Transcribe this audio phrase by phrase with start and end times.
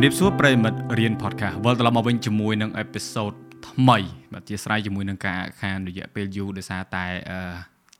[0.00, 3.32] ជំរាបសួរប្រិយមិត្តរៀន podcast វិលត្រឡប់មកវិញជាមួយនឹងអេពីសូត
[3.68, 3.98] ថ្មី
[4.32, 7.40] បាទជាស្រ័យជាមួយនឹងការខានរយៈពេលយូរដោយសារតែអឺ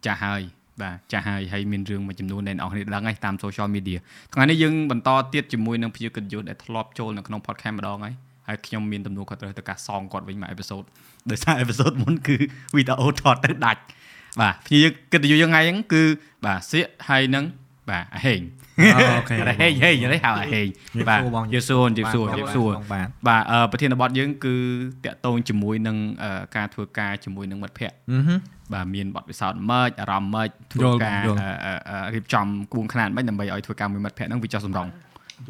[0.06, 0.42] ចាស់ហើយ
[0.82, 3.98] បាទចាស់ហើយហើយមានរឿងមួយចំនួនដែលអ្នកនរដឹងហើយតាម social media
[4.34, 8.14] ថ្ងៃនេះយើងបន្តទៀតជាមួយនឹងភ្ញៀវកិត្តិយសដែលធ្លាប់ចូលនៅក្នុង podcast ម្ដងហើយ
[8.48, 10.82] ហើយខ្ញុំមានទំនួលខុសត្រូវទៅការសងគាត់វិញមួយអេពីសូត
[11.30, 12.36] ដោយសារអេពីសូតមុនគឺ
[12.76, 13.80] វីដេអូថតទៅដាច់
[14.40, 16.02] បាទភ្ញៀវកិត្តិយសយើងថ្ងៃហ្នឹងគឺ
[16.44, 17.44] បាទសៀកហើយនឹង
[17.90, 18.40] បាទអាហេង
[18.78, 24.54] អូខេហេងហេងនេះហៅអាហេងជំរាបបាទសួរបងយេសួរយេសួរយេសួរបាទបាទអឺប្រធានបទយើងគឺ
[25.04, 28.38] តាក់ទងជាមួយនឹងអឺការធ្វើការជាមួយនឹងមិត្តភ័ក្តិអឺហឹម
[28.72, 34.88] បាទមានបទពិសោធន៍ម៉េចអារម្មណ៍ម៉េចធ្វើយល់ការយល់អឺអឺអឺរៀបចំក្បួនខ្នាតម៉េចដើម្បីឲ្យធ្វើការមួយមិត្តភ័ក្តិហ្នឹងវាចុះសម្រង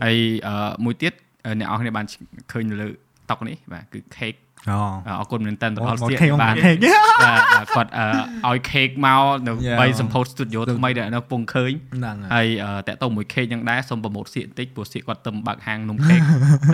[0.05, 1.13] ហើយអឺមួយទៀត
[1.47, 2.07] អឺអ្នកនរគ្នាបាន
[2.53, 2.89] ឃើញនៅលើ
[3.31, 4.39] តុកនេះបាទគឺ cake
[4.71, 4.79] អូ
[5.21, 6.77] អរគុណមែនតើទៅដល់មកសៀកខេកមកបាទខេក
[7.25, 9.79] បាទបាទគាត់អឺឲ្យ cake មកនៅ Yeah.
[9.81, 16.25] បីសម្ពោធ studio ថ្មីដែលនៅកំពង់ឃើញហ្នឹងហើយហើយអឺតាក់ទងមួយ cake ហ្នឹងដែរសូមប្រម៉ូទសៀកបន្តិចព្រោះសៀកគាត់ទៅបើកហាងនំ cake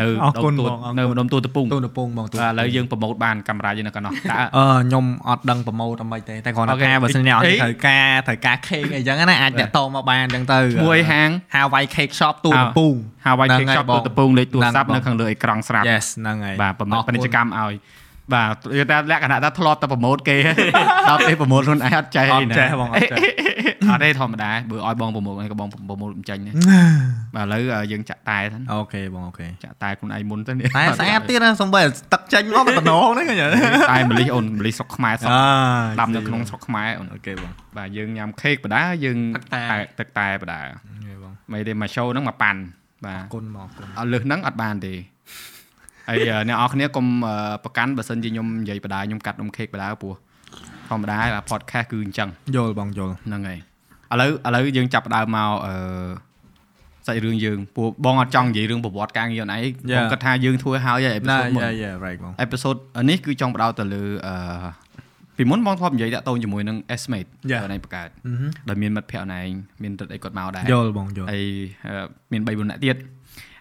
[0.01, 12.95] នៅអរគុណដុំបងអរគុណនៅម្ដុំទូតពងទូនពងបងទូបាទឥឡូវយើងប្រម៉ូទបានកាមេរ៉ាយើងនៅកណ្ដោះតើអឺខ្ញុំអត់ដឹងប្រម៉ូទអីមិនទេតែគ្រាន់តែអូខេថាបើសិនអ្នកអត់អីត្រូវការត្រូវការ cake អីចឹងណាអាចតាក់ទងមកបានចឹងទៅឈ្មោះអីហាង Hawaii Cake Shop ទូនពង
[13.27, 17.75] Hawaii ហ្នឹង Cake ហើយ Shop បងទូតពងលេខទូរស័ព្ទហ្នឹងនៅខាងលើអេក្រង់ស្រាប់ Yes ហ្នឹងហើយបាទប្រម៉ូទអរគុណពាណិជ្ជកម្មឲ្យ
[18.35, 20.37] បាទគឺតែលក្ខណៈថាធ្លាប់តែប្រម៉ូទគេ
[21.09, 23.21] ដល់ពេលប្រម៉ូទខ្លួនឯងអត់ចេះអត់ចេះបងអត់ចេះ
[23.91, 26.55] អត់ទេធម្មតាបើឲ្យបងប្រម៉ូទហ្នឹងក៏បងប្រម៉ូទមិនចាញ់ដែរ
[27.35, 31.81] បាទឥឡូវយើងចាក់តែទៅអូខេបងអូខេចាក់តែខ្លួនឯងមុនទៅនេះតែស្អាតទៀតណាសំបី
[32.13, 33.47] ទឹកចេញមកមិនតំណងហ្នឹងឃើញទេ
[33.91, 35.43] តែម្លិះអូនម្លិះស្រុកខ្មែរស្រុកអើ
[36.01, 39.65] ដាំនៅក្នុងស្រុកខ្មែរអូនអូខេបងបាទយើងញ៉ាំខេកបដាយើងទឹកតែ
[39.99, 42.61] ទឹកតែបដាអូខេបងមិនទេមក show ហ្នឹងមកប៉ាន់
[43.07, 44.95] បាអទរគុណមកអរគុណអត់លើសហ្នឹងអត់បានទេ
[46.09, 50.15] ហើយអឺអ្នកនរគ្នាកុំអឺប្រកាន់បើសិនជាខ្ញុំនិយាយបដាខ្ញុំកាត់នំខេកបដាព្រោះ
[50.89, 51.19] ធម្មតា
[51.51, 53.59] podcast គឺអញ្ចឹងយល់បងយល់ហ្នឹងហើយ
[54.13, 55.75] ឥឡូវឥឡូវយើងចាប់ផ្ដើមមកអឺ
[57.07, 59.63] សាច់រឿងយើងព្រោះបងអត់ចង់និយាយរឿងប្រវត្តិការងារអូនឯង
[59.97, 62.77] បងគិតថាយើងធ្វើហើយហើយអេពីណាសូតមុនយ៉ាយ៉ា right បងអេពីសូត
[63.11, 64.35] នេះគឺចង់បដោតទៅលើអឺ
[65.37, 69.49] ពីមុនបងធ្លាប់និយាយតាក់ទងជាមួយនឹង estimate យ៉ាអូនឯងបង្កើតអឺហឹមដែលមានមិត្តភ័ក្តិអូនឯង
[69.83, 71.47] មានទឹកអីគាត់មកដែរយល់បងយល់ហើយ
[71.87, 72.97] អឺមាន3 4នាក់ទៀត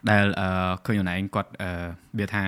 [0.10, 0.48] ដែលអឺ
[0.86, 1.70] ឃើញអូនឯងគាត់អឺ
[2.20, 2.44] វាថា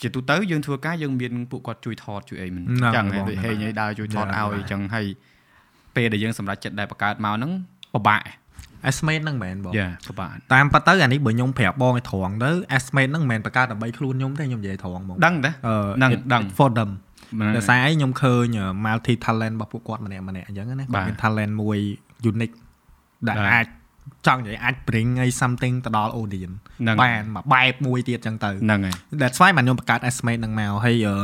[0.00, 5.06] ជាទូទៅយើងធ្វើការយើងមានពួកគាត់ជួយថតជួយអីមិនអញ្ចឹងហើយដូចហេងឲ្យដើរជួយថតឲ្យអញ្ចឹងហើយ
[5.96, 7.52] ពេលដែលយើងសម្រេចចិត្តដែលបង្កើតមកហ្នឹង
[7.94, 8.22] ពិបាក
[8.88, 17.07] estimate ហ្នឹងមែនបងយ៉ាពិបាកតាមប៉ាត់ទៅអានេះបើខ្ញុំប្រាប់បងឲ្យត្រង់ទៅ estimate ហ្នឹងមិនមែនបង្កើតដើម្បីខ្លួនខ្ញុំទេខ្ញុំនិយាយត្រង់បងដឹងទេអឺដឹង it- ដឹង it for them មិន
[17.56, 21.78] ដោយសារអីខ្ញុំឃើញ multi talent របស់ពួកគាត់ម្នាក់ម្នាក់អញ្ចឹងណាបាទគាត់មាន talent មួយ
[22.30, 22.56] unique
[23.28, 23.66] ដែលបាទអាច
[24.26, 31.14] ចង់និយាយអាច bring អី something ទៅដល់ audience ហ្នឹងបានមួយបែបមួយទៀតអញ្ចឹងទៅហ្នឹងហើយ that's why បានខ្ញុំបង្កើត estimate ហ្នឹងមកហើយអឺ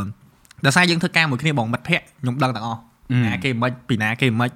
[0.64, 2.80] ដោយសារយើងធ្វើការមួយគ្នាបងមិត្តភ័ក្តិខ្ញុំដឹងទាំងអស់
[3.12, 4.50] អឺណាគេមិនពីណាគេមិន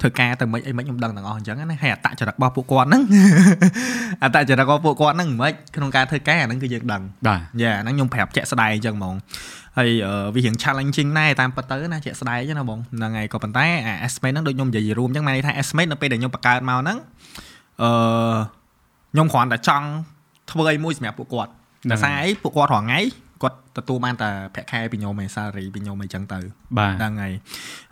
[0.00, 3.02] ធ្វើការទៅមិនអីមិនខ្ញុំដឹងទាំងអស់អញ្ចឹងណាហើយអត្តចរិតរបស់ពួកគាត់ហ្នឹង
[4.22, 9.14] អត្តចរិតរបស់ពួកគាត់ហ្នឹងមិនក្នុងការធ្វើការអាហ្នឹងគឺយើងដឹងបាទយ៉ាហ្នឹងខ្ញុំប្រាប់ជាក់ស្ដែងអញ្ចឹងហ្មង
[9.78, 16.98] ហើយអឺវារៀង challenging ដែរតាមពិតទៅណាជាក់ស្ដែងណាបងហ្នឹងហើយក៏ប៉ុន្តែអា estimate ហ្នឹងដូចខ្ញុំនិយាយរួមអញ្ចឹងមានន័យថា estimate នៅពេលដែលខ្ញុំបង្កើតមកហ្នឹង
[17.82, 17.90] អឺ
[19.12, 19.86] ខ្ញុំគ្រាន់តែចង់
[20.50, 21.50] ធ្វើអីមួយសម្រាប់ពួកគាត់
[21.84, 23.00] ហ្នឹងដោយសារអីពួកគាត់រាល់ថ្ងៃ
[23.42, 26.38] គាត់ទទួលបានតែប្រាក់ខែពីខ្ញុំឯង salary ពីខ្ញុំអីចឹងទៅ
[26.78, 27.32] បាទហ្នឹងហើយ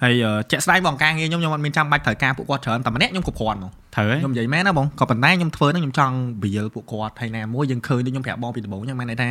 [0.03, 9.28] ហើយអឺជាក់ស្ដែងបងការងារខ្ញុំខ្ញុំអត់មានចាំបាច់ត្រូវការពួកគាត់ច្រើនតែម្នាក់ខ្ញុំគ្រប់គ្រាន់ហ្មងត្រូវហើយខ្ញុំនិយាយមែនណាបងក៏ប៉ុន្តែខ្ញុំធ្វើហ្នឹងខ្ញុំចង់ build ពួកគាត់ហើយណាមួយយើងឃើញដូចខ្ញុំប្រាប់បងពីដំបូងអញ្ចឹងមានន័យថា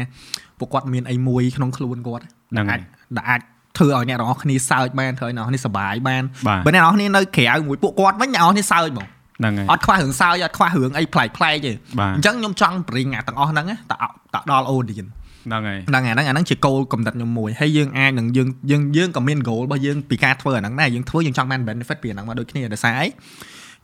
[0.59, 2.23] ពួកគាត់មានអីមួយក្នុងខ្លួនគាត់
[2.53, 2.83] ហ្នឹងហើអាចយ
[3.17, 3.41] ដែលអាច
[3.77, 9.07] ធ្វើឲ្យអ្នកទាំងអស់គ្នាសើចបានធ្វើឲ្យអ្នកទាំងអស់គ្នាសប្បាយបានបាទបើអ្នកទាំងអស់គ្នានៅក្រៅមួយពួកគាត់វិញអ្នកទាំងអស់គ្នាសើចហ្មង
[9.39, 13.93] ហ្នឹងហើយអត់ខ្វះរឿងសើចអត់ខ្វះរឿងអីប្លែកប្លែកទេបាទអញ្ចឹងខ្ញុំចង់ bring អាទាំងអស់ហ្នឹងណាត
[14.33, 15.11] តដល់ audience
[15.47, 23.07] ហ្នឹងហើយហ្នឹងអាហ្នឹងអាហ្នឹងជា goal កំណត់ខ្ញុំមួយហើយយើងអាចនឹងយើងយើងយើងក៏មាន goal របស់យើងពីការធ្វើអាហ្នឹងដែរយើងធ្វើយើងចង់បាន benefit ពីអាហ្នឹងមកដូចគ្នាដោយសារអី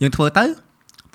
[0.02, 0.46] យើងធ្វើទៅ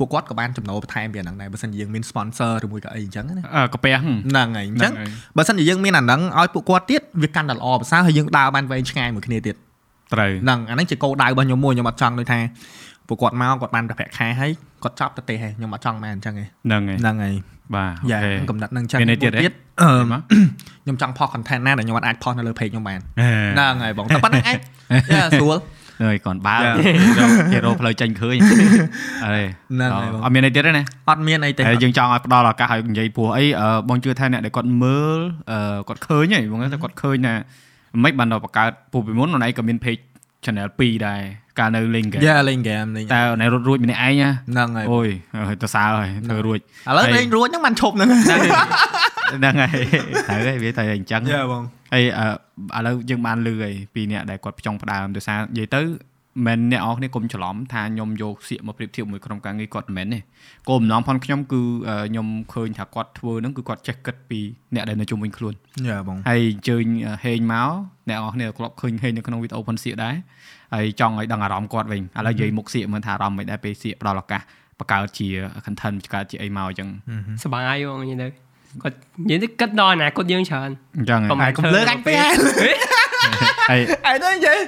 [0.02, 9.56] ពួកគាត់ក៏បានចំណូលបន្ថែមពីអាហ្នឹងដែរបើមិនជាយើងមាន sponsor ឬមួយក៏អីអញ្ចឹងណាអឺកាពះហឹមហ្នឹងហើយអញ្ចឹងហ្នឹងហើយបើមិនជាយើងមានអាហ្នឹងឲ្យពួកគាត់ទៀតវាកាន់តែល្អប្រសើរហើយយើងដើរបានវែងឆ្ងាយមួយគ្នាទៀត
[10.14, 12.38] ត្រូវហ្នឹងអាហ្នឹងជាគោលដៅរបស់ខ្ញុំមួយខ្ញុំអត់ចង់ដូចថា
[13.08, 14.50] ពួកគាត់មកគាត់បានប្រាក់ខែហើយ
[14.82, 17.34] គាត់ចប់ទៅទេហើយខ្ញុំអត់ចង់បានអញ្ចឹងទេហ្នឹងហើយហ្នឹងហើយ
[17.74, 20.20] បាទអូយ៉ាខេកំណត់ហ្នឹងអញ្ចឹងមានន័យទៀតទេមួយអឺមក
[20.84, 24.58] ខ្ញុំចង់ផុស content ណាដែលខ្ញុំអត់អាចផុសនៅលើ page ខ្ញុំបានហេហ្នឹងហើយបងតែប៉ុណ្្នឹងឯង
[25.14, 25.56] យ៉ាស្រួល
[26.06, 26.72] ហើយគាត់បើយ៉ា
[27.52, 28.36] គេរកផ្លូវចេញឃើញ
[29.24, 35.20] អើយហ្នឹងហើយបងអត់មានអីទៀតទេណាអត់មានអីទេហើយយើងចង់ឲ្យផ្ដល់ឱកាសឲ្យនិយាយព្រោះអីអឺបងជឿថាអ្នកដែលគាត់មើល
[35.50, 37.34] អឺគាត់ឃើញហីបងថាគាត់ឃើញថា
[38.04, 40.02] មិនបានដល់បង្កើតព្រោះពីមុនអូនឯងក៏មាន page
[40.44, 41.20] channel 2ដែរ
[41.58, 45.08] កាលនៅ link គេយ៉ាលេងហ្គេមលេងតែអូនឯងរត់រួចម្នាក់ឯងណាហ្នឹងហើយអូយ
[45.48, 46.60] ហើយទៅសើហើយធ្វើរួចឥ
[46.96, 48.08] ឡូវហើយលេងរួចហ្នឹងបានឈប់ហ្នឹង
[49.38, 49.84] ហ្នឹងហើយ
[50.28, 51.62] ត្រូវហើយវាតែអញ្ចឹងយ៉ាបង
[51.94, 52.26] ហើយអឺ
[52.78, 55.82] ឥឡូវយើងបានលឺហើយពីអ្នកដែលគាត់ផ្ចង់ផ្ដើមដោយសារនិយាយទៅ
[56.46, 60.20] មិនអ្នកនរគ្នាកុំច្រឡំថាខ្ញុំយកសៀកមកប្រៀបធៀបមួយក្រុមការងារគាត់មិនមែនទេ
[60.68, 61.62] គោលបំណងផងខ្ញុំគឺ
[62.08, 64.40] ខ្ញុំឃើញថាគាត់ធ្វើហ្នឹងគឺគាត់ចេះគិតពី
[64.74, 65.54] អ្នកដែលនៅជុំវិញខ្លួន
[65.88, 66.84] យ៉ាបងហើយអញ្ជើញ
[67.24, 67.70] ហេងមក
[68.08, 70.14] អ្នកនរគ្នាធ្លាប់ឃើញហេងនៅក្នុងវីដេអូផុនសៀកដែរ
[70.74, 74.42] ហើយចង់ឲ្យដឹងអារម្មណ៍គាត់វិញឥឡូវនិយាយមុខសៀកមើលថាអារម្មណ៍មិនដែរពេលសៀកផ្ដល់ឱកាស
[74.78, 75.28] បង្កើតជា
[75.64, 76.88] content បង្កើតជាអីមកអញ្ចឹង
[77.42, 78.28] សប្បាយបងនិយាយទៅ
[78.82, 78.96] គាត់
[79.30, 82.74] និយាយទៅគិតដល់អនាគតយើងច្រើនអញ្ចឹងកុំហើយកុំលើកអញពេកហើយ
[83.70, 84.58] ហើយហើយទៅនិយាយ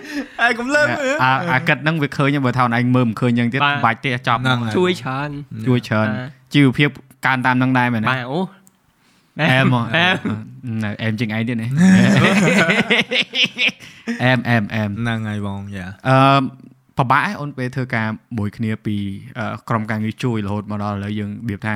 [0.41, 5.31] ហើយកុំលើកមើលអាអាកិតហ្នឹងវាឃើញបើថាអូនឯងមើលមិនឃើញអញ្ចឹងទៀតបាទបាច់ទេចប់ហ្នឹងហើយជួយច្រើន
[5.69, 6.89] ជួយច្រើនបាទជីវភាព
[7.27, 8.39] កើនតាមហ្នឹងដែរមែនទេបាទអូ
[9.41, 10.17] អែមហ៎អែម
[10.83, 11.71] ណែអែមជាងឯងទៀតនេះ
[14.25, 16.17] អែមអែមអែមហ្នឹងហើយបងយ៉ាអឺ
[16.99, 18.09] ប្របាក់ឯងអូនពេលធ្វើការ
[18.39, 18.97] មួយគ្នាពី
[19.39, 21.75] អឺក្រុមការងារជួយរហូតមកដល់ឥឡូវយើងរបៀបថា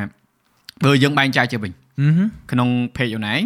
[0.85, 1.88] បើយើងបែងចែកជាវិញអឺហឹម
[2.53, 3.43] ក្នុង page អូនឯង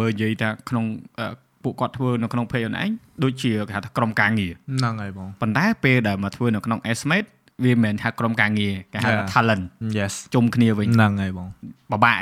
[0.00, 0.84] បើនិយាយថាក្នុង
[1.18, 1.26] អឺ
[1.62, 2.90] ពួកគាត់ធ្វើនៅក្នុង page អូនឯង
[3.24, 7.28] ដូចជាគេហៅថាក្រុមការងារហ្នឹងហើយបងប៉ុន្តែពេលដែលមកធ្វើនៅក្នុង estimate
[7.64, 9.32] វាមិនមែនថាក្រុមការងារគេហៅថា Yeah.
[9.32, 9.64] talent
[9.98, 11.48] yes ជុំគ្នាវិញហ្នឹងហើយបង
[11.90, 12.18] ពិបាក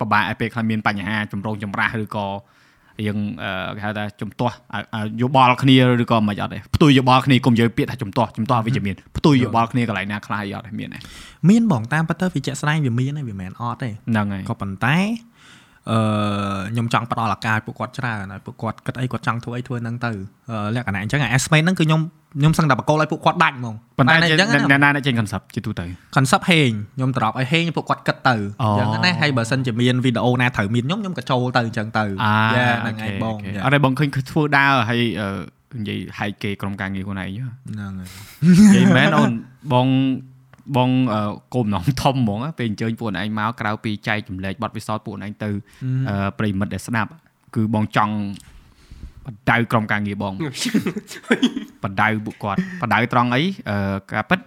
[0.00, 2.26] ពិបាកឲ្យពេលខ្លះមានបញ្ហាចម្រូងចម្រាសឬក៏
[3.06, 10.98] យើងអឺគេហៅថាជំទាស់អាអាយោបល់គ្នាឬក៏មិនអត់ទេផ្ទុយយោបល់គ្នាកុំនិយាយពាក្យថាជំទាស់ជំទាស់វិជ្ជមានផ្ទុយយោបល់គ្នាកន្លែងណាខ្លះអីអត់ទេមានទេ
[11.48, 14.96] មានបងតាមពិតទៅវាជាក់ស្ដែងវាមានហើយវាមិនមែនអត់ទេហ្នឹងហើយក៏ប៉ុន្តែ
[15.90, 15.98] អឺ
[16.72, 20.12] ខ្ញុំចង់ផ្ដល់ឱកាសឲ្យពួកគាត់ច្រើនហើយពួកគាត់គិតអីគាត់ចង់ធ្វើអីធ្វើហ្នឹងទៅ
[20.50, 22.00] អឺលក្ខណៈអញ្ចឹងអា estimate ហ្នឹងគឺខ្ញុំ
[22.40, 25.86] ខ្ញុំសឹងតែបកគោលឲ្យពួកគាត់ដាច់ហ្មងប៉ុន្តែបានអញ្ចឹងណាអ្នកណាអ្នកចេញ concept ជាទូទៅ
[26.16, 35.28] concept ហេងខ្ញុំត្រប់ឲ្យហេងពួកគាត់គិតទៅអូអញ្ចឹងណាហើយបើសិនជាមានវីដេអូណាត្រូវមានខ្ញុំខ្ញុំក៏ចូលទៅអញ្ចឹងទៅអាយ៉ាហ្នឹងហើយបងអូខេយ៉ាអត់ទេបងឃើញធ្វើដើរហើយអឺ
[35.80, 38.10] និយាយហែកគេក្រុមការងារខ្លួនឯងហ៎ហ្នឹងហើយ
[38.46, 39.32] និយាយមែនអូន
[39.72, 39.86] បង
[40.76, 41.20] បងអឺ
[41.54, 45.50] គោលបំណងធំហ្មងណាពេលអញ្ជើញពួកឯងមកក្រៅពីចែកចម្លែកបទពិសោធន៍ពួកឯងទៅ
[46.08, 47.10] អឺប្រិមិត្តដែលស្ដាប់
[47.56, 48.14] គឺបងចង់
[49.24, 50.32] បដៅក្រុមការងារបង
[51.82, 54.38] បដៅពួកគាត់បដៅត្រង់អីអឺការពិត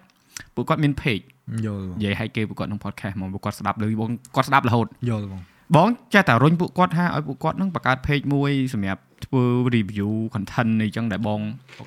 [0.55, 1.23] ពួកគាត់មាន page
[1.65, 5.41] យល់បងនិយាយឲ្យគេពួកគាត់ក្នុង podcast ហ្មងពួកគាត់ស្ដាប់លើបងគាត់ស្ដាប់រហូតយល់បង
[5.75, 9.43] បងចេះតែរុញពួកគាត់ថាឲ្យពួកគាត់នឹងបង្កើត page មួយសម្រាប់ធ្វើ
[9.75, 11.39] review content អីចឹងដែលបង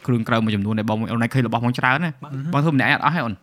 [0.06, 2.12] គ្រឿងក្រៅមួយចំនួនដែលបងអូនឯងឃើញរបស់បងច្រើនណា
[2.52, 3.34] បងធ្វើម្នាក់ឯងអត់អស់ទេអូន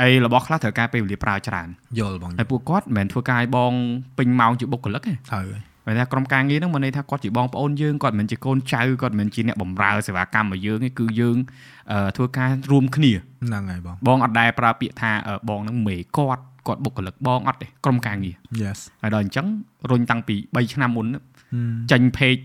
[0.00, 1.68] ហើយរបស់ខ្លះត្រូវការពេលវេលាប្រើច្រើន
[1.98, 3.72] យល់បងហើយពួកគាត់មិនមែនធ្វើការឲ្យបង
[4.18, 11.36] ពេញម៉ោងជាបុគ្គលិកទេត្រូវហើយបើថាក្រុមការងារហ្នឹងមកន័យថាគាត់ជាបងប្អូនយើងគាត់មិនមែនជាកូនចៅគាត់មិនមែនជាអ្នកបម្រើសេវាកម្មរបស់យើងទេគឺយើង
[11.92, 13.12] អឺធ្វើការរួមគ្នា
[13.46, 19.46] ហ្នឹងហើយបងបងអត់ដែលប្រើពាក្យថាអឺបងហ្នឹងមេគាត់គាត់បុគ្គលិកបងអត់ទេក្រុមការងារ yes ហើយដល់អញ្ចឹង
[19.90, 21.22] រុញតាំងពី3ឆ្នាំមុនហឹម
[21.90, 22.42] ចាញ់ page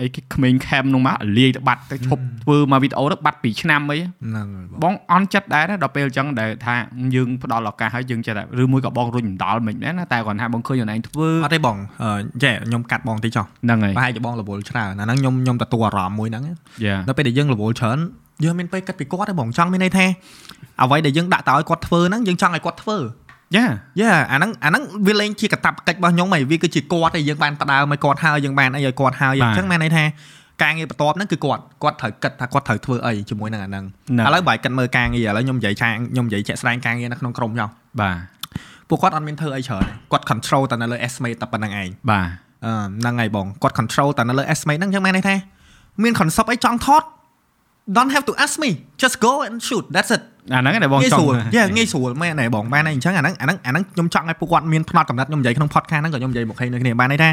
[0.00, 6.74] អីគេក្មេងខេមនោះមកលាយទៅបាត់ទៅឈប់ធ្វើមកវីដេអូទៅបាត់2ឆ្នាំអីហ្នឹងហើយបងបងអន់ចិត្តដែរណាដល់ពេលអញ្ចឹងដែលថា
[7.14, 16.44] យើងផ្ដល់ឱកាសឲ្យយើងចេះតែឬមួយក៏បងរុញមិនដល់មិនដែរណាតែគាត់ថាបងឃើញខ្លួនឯងធ្វើអត់ទេបងអឺចេះខ្ញុំកាត់បងតិចចុះហ្នឹងហើយប្រហែលជាបងរវល់ច្រើនអាហ្នឹងខ្ញុំខ្ញុំទទួលអារម្មណ៍មួយហ្នឹង
[16.84, 17.98] យ៉ាដល់ពេលដែលយើងរវល់ច្រើន
[18.44, 20.06] យើងមានពេលគិតពីគាត់ទេបងចង់មានន័យថា
[20.82, 22.96] អ្វីដែលយើងដាក់តើឲ្យគាត់ធ្វើហ្នឹងយើងចង់ឲ្យគាត់ធ្វើ
[23.56, 23.66] យ៉ា
[24.00, 30.04] យ៉ាអាហ្នឹងអាហ្នឹងវាលែងជាកតាបកិច្ចរបស់ខ្ញុំហើយវាគឺជាគាត់ឯងយើងបានផ្ដើមឲ្យគាត់ហើយយើងបានអីឲ្យគាត់ហើយអញ្ចឹងមានន័យថា
[30.62, 33.84] ការងារបន្ទាប់ហ្នឹងគឺគាត់គាត់ត្រូវគិតថាគាត់ត្រូវធ្វើអីជាមួយនឹងអាហ្នឹង
[34.26, 37.68] ឥឡូវបើគិតមើលការងារឥឡូវខ្ញុំនិយាយឆាខ្ញុំនិយាយជាក់ស្ដែងការងារនៅក្នុងក្រុមចុះ
[38.00, 38.16] បាទ
[38.88, 42.26] ពួកគាត់អត់មានធ្វើអីច្រើនទេគាត់ control តែនៅលើ estimate តែប៉ុណ្្នឹងឯងបាទ
[42.66, 45.36] អឺហ្នឹងហើយបងគាត់ control តែនៅលើ estimate ហ្នឹងអញ្ចឹងមានន័យថា
[46.02, 47.02] មាន concept អីចង់ថត
[47.96, 48.70] don't have to ask me
[49.02, 57.30] just go and shoot that's it អាហ្នឹងឯងដែលបងងាយចង់ស្រួលយ៉ាងាយស្រួលមែនទេបងបានហើយអញ្ចឹងអាហ្នឹងអាហ្នឹងអាហ្នឹងខ្ញុំចង់ឲ្យពួកគាត់មានផ្នត់កំណត់ខ្ញុំនិយាយក្នុង podcast ហ្នឹងក៏ខ្ញុំនិយាយមកឃើញនៅគ្នាបានន័យថា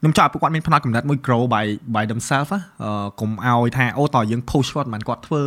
[0.00, 5.42] ខ្ញុំចង់ឲ្យពួកគាត់មានផ្នត់កំណត់មួយ grow by by themselves ណាអឺកុំឲ្យថាអូតើយើង push គាត់មិនគាត់ធ្វើ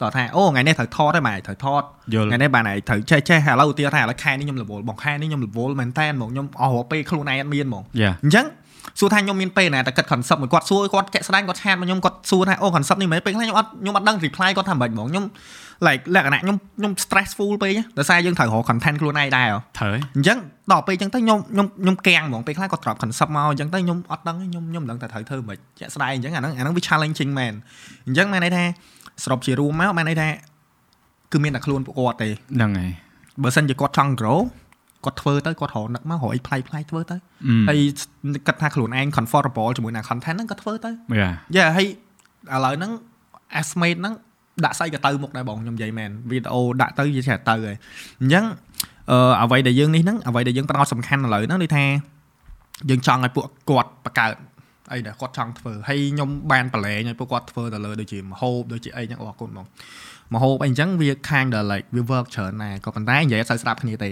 [0.00, 1.82] តើថាអូថ្ងៃនេះត្រូវថតហើយម៉ែត្រូវថត
[2.14, 8.46] យល់ថ្ងៃនេះបានហើយត្រូវចេះចេះឥឡូវឧទាហរណ៍ថាឥឡូវខែនេះខ្ញុំរវល់បងខែនេះខ្ញុំរវល់មែនតើហ្មងខ្ញុំអស់រាល់ពេលខ្លួនឯងអត់មានហ្មងយ៉ាអញ្ចឹង
[8.98, 15.24] សួរថាខ្ញុំមានពេលណាតែគិត concept មួយគាត់សួរគាត់ជាក់ស្ដែងគាត់ឆាតមកខ្ញុំគាត់សួរថាអូ concept នេះមិនពេលខ្លះខ្ញុំអត់ខ្ញុំអត់ដឹង reply គាត់ថាមិនហ្មងខ្ញុំ
[15.86, 20.38] like លក្ខណៈខ្ញុំខ្ញុំ stressful ពេកណាដោយសារយើងត្រូវរក content ខ្លួនឯងដែរហ៎ត្រូវហើយអញ្ចឹង
[20.72, 27.54] ដល់ពេលអញ្ចឹងទៅខ្ញុំខ្ញុំខ្ញុំកាំងហ្មងពេលខ្លះគាត់ drop concept មកអញ្ចឹងទៅខ្ញុំអត់ដឹងទេខ្ញុំខ្ញុំមិនដឹងថាត្រូវធ្វើមិនជាក់ស្ដែងអញ្ចឹងអាហ្នឹងអាហ្នឹងវា challenging មែន
[28.06, 28.64] អញ្ចឹងមានន័យថា
[29.24, 30.28] សរុបជារួមមកមានន័យថា
[31.32, 32.90] គឺមានតែខ្លួនពួកគាត់ទេហ្នឹងហើយ
[33.42, 34.40] បើសិនជាគាត់ចង់ grow
[35.04, 37.16] គាត់ធ្វើទៅគាត់រកនឹកមករកអីប្លែកប្លែកធ្វើទៅ
[37.46, 37.78] អឺហើយ
[38.46, 41.86] គិតថាខ្លួនឯង comfortable ជាមួយនឹង content ហ្នឹងក៏ធ្វើទៅយ៉ាយ៉ាហើយ
[42.52, 42.92] ឥឡូវហ្នឹង
[43.60, 44.14] estimate ហ្នឹង
[44.64, 47.76] ដាក់ស្អីក៏ទៅមុខដែរបងខ្ញុំនិយាយមែនវីដេអូដាក់ទៅវាចេះតែទៅហើយ
[48.20, 48.44] អញ្ចឹង
[49.10, 51.84] អឺអ្វីដែលយើងនេះហ្នឹងអ្វីដែលយើងផ្ដោតសំខាន់ឥឡូវហ្នឹងគឺថា
[52.90, 54.34] យើងចង់ឲ្យពួកគាត់បង្កើត
[54.92, 59.66] អីដែលគាត់ចង់ធ្វើហើយខ្ញុំបានប្រឡែងឲ្យពួកគាត់ធ្វើទៅលើដូចជាមហូបដូចជាអីហ្នឹងអរគុណបង
[60.34, 64.10] មហូបអីអញ្ចឹងវា kind of like វា work ច្រើនដែរក៏ប៉ុន្តែនិយាយអត់សូវស្ដាប់គ្នាទេ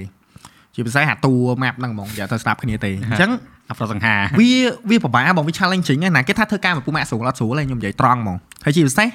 [0.75, 3.31] ជាពិសេសអាតួ map ហ្នឹងហ្មងនិយាយទៅស្ដាប់គ្នាទេអញ្ចឹង
[3.71, 4.53] អប្រុសសង្ហាវា
[4.91, 9.09] វាពិបាកបងវា challenging ណាគេថាធ្វើការមួយពូម៉ាក់ស្រួលអត់ស្រួលទេខ្ញុំនិយាយត្រង់ហ្មងហើយជាពិសេស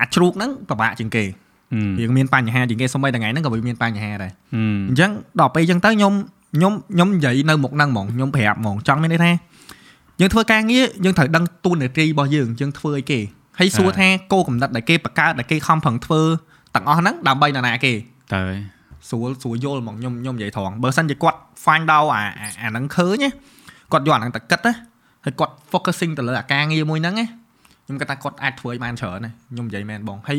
[0.00, 1.24] អាចជ្រូកហ្នឹងពិបាកជាងគេ
[1.72, 6.12] ហឹមវាមានបញ្ហាជាងគេសូម្បីតែថ្ងៃហ្នឹងក៏វាមានបញ្ហាដែរហឹមអញ្ចឹងដល់ពេលអញ្ចឹងទៅខ្ញុំ
[6.54, 9.32] ខ្ញុំខ្ញុំនិយាយនៅមុខហ្នឹងហ្មងខ្ញុំប្រាប់ហ្មងចង់មានន័យថា
[10.20, 13.20] យើងធ្វើការងារយើងត្រូវដឹងទូនាទីរបស់យើងយើងធ្វើអីគេ
[13.58, 16.20] ហើយសួរថាគោលកំណត់ដែលគេបង្កើតដែលគេខំប្រឹងធ្វើ
[16.74, 17.92] ទាំងអស់ហ្នឹងដើម្បីនរណាគេ
[18.34, 18.42] តើ
[19.08, 23.30] ស្រួលស្រួលយល់ហ្មងខ្ញុំខ្ញុំនិយាយត្រង់បើសិនជាគាត់ find ដល់អាអាអាហ្នឹងឃើញណា
[23.92, 24.72] គាត់យកអាហ្នឹងទៅគិតណា
[25.24, 27.26] ហើយគាត់ focusing ទៅលើអាការងារមួយហ្នឹងណា
[27.88, 30.38] ខ្ញុំគិតថាគាត់អាចធ្វើឲ្យបានច្រើនណាខ្ញុំនិយាយមែនបងហើយ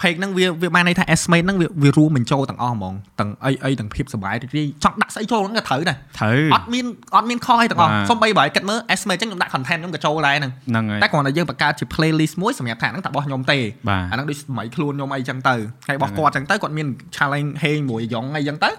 [0.00, 6.86] page ហ្នឹងវាវាបានន័យថា estimate ហ្នឹងវាវារួមបញ្ចូលទាំងអស់ហ្មងទាំងអីអីទាំងភាពសុបាយរីករាយចង់ដាក់ស្អីចូលហ្នឹងក៏ត្រូវដែរត្រូវអត់មាន
[7.16, 15.54] អត់មានខុសអីទាំងអស់បាទសំបីបើឲ្យគិតមើល estimate ចឹងខ្ញុំដាក់ content ខ្ញុំក៏ចូលដែរហ្នឹងហ្នឹងហើយតែគ្រាន់តែយើងបង្កើតជា playlist មួយសម្រាប់ថាហ្នឹងតែរបស់ខ្ញុំទេបាទអាហ្នឹងដូចសម័យខ្លួនខ្ញុំអីចឹងទៅ
[15.88, 18.74] ហើយរបស់ហ្នឹងគាត់ចឹងទៅគាត់មាន challenge ហេងមួយយ៉ងអីចឹងទៅរ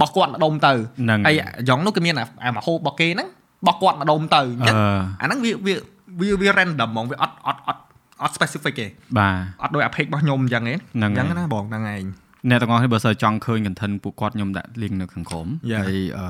[0.00, 1.34] បស់គាត់ម្ដុំទៅហ្នឹងហើយ
[1.68, 3.28] យ៉ងនោះគឺមានអាអាមហូបរបស់គេហ្នឹង
[3.62, 5.74] របស់គាត់ម្ដុំទៅអញ្ចឹងអឺអាហ្នឹងវាវា
[6.20, 7.82] វាវា random ហ្មងវាអត់អត់អត់
[8.22, 8.86] អត់ specific ទេ
[9.18, 12.04] បាទអត់ដូចអា page របស់ខ្ញុំអញ្ចឹងទេហ្នឹងអញ្ចឹងហើយណាបងហ្នឹងឯង
[12.48, 15.82] អ្នកទាំងអស់នេះបើសិនចង់ឃើញ content ពួកគាត់ខ្ញុំដាក់ link នៅខាងក្រោម Yeah.
[15.86, 16.24] ហើយអឺ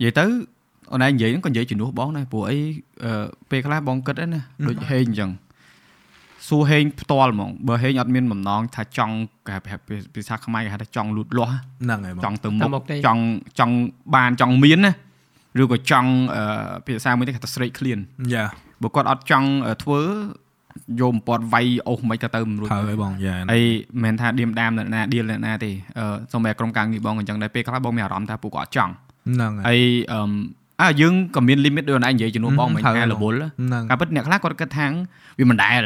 [0.00, 0.24] និយាយទៅ
[0.92, 2.58] អូនឯងនិយាយហ្នឹងក៏និយាយជំនួសបងដែរព្រោះអី
[3.04, 5.30] អឺពេលខ្លះបងគិតហ្នឹងណាដូចហេងអញ្ចឹង
[6.48, 9.14] សួរហេងផ្ទាល់ហ្មងបើហេងអត់មានបំណងថាចង់
[9.48, 9.82] គេប្រាប់
[10.14, 13.22] ភាសាខ្មែរគេហៅថាចង់លូតលាស់ហ្នឹងហើយបងចង់ទៅទៅមុមុខខទេចង់
[13.58, 13.74] ចង់
[14.14, 14.92] បានចង់មានណា
[15.62, 16.42] ឬក៏ចង់អឺ
[16.86, 17.98] ភាសាមួយនេះគេថាស្រេកឃ្លាន
[18.34, 18.44] យ៉ា
[18.84, 20.00] បើគាត់អត់ចង់អឺធ្វើ
[21.00, 29.80] យកបំពត់វាយអូសមិនក៏ទៅមិនរួចត្រូវហើយបងយ៉ាអីមិនមែនថាឌៀមដាមអ្នកណាឌៀលអ្នកណាទេអឺសូម្បីតែក្រុមការងារបងអញ្ចឹងដែរពេលខ្លះបងមានអារម្មណ៍ថាពួកគាត់អត់ចង់ហ្នឹងហើយហើយ
[30.12, 30.30] អឺម
[30.82, 34.86] អើយើងក៏មាន limit ដូចអូនឯងនិយាយជំនួសបងមិនត្រូវថាហើយរវល់ហ្នឹងការពិតអ្នកខ្លះគាត់គិតថា
[35.38, 35.82] វាមិនដែល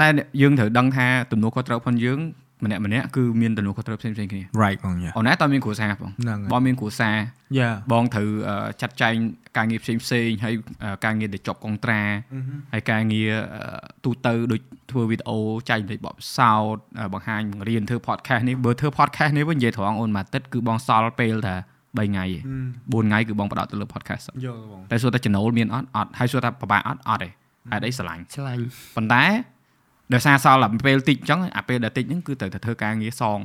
[0.00, 0.08] តែ
[0.40, 2.18] យើងត្រូវដឹងថាទំនួលខុសត្រូវផងយើង
[2.64, 7.16] ម្នាក់ម្នាក់គឺមានទំនួលខុសត្រូវផ្សេងៗគ្នា right បងយ៉ាអូនឯងតើមានគ្រួសារបងហ្នឹងហើយបងមានគ្រួសារ
[7.58, 9.14] យ៉ាបងត្រូវអឺចាត់ចែង
[9.56, 10.54] ការងារផ្សេងផ្សេងៗហើយ
[10.84, 12.02] អឺការងារដែលជាប់កុងត្រា
[12.72, 13.64] ហើយការងារអឺ
[14.04, 15.38] ទូទៅដូចធ្វើវីដេអូ
[15.70, 21.56] ចែកលេខបបផ្សោតអឺបង្ហាញបង្រៀនធ្វើ podcast នេះបើធ្វើ podcast នេះវិញនិយាយត្រង់អូនមួយអាទិត្យគឺបងសល់ពេលថា
[21.92, 22.40] 3ថ្ងៃទេ
[23.02, 27.28] 4ថ្ងៃគឺបងបដោតទៅលើ podcast យល់បងតែសួរតែចំណូលមានអត់អត់ហើយសួរថាពិបាកអត់អត់ទេ
[27.72, 28.62] ហេតុអីស្រឡាញ់ឆ្លាញ់
[28.96, 29.24] ប៉ុន្តែ
[30.14, 33.38] ដោយសារសល់តែពេលតិចអញ្ចឹងអាពេលដែលតិចហ្នឹងគឺត្រូវតែធ្វើការងារសង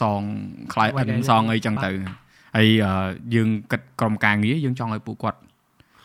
[0.00, 0.20] សង
[0.72, 1.90] ខ្លាយអិនសងអីចឹងទៅ
[2.56, 2.92] ហើយអឺ
[3.34, 5.38] យើងគិតក្រុមការងារយើងចង់ឲ្យពួកគាត់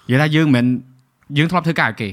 [0.10, 2.10] និយាយថាយើងមិនមែនយើងធ្លាប់ធ្វើការឲ្យគេ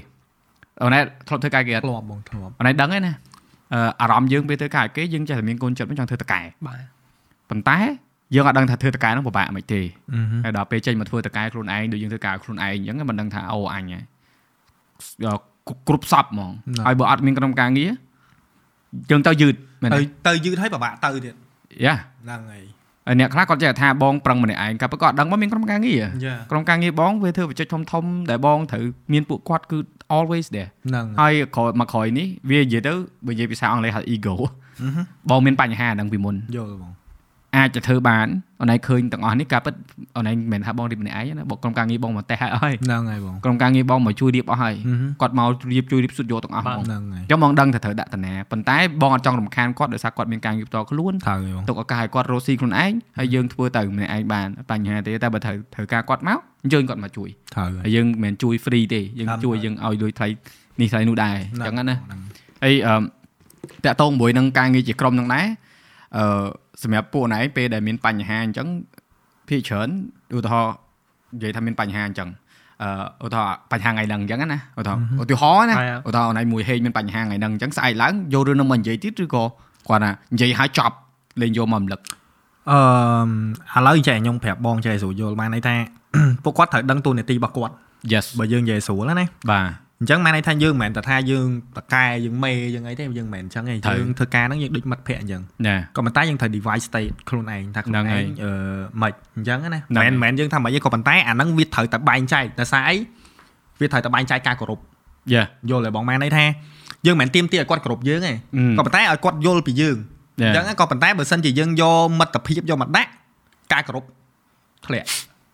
[0.83, 3.15] អូនឯងធ្លាប់ធ្វើការឲ្យគេអត់ធ្លាប់បងធ្លាប់អូនឯងដឹងទេណា
[3.75, 6.81] អឺអារម្មណ៍យើងពេលធ្វើការឲ្យគេយើងចេះតែមានកូនចិត្តមិនចង់ធ្វើតកែបាទ
[7.51, 7.79] ប៉ុន្តែ
[8.35, 9.81] យើងអត់ដឹងថាធ្វើតកែហ្នឹងពិបាកមិនទេ
[10.12, 14.01] អឺហឹមហើយដល់ពេលចេញមកធ្វើតកែខ្លួនឯងដូចយើងធ្វើការខ្លួនឯងអញ្ចឹងមិនដឹងថាអូអញហ៎
[15.88, 16.50] គ្រប់សពហ្មង
[16.87, 17.90] ហើយបើអត់មានក្រុមការងារ
[19.11, 21.35] យើងទៅយឺតមែនទៅទេទៅយឺតហើយពិបាកទៅទៀត
[21.85, 22.64] យ៉ាហ្នឹងហើយ
[23.07, 29.78] ហើយអ្នកខ្លះគាត់ចេះថាបងប្រឹងម្នាក់ឯងក៏ប៉ុន្តែគាត់អត់ដឹងមកមានក្រុមការងារយ៉ាក្រុមការងារបងវាធ្វើបច្ចេកធំធំដែលបងត្រូវមានពួកគាត់គឺ
[30.16, 32.92] always there ហ្នឹងហើយក្រោយមកក្រោយនេះវានិយាយទៅ
[33.26, 34.35] បើនិយាយភាសាអង់គ្លេសហៅ ego
[35.31, 36.92] បងមានបញ្ហាហ្នឹងពីមុនយល់បង
[37.56, 38.26] អាចจะធ្វើបាន
[38.61, 39.75] អូនឯងឃើញទាំងអស់នេះការពិត
[40.16, 60.28] អូនឯងមិនមែនថាបងរៀបម្នាក់ឯងណាបងក្រុមការងារបងមកតេះឲ្យអស់ហើយហ្នឹងហើយបងក្រុមការងារបងមកជួយរៀបអស់ហើយហឹមគាត់មករៀបជួយរៀបសុទ្ធយកទាំងអស់ហ្មងហ្នឹងហើយចុះបងដឹងថាត្រូវដាក់តាណាប៉ុន្តែបងអត់ចង់រំខានគាត់ដោយសារគាត់មានការងារផ្ទាល់ខ្លួនត្រូវហើយបងទុកឱកាសឲ្យគាត់រស់ស៊ីខ្លួនឯងហើយយើងធ្វើទៅម្នាក់ឯងបានបញ្ហាទេតែបើត្រូវត្រូវការគាត់មកអញ្ជើញគាត់មកជួយត្រូវហើហើយយយើងមិនមែនជួយ free ទេយើងតាមជួយហើយយើងឲ្យលុយថ្លៃ
[60.80, 62.21] នេះថ្លៃនោះដែរអញ្ចឹងណាហ្នឹង
[62.62, 62.94] ហើយអឺ
[63.85, 65.47] តាក់ទងជាមួយនឹងការងារជាក្រុមនឹងដែរ
[66.16, 66.25] អឺ
[66.83, 68.69] សម្រាប់ពួកណៃពេលដែលមានបញ្ហាអញ្ចឹង
[69.49, 69.89] ភាគច្រើន
[70.37, 70.75] ឧទាហរណ៍
[71.35, 72.29] និយាយថាមានបញ្ហាអញ្ចឹង
[72.83, 79.45] អឺឧទាហរណ៍បញ្ហាថ្ងៃហ្នឹងអញ្ចឹងណាឧទាហរណ៍ឧទាហរណ៍ណាហើយឧទាហរណ៍ណៃមួយហេងមានបញ្ហាថ្ងៃហ្នឹងអញ្ចឹងស្អែកឡើងយករឿងហ្នឹងមកនិយាយទៀតឬក៏
[79.89, 80.97] គាត់ថានិយាយឲ្យចប់
[81.43, 82.01] លេងយកមករំលឹក
[82.71, 85.75] អឺឥឡូវចេះខ្ញុំប្រាប់បងចេះស្រួលយល់បានន័យថា
[86.45, 87.75] ពួកគាត់ត្រូវដឹងតួនាទីរបស់គាត់
[88.12, 89.67] Yes បើយើងនិយាយស្រួលណាបាទ
[90.02, 98.52] អញ្ចឹងបានន័យថាយើងមិនមែនតែថាយើងតកែយើងមេយើងអីទេយើងមិនមែនអញ្ចឹងទេត្រូវយើងធ្វើការហ្នឹងយើងដូចមិត្តភក្តិអញ្ចឹងណាក៏ប៉ុន្តែយើងត្រូវ device state ខ្លួនឯងថាខ្លួនហ្នឹងហើឯយងអឺ
[99.02, 102.97] មិនអញ្ចឹងណាហ្នឹងហើយមិនមែនយើងថាមិនទេក៏ប៉ុន្តែអាហ្នឹងវាត្រូវតែបែងចែកតែសារអី
[103.80, 104.78] វាត្រូវតែបែងចែកការគោរព
[105.32, 106.44] យ៉ាយល់ទេបងម៉ែន័យថា
[107.06, 109.97] យើងមិនមែនទៀមទាឲ្យគាត់គោរពយើងទេអឺក៏ប៉ុន្តែឲ្យគាត់យល់ពីយើង
[110.40, 113.11] អញ្ចឹងណាក៏ប៉ុន្តែបើសិនជាយើងយកមិត្តភាពយកមកដាក់
[113.73, 114.04] ការគោរព
[114.87, 115.06] ធ្លាក់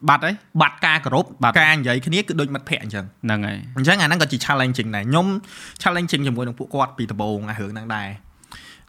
[0.08, 5.26] បាត់ហើយបាត់ការគោរពបាត់ការនិយាយគ្នាគឺដូចមិត្តភក្តិអញ្ចឹងហ្នឹងហើយអញ្ចឹងអាហ្នឹងក៏ជា challenging ដែរខ្ញុំ
[5.82, 8.08] challenging ជាមួយនឹងពួកគាត់ពីដំបូងអារឿងហ្នឹងដែរ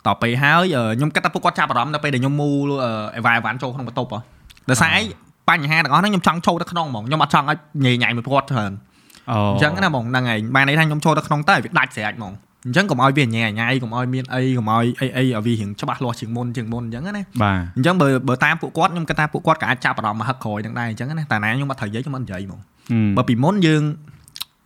[0.07, 4.19] តទៅហើយអឺខ្ញុំគិតថាពួកគាត់ចាប់អារម្មណ៍ដល់ពេលដែលខ្ញុំមូលអឺអេវ៉ាអេវ៉ាន់ចូលក្នុងបន្ទប់ហ៎
[4.69, 5.01] ដោយសារអី
[5.49, 8.71] បញ្ហាទាំងអស់ហ្នឹងខ្ញុំចង់ចូលទៅក្នុងហ្មងខ្ញុំអត់ចង់ឲ្យញ៉ៃញ៉ៃមួយគាត់ច្រើន
[9.31, 12.33] អូអញ្ចឹងណាហ្មងហ្នឹងហើយបានន័យថាខ្ញុំចូលទៅក្នុងទៅឲ្យវាដាច់ស្រេចហ្មង
[12.65, 22.59] អញ្ចឹងកុំឲ្យវាញ៉ៃញ៉ៃកុំឲ្យមានអីកុំឲ្យអីអីឲ្យវារៀងច្បាស់លាស់ជាងមុនជាងមុនអញ្ចឹងណាបាទអញ្ចឹងបើបើតាមពួកគាត់ខ្ញុំគិតថាពួកគាត់ក៏អាចចាប់អារម្មណ៍មកហឹកក្រោយហ្នឹងដែរអញ្ចឹងណាតែណាខ្ញុំអត់ត្រូវនិយាយខ្ញុំអត់និយាយហ្មង
[22.91, 23.83] ហឹមបើពីមុនយើង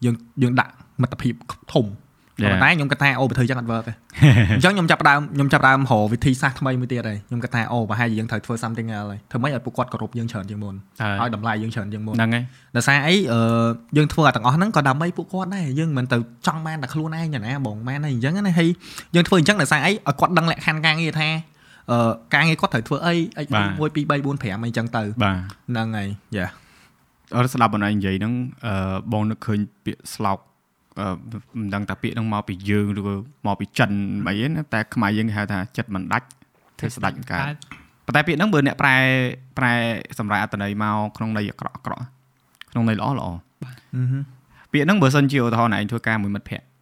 [0.06, 0.72] យើងយើងដាក់
[1.02, 1.34] មិត្តភាព
[1.74, 2.03] ធំ Yeah.
[2.42, 3.94] ប៉ុន្តែខ្ញុំគិតថាអូបើធ្វើចឹងអត់ work ទេ
[4.56, 12.44] អញ្ចឹងខ្ញុំចាប់ផ្ដើមខ្ញុំចាប់ផ្ដើមរកវិធីសាស្ត្រថ្មីមួយទៀតហើយខ្ញុំគិតថាអូប្រហែលជាយើងត្រូវធ្វើ something else ហើយធ្វើម៉េចឲ្យពួកគាត់គោរពយើងច្រើនជាងមុនហើយឲ្យតម្លៃយើងច្រើនជាងមុនហ្នឹងហើយ
[12.76, 13.40] ដោយសារអីអឺ
[13.98, 18.70] យើងធ្វើអាទាំងអស់ហ្នឹងក៏ដើម្បីពួកគាត់ដែរយើងមិនទៅចង់បានតែខ្លួនឯងណាបងមែនហើយអញ្ចឹងណាហើយ
[19.16, 21.30] យើងធ្វើអញ្ចឹងដោយសារអីឲ្យគាត់ដឹងលក្ខខណ្ឌការងារថា
[21.92, 25.38] អឺការងារគាត់ត្រូវធ្វើអីអីបាទ1 2 3 4 5អីអញ្ចឹងទៅបាទ
[25.70, 26.48] ហ្នឹងហើយយ៉ា
[27.36, 28.34] អត់ស្ដាប់បងឯងនិយាយហ្នឹង
[28.68, 30.53] អឺបងនឹកឃើញពាក្យស្លោកអឺ
[31.60, 33.14] មិនដឹងតាពាក្យហ្នឹងមកពីយើងឬក៏
[33.46, 33.92] មកពីចិន
[34.28, 36.28] អីណាតែខ្មែរយើងគេហៅថាចិត្តមិនដាច់
[36.80, 37.54] ធ្វើស្ដាច់កើត
[38.06, 38.96] ប៉ុន្តែពាក្យហ្នឹងបើអ្នកប្រែ
[39.58, 39.74] ប្រែ
[40.20, 42.04] សម្រាប់អត្ថន័យមកក្នុងន័យអាក្រក់អាក្រក់
[42.72, 43.28] ក្នុងន័យល្អល្អ
[43.96, 44.20] អឺហឹ
[44.72, 46.73] ពាក្យហ្នឹងបើសិនជាឧទាហរណ៍ឯងធ្វើការមួយមិត្តភ័ក្តិអឺ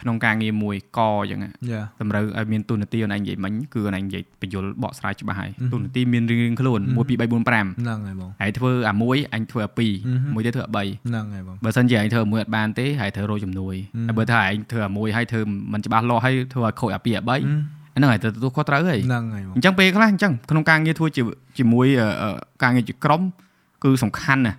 [0.00, 15.40] ក្នុងការងារមួយកអញ្ចឹងណាយ៉ាតម្រូវឲ្យមានទូនាទីអូនឯងនិយាយមិញគឺអូនឯងនិយាយបញ្យលបកស្រាយច្បាស់ហើយអឺទូនាទីមានរៀងៗខ្លួន1 2 3 4 5ហ្នឹងហើយបងហើយធ្វើអាមួយអញធ្វើអាពីរអឺហឹមួយទៀតធ្វើអា3ហ្នឹងហើយបងបើសិនជាឯងធ្វើមួយអត់បានទេហើយត្រូវរកជំនួយអឺហើយបើថាឯងធ្វើអាមួយហើយធ្វើ
[15.72, 21.22] មិនច្បាស់លាស់ហើយធ្វើឲ្យខូចអាពីរអា3អឺហ្នឹងហើយទៅទទួលខុសត្រូវហើយហ្នឹងហើយបងអញ្ចឹងពេលខ្លះអញ្ចឹងក្នុងការងារធ្វើជា
[21.58, 22.30] ជាមួយអឺអឺ
[22.62, 23.22] ការងារជាក្រុម
[23.84, 24.58] គឺសំខាន់ណាស់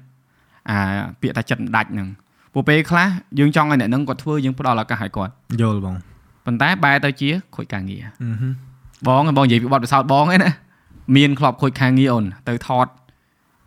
[0.69, 0.79] អា
[1.21, 2.07] ពាក្យថាចិត្តមិនដាច់ហ្នឹង
[2.53, 3.07] ពួកពេលខ្លះ
[3.39, 5.95] យើងចង់ឲ្យអ្នកហ្នឹងគាត់ធ្វើយើងផ្ដល់ឱកាសឲ្យគាត់យល់បង
[6.45, 8.49] ប៉ុន្តែបែរទៅជាខូចការងារអឺហឹ
[9.07, 10.51] បងបងនិយាយពីបទពិសោធន៍បងឯណា
[11.17, 12.87] មានក្លប់ខូចខាងងារអូនទៅថត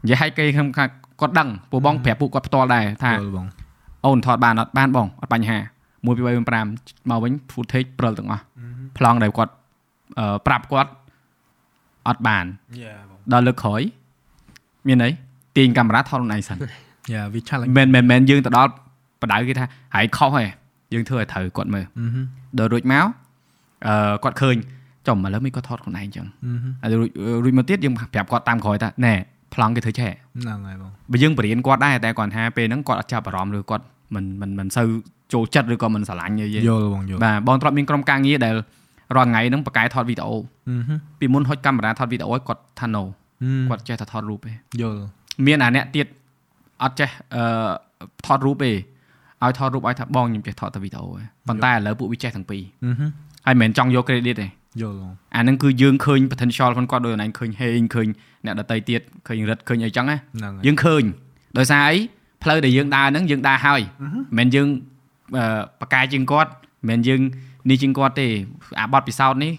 [0.04, 0.84] និយាយឲ្យគេខ្ញុំថា
[1.20, 3.46] គាត់ដឹងពួកបងប្រាប់ពួកគាត់ផ្ទាល់ដែរថាយល់បង
[4.06, 8.42] អូនថតបានអត់បានបងអត់បញ្ហា1 2 3 4 5មកវិញ footage ព្រិលទាំងអស់
[8.98, 9.52] ប្លង់ដែលគាត់
[10.18, 10.90] អឺប្រាប់គាត់
[12.08, 12.44] អត់បាន
[12.82, 13.82] យ៉ាបងដល់លើកក្រោយ
[14.88, 15.10] មានអី
[15.56, 16.56] ទាញកាមេរ៉ាថតខ្លួនឯងសិន
[17.12, 18.70] យ៉ាវា challenge មិនមែនមិនមែនយើងទៅដល់
[19.22, 20.44] បដៅគេថាហើយខុសហ៎
[20.92, 22.20] យើងធ្វើឲ្យត្រូវគាត់មើលអឺហឹ
[22.58, 23.06] ដល់រួចមក
[23.86, 24.56] អឺគាត់ឃើញ
[25.08, 27.10] ចំឥឡូវមិនគាត់ថតខ្លួនឯងចឹងអឺហឹហើយរួច
[27.44, 29.14] រួចមកទៀតយើងប្រាប់គាត់តាមក្រោយថាណែ
[29.54, 30.10] ប្លង់គេធ្វើចេះ
[30.42, 34.88] ហ្នឹងហើយបងបើយើងបរៀនគាត់ដែរតែគាត់ថាពេលហ្នឹងគាត់អត់ចាប់អារម្មណ៍ឬគាត់មិនមិនមិនសូវ
[35.32, 38.54] ចូលចិត្តឬក៏មិនស្រឡាញ់អីទេយល់បងយល់បាទបងធ្លាប់មានក្រុមការងារដែល
[39.16, 40.36] រាល់ថ្ងៃហ្នឹងបកកែថតវីដេអូ
[40.68, 43.02] អឺហឹពីមុនហុចកាមេរ៉ាថតវីដេអូឲ្យគាត់ថា no
[43.70, 45.00] គាត់គាត់ចេះតែថតរូបទេយល់
[45.46, 46.06] មានអាអ្នកទៀត
[46.82, 47.42] អត់ចេះអឺ
[48.26, 48.72] ថតរូបទេ
[49.44, 53.06] ឲ្យថតរូបឲ្យថាបងខ្ញុំចេះថតតែវីដេអូទេប៉ុន្តែឥឡូវពួកវាចេះទាំងពីរអឺហឹ
[53.46, 54.48] ហើយមិនមែនចង់យក credit ទេ
[54.80, 58.06] យល់បងអាហ្នឹងគឺយើងឃើញ potential ខ្លួនគាត់ដោយអូនឯងឃើញហេងឃើញ
[58.44, 61.02] អ្នកដតីទៀតឃើញរិទ្ធឃើញអីចឹងណាហ្នឹងហើយយើងឃើញ
[61.58, 61.96] ដោយសារអី
[62.42, 64.68] ផ្លូវដែលយើងដើរហ្នឹងយើងដើរហើយមិនមែនយើង
[65.36, 65.44] អឺ
[65.80, 66.50] បកកែជាងគាត់
[66.88, 67.20] មិនមែនយើង
[67.70, 68.26] នេះជាងគាត់ទេ
[68.80, 69.52] អាបទពិសោធន៍នេះ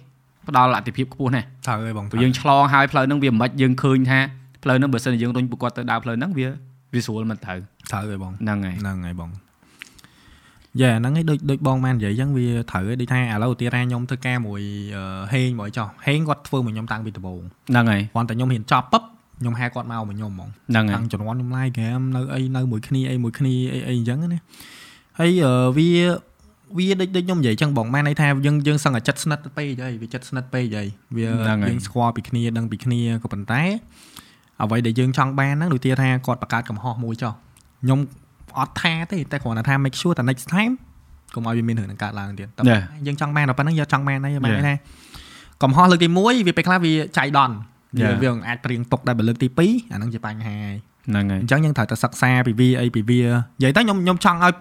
[0.48, 4.20] ផ្ដល់អតិភិបខ្ពស់ណាស់ត្រូវហើយបងព្រោះយើងឆ្លងហើយផ្លូវហ្នឹងវាមិនបាច់យើងឃើញថា
[4.64, 6.48] ផ្លូវហ្នឹងបើសិនជាយើងរុញពួកគាត់ទៅដើរផ្លូវហ្នឹងវា
[6.94, 7.58] វាស្រួលមិនត្រូវ
[7.92, 9.32] ត្រូវហើយបងហ្នឹងហើយហ្នឹងហើយបង
[10.82, 14.62] យ៉ាហ្នឹងហើយដូចដូចបងបាននិយាយអញ្ចឹងវាត្រូវហើយដូចថាឥឡូវឧទាហរណ៍ខ្ញុំធ្វើការមួយ
[14.96, 15.04] អឺ
[15.34, 19.04] ហេងមកចោះហេងគាត់ធ្វើមកខ្ញុំតាំងពីដំបូងហ្នឹងហើយគ្រាន់តែខ្ញុំហ៊ានចប់ពឹប
[19.40, 24.42] ខ្ញុំហៅគាត់មកមកខ្ញុំហ្មងហ្នឹងហើតាំយងជំនាន់ខ្ញុំ live game នៅអីនៅមួយគ្នាអីមួយគ្នាអីអីអញ្ចឹងណា
[25.20, 25.90] ហើយអឺវា
[26.78, 33.64] វាដូចដូចខ្ញុំនិយាយអញ្ចឹងបងបានន័យថាយើងយើងសឹងតែចិត្តស្និទ្ធពេកហើយវាចិត្តស្និទ្ធពេកហើយវាយើងស្គាល់ពីគ្នាដឹងពីគ្នាក៏ប៉ុន្តែ
[34.64, 37.34] អ្វីដែលយើងចង់បានហ្នឹងដូចទៀតថាគាត់បង្កើតកំហុសមួយចុះ
[37.84, 38.00] ខ្ញុំ
[38.60, 40.74] អត់ថាទេតែគ្រាន់តែថា make sure តែ next time
[41.34, 42.62] កុំឲ្យវាមានរឿងនឹងកើតឡើងទៀតតែ
[43.08, 44.76] យើងចង់បានតែប៉ុណ្្នឹងយើងចង់បានហើយបានន័យថា
[45.64, 47.56] កំហុសលើកទី1វាពេលខ្លះវាចៃដន្យ
[47.98, 54.54] វាវាអាចព្រៀងទុកដែរបើលើកទី2អាហ្នឹងជាបញ្ហាហើយហ្នឹងហើយអញ្ចឹងយើងត្រូវតែសិក្សាពីវាអីពីវានិយាយទៅខ្ញុំខ្ញុំចង់ឲ្យ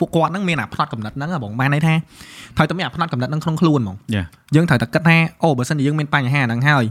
[0.00, 1.94] ពួកគាត់ហ្នឹងមានអាផ្នត់កំណត់ហ្នឹងហ៎បងបានន័យថា
[2.56, 6.84] ត្រូវតែមានអាផ្នត់កំណត់ហ្នឹងក្នុងខ្លួនហ្មងយ៉ាយើងត្រូវតែគិតថាអូបើសិនជាយើងមានបញ្ហាហ្នឹងហើយ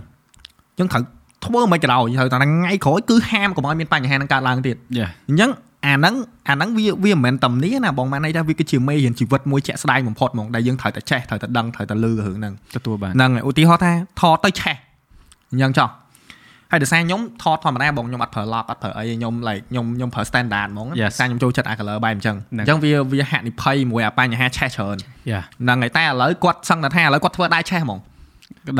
[0.79, 1.01] យើងត្រូវ
[1.45, 5.51] ធ្វើមិនក៏ដោយត្រូវតែថ្ងៃក្រោយគឺហាមកុំឲ្យមានបញ្ហាហ្នឹងកើតឡើងទៀតយ៉ាអញ្ចឹង
[5.85, 6.15] អាហ្នឹង
[6.49, 14.75] អាហ្នឹងវាវាមិនមែនតំនីណាបងបានន័យថាវាគឺជាមេរៀនជីវិតមួយជាក់ស្ដែងបំផុតហ្មងដែលយើងត្រូវតែចេះត្រូវតែដឹងត្រូវតែលឺរឿងហ្នឹងទទួលបានហ្នឹងហើយឧទាហរណ៍ថាថតទៅឆេះ
[15.51, 15.89] អញ្ចឹងចុះ
[16.71, 24.97] ហើយដោយសារខ្ញុំថតធម្មតាបងខ្ញុំអត់ប្រើ lock អត់ប្រើអីខ្ញុំ like ខ្ញុំខ្ញុំប្រើ standard ហ្មង Yes សារខ្ញុំចូលចិត្តអា color បែបអញ្ចឹងហ្នឹងអញ្ចឹងវាវាហាក់និភ័យមួយអាបញ្ហាឆេះច្រើន
[25.31, 27.99] យ៉ាហ្នឹងហើយតែឥឡូវគាត់សឹងតែថាឥឡូវគាត់ធ្វើដែរឆេះហ្មង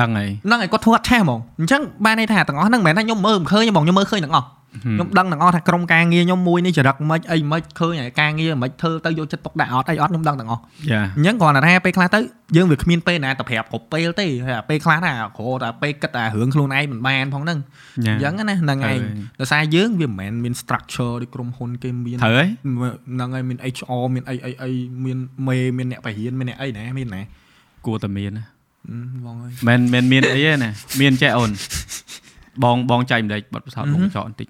[0.02, 4.48] ដឹងហើយហ្នឹងហើយគាត់ធ្វើអត់ឆេះហ្មងអញ្ចឹងបានន័យថាទាំងអស់ហ្នឹងមិនមែនថាខ្ញុំមើលមិនឃើញទេហ្មងខ្ញុំមើលឃើញទាំងអស់
[4.84, 12.20] ខ្ញុំដឹងទាំងអស់ថាក្រុមការងារខ្ញុំមួយនេះចរិតមិនអីមិនឃើញហើយការងារមិនធ្វើទៅយកចិត្តទុកដាក់អត់អីអត់ខ្ញុំដឹងទាំងអស់យ៉ាអញ្ចឹងគ្រាន់តែថាពេលខ្លះទៅ
[12.56, 17.60] យើងវាគ្មានពេលណាទៅប្រាប់គ្រប់ពេលទេហើយអាពេលខ្លះណាគ្រាន់តែពេលគិតតែរឿងខ្លួនឯងមិនបានផងហ្នឹង
[17.98, 19.00] អញ្ចឹងណាហ្នឹងឯង
[19.40, 24.70] ដោយសារយើងវាមិនមែនមាន structure ដូចក្រុមហ៊ុនគេមានត្រូវហើយហ្នឹងហើយមាន HR មានអីអីអី
[25.06, 27.22] មានមេមានអ្នកបរិញ្ញាមានអ្នកអីណាមានណា
[27.86, 28.55] គួរតែមានណាអឺ
[29.26, 30.72] បងអើយមិនមិនមានអីទេណា
[31.02, 31.52] មានចេះអូន
[32.64, 34.48] បងបងចែកម្លេចបទពិសោធន៍អឺបងហឹចោបន្តិច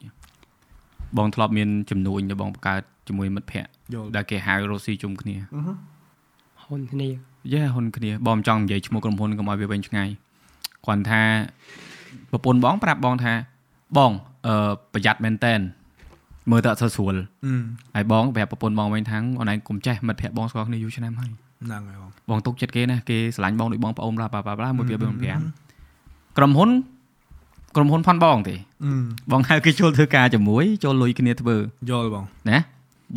[1.17, 5.35] បងធ្លាប់មានចំនួនដែលបងបង្កើតជាមួយមិត្តភ័ក្តិយល់ដែលគេហៅរស់ស៊ីជុំគ្នា
[6.63, 7.09] ហ៊ុនគ្នា
[7.53, 10.09] យេហ៊ុនគ្នាបងមិនចង់និយាយឈ្មោះក្រុមហ៊ុនកុំឲ្យវាវិញឆ្ងាយ
[10.85, 11.21] គ្រាន់ថា
[12.31, 13.33] ប្រពន្ធបងប្រាប់បងថា
[13.97, 14.11] បង
[14.47, 15.59] អឺប្រយ័ត្នមែនតែន
[16.51, 17.53] មើលទៅអត់សូវស្រួលអឺ
[17.95, 21.31] ហើយបងប្រាប់ប្រពន្ធបងវិញថាអូនឯងកុំចេះមិត្តភ័ក្តិបងស្គាល់គ្នាយូរឆ្នាំហើយ
[21.63, 25.01] ហ្នឹងហើយបងបងទុកចិត្តគេណាគេស្រឡាញ់បងដូចបងប្អូនឡាបាឡាមួយពី5
[26.37, 26.69] ក្រុមហ៊ុន
[27.75, 28.91] ក្រុមហ៊ុនផាន់បងទេអឺ
[29.31, 31.55] បងហៅគេចូលធ្វើការជាមួយចូលលុយគ្នាធ្វើ
[31.89, 32.59] យល់បងណា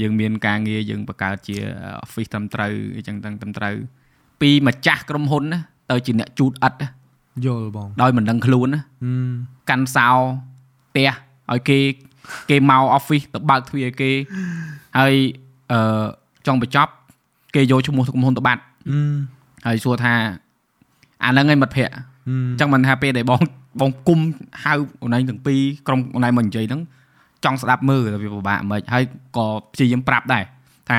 [0.01, 1.57] យើងមានការងារយើងបង្កើតជា
[2.05, 3.75] office ត្រឹមត្រូវអីចឹងត្រឹមត្រូវ
[4.41, 6.89] ពីម្ចាស់ក្រុមហ៊ុនណាទៅជាអ្នកជូតឥតណា
[7.47, 9.13] យល់បងដោយមិនដឹងខ្លួនណាអឺ
[9.71, 10.09] កាន់សោ
[10.91, 11.11] ផ្ទះ
[11.53, 11.79] ឲ្យគេ
[12.51, 14.11] គេមក office ទៅបើកទ្វារឲ្យគេ
[14.99, 15.15] ហើយ
[15.73, 16.07] អឺ
[16.47, 16.93] ចង់បញ្ចប់
[17.55, 18.99] គេយកឈ្មោះក្រុមហ៊ុនទៅបាត់អឺ
[19.67, 20.15] ហើយសួរថា
[21.25, 23.41] អាហ្នឹងឯងមិត្តភ័ក្តិអឺអញ្ចឹងមិនថាពេលដែលបង
[23.81, 24.21] បងគុំ
[24.65, 26.81] ហៅអូនឯងទាំងពីរក្រុមអូនឯងមកនិយាយហ្នឹង
[27.45, 29.05] ចង់ស្ដាប់មើលតែវាពិបាកមិនហើយ
[29.37, 30.45] ក៏ព្យាយាមប្រាប់ដែរ
[30.91, 30.99] ថា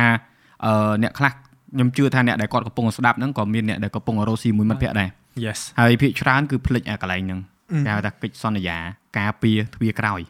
[0.66, 5.10] អឺអ្នកខ្លះខ្ញុំជឿថាអ្នកដែលគាត់កំពុងស្ដាប់ហ្នឹងក៏មានអ្នកដែលកំពុងរស់ស៊ីមួយមិត្តភ័ក្តិដែរ
[5.46, 7.40] yes ហើយភាគច្រើនគឺភ្លេចអាកន្លែងហ្នឹង
[7.72, 8.78] អឺគេហៅថាកិច្ចសន្យា
[9.18, 10.22] ការពារទ្វារក្រោយ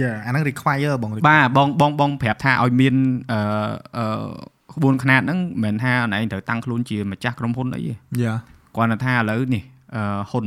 [0.00, 2.94] យ៉ាអាហ្នឹង require បងបាទបងបងបងប្រាប់ថាឲ្យមាន
[3.32, 3.40] អឺ
[3.98, 4.06] អឺ
[4.74, 8.34] ក្បួនខ្នាតហ្នឹងមិនមែនថាអូនឯងត្រូវតាំងខ្លួនជាម្ចាស់ក្រុមហ៊ុនអីទេយ៉ា
[8.76, 9.62] គាត់នៅថាឥឡូវនេះ
[9.96, 10.44] អឺហ៊ុន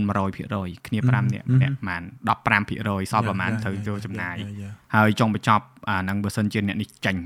[0.48, 1.72] 100%គ្នា5នាក់អឺអ្នក
[2.46, 7.22] ប្រហែល15%សល់ប្រហែលត្រូវចូលចំណាយយ៉ាហើយចង់បញ្ចប់អាហ្នឹងបើសិនជាអ្នកនេះចាញ់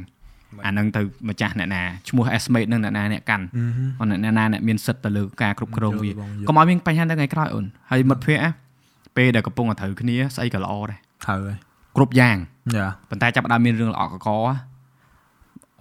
[0.65, 3.63] អាហ្នឹងទៅម្ចាស់អ្នកណាឈ្មោះ estimate នឹងអ្នកណាអ្នកកាន់អឺ
[3.99, 8.51] អូនអ្នកណាអ្នកមានសិទ្ធិទៅលើការគ្រប់គ្រងវាយល់បងយល់កុំឲ្យមានបញ្ហានៅថ្ងៃក្រោយអូនហើយមិត្តភ័ក្តិណា
[9.17, 11.57] ពេលដែលកំពុងតែត្រូវគ្នាស្អីក៏ល្អដែរត្រូវហើយ
[11.95, 12.37] គ្រប់យ៉ាង
[12.75, 14.53] យ៉ាប៉ុន្តែចាប់ផ្ដើមមានរឿងល្អកកណា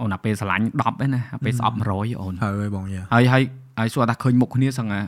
[0.01, 3.43] អូនអាពេលស្រឡាញ់10ឯណាអាពេលស្អប់100អូនត្រូវហើយបងយ៉ាហើយហើយ
[3.79, 5.03] ហើយសួរថាឃើញមុខគ្នាសឹងអា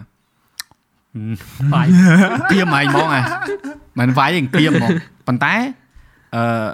[1.72, 1.86] បាយ
[2.52, 3.22] គៀមហើយហ្មងអា
[3.98, 4.90] មិនវាយទេគៀមហ្មង
[5.26, 5.54] ប៉ុន្តែ
[6.36, 6.66] អឺ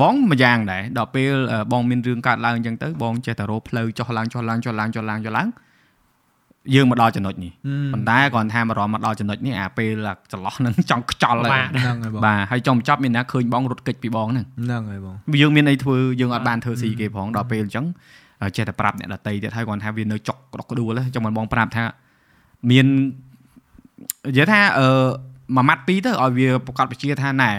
[0.00, 5.48] បងមួយយ៉ាងដែរដល់ពេលអឺបងមានរឿងកើតឡើងអញ្ចឹងទៅបងចេះតែរកផ្លូវចុះឡើងចុះឡើងចុះឡើងចុះឡើងចុះឡើង
[6.74, 7.52] យើងមកដល់ចំណុចនេះ
[7.92, 17.86] ប៉ុន្តែគ្រាន់ថាមករំមកដល់ចំណុចនេះអាពេលអាចន្លោះហ្នឹងចង់ខ្ចល់ហើយហ្នឹងហើយបងបាទហើយចង់បញ្ចប់មានណាឃើញបងរត់គេចពីបងហ្នឹងហ្នឹងហើយបងយើងមានអីធ្វើយើងអត់បានធ្វើស៊ីគេផងដល់ពេលអញ្ចឹង
[18.56, 21.84] ចេះតែប្រាប់អ្នកដតីទៀតហើយគាត់ថាវានៅចុកក្តុកក្ដួលអញ្ចឹងមិនបងប្រាប់ថា
[22.70, 22.86] មាន
[24.28, 24.88] និយាយថាអឺ
[25.56, 27.52] មួយម៉ាត់ពីរទៅឲ្យវាប្រកាសបញ្ជាថាណែ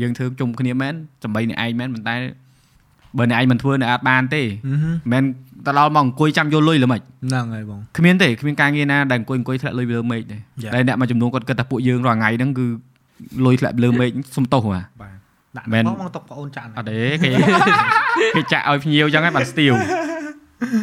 [0.00, 2.16] យើងធ្វើជុំគ្នាមែនសំបីអ្នកឯងមែនប៉ុន្តែ
[3.18, 4.74] បើអ្នកឯងមិនធ្វើអ្នកអត់បានទេអឺ
[5.12, 5.22] មិន
[5.66, 10.72] ទៅដល់មកអង្គុយចាំយកលុយល្មិចហ្នឹងហើយបងគ្មានទេគ្មានការងារណាដែលអង្គុយអង្គុយធ្លាក់លុយលើមេឃទេ Yeah.
[10.74, 12.66] តែអ្នកមួយចំនួនគាត់គិតថាពួកយើងរាល់ថ្ងៃហ្នឹងគឺ
[13.46, 15.16] លុយធ្លាក់លើមេឃសុំទោសហ่ะបាទ
[15.56, 17.30] ដាក់មែនបងបងຕົកប្អូនចាក់អត់ទេគេ
[18.36, 19.72] គេចាក់ឲ្យភ្ញៀវចឹងហើយបានស្ទៀវ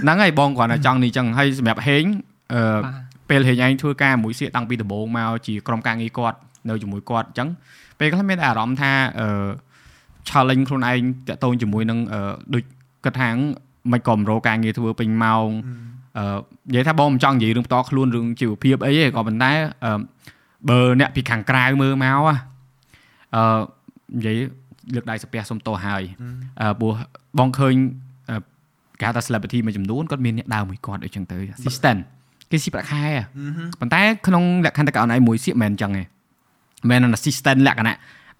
[0.03, 2.03] ហ្នឹងហើយបងគ្រាន់តែចង់នេះចឹងហើយសម្រាប់ហេង
[2.53, 6.37] អឺបាទពេលហេងឯងធ្វើការមួយសៀកតាំងពីដំបូងមកជាក្រុមការងារគាត់
[6.69, 7.47] នៅជាមួយគាត់ចឹង
[7.99, 9.27] ពេលខ្លះមានអារម្មណ៍ថាអឺ
[10.29, 11.99] challenge ខ្លួនឯងតាក់ទងជាមួយនឹង
[12.53, 12.63] ដូច
[13.05, 13.29] គិតថា
[13.91, 15.47] មិនក៏មករកការងារធ្វើពេញម៉ោង
[16.17, 16.25] អឺ
[16.69, 19.51] និយាយថាបងមិនចង់និយាយរឿងផ្ទាល់ខ្លួនរឿងជីវភាពអីទេក៏ប៉ុន្តែ
[19.85, 19.99] អឺ
[20.69, 22.19] បើអ្នកពីខាងក្រៅមើលមក
[23.35, 23.43] អឺ
[24.17, 24.37] និយាយ
[24.95, 26.03] លើកដៃសាពះសុំតោះហើយ
[26.61, 26.93] អឺព្រោះ
[27.39, 27.75] បងឃើញ
[28.99, 31.99] គេហៅថា celebrity មួយចំនួនគាត់មានអ្នកដើមមួយគាត់អីចឹងទៅ assistant
[32.51, 33.03] គេស៊ីប្រាក់ខែ
[33.79, 36.03] ប៉ុន្តែក្នុងលក្ខណៈកោណៃមួយសៀកមិនអញ្ចឹងទេ
[36.89, 37.95] មិន assistant លក្ខណៈ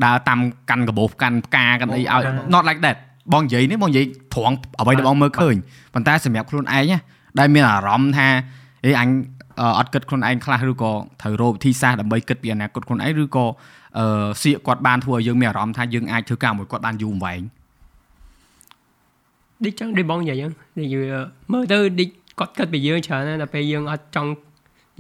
[0.06, 2.21] ដើរតាមកាន់កាបូបកាន់ផ្កាកាន់អីឲ្យ
[2.53, 2.97] not like that
[3.34, 5.56] បងនិយាយនេះបងនិយាយត្រង់អ្វីដែលបងមើលឃើញ
[5.93, 6.99] ប៉ុន្តែសម្រាប់ខ្លួនឯងណា
[7.39, 8.27] ដែលមានអារម្មណ៍ថា
[8.86, 9.10] អេអញ
[9.62, 13.45] អឺអត់គិតខ្លួនឯងខ្លះឬក៏ត្រូវរកវិធីសាស្ត្រដើម្បីគិតពីអនាគតខ្លួនឯងឬក៏
[13.99, 14.06] អឺ
[14.41, 17.41] សៀកគាត់បានធ្វើឲ្យយើងមានអារម្មណ៍ថាយើងអាចធ្វើការមួយគាត់បានយូរអង្វែង
[19.63, 21.10] ដូចចឹងដូចបងនិយាយចឹងដូចវា
[21.53, 24.32] មើលទៅដូចគាត់គិតពីយើងច្រើនណាស់ដល់ពេលយើងអត់ចង់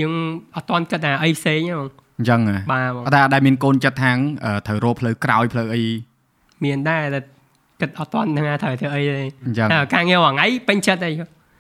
[0.01, 0.13] យើង
[0.55, 5.83] អត់តន់គិតថាអីផ្សេងទេបង អញ្ចឹងហ៎បាទបងអត់ថាដែលមានកូនចិត្តថាងអឺត្រូវរកផ្លូវក្រោយផ្លូវអី
[6.65, 7.19] មានដែរតែ
[7.81, 11.11] គិតអត់តន់នឹងថាត្រូវធ្វើអីទេអញ្ចឹងតែការងាររាល់ថ្ងៃពេញចិត្តអី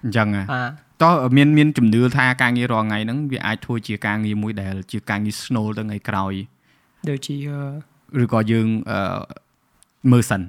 [0.03, 0.63] អញ្ចឹងហ៎បា
[1.01, 6.33] ទតោះមានមានជំនឿថាការងាររាល់ថ្ងៃហ្នឹងវាអាចធ្វើជាការងារមួយដែលជាការងារ snow ទៅថ្ងៃក្រោយ
[7.09, 7.35] ដូចជា
[8.23, 8.99] ឬក៏យើងអឺ
[10.11, 10.41] មើលសិន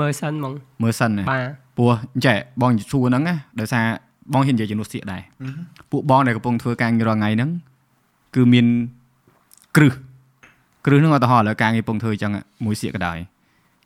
[0.00, 3.84] មើលសិនហ្មងមើលសិនណាបាទព្រោះអញ្ចេះបងសួរហ្នឹងណាដោយសារ
[4.32, 5.22] បងហ៊ាននិយាយជំនួសសៀកដែរ
[5.90, 7.50] ពួកបងដែលកំពុងធ្វើការងាររាល់ថ្ងៃហ្នឹង
[8.34, 8.66] គឺមាន
[9.76, 9.92] គ្រឹះ
[10.86, 12.32] គ្រឹះហ្នឹងឧទាហរណ៍ឥឡូវការងារកំពុងធ្វើអញ្ចឹង
[12.64, 13.18] មួយសៀកក៏ដោយ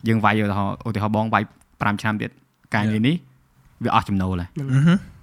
[0.08, 2.30] យើងវាយឧទាហរណ៍ឧទាហរណ៍បងវាយ5ឆ្នាំទៀត
[2.74, 3.14] ការងារនេះ
[3.84, 4.48] វាអស់ចំណូលហើយ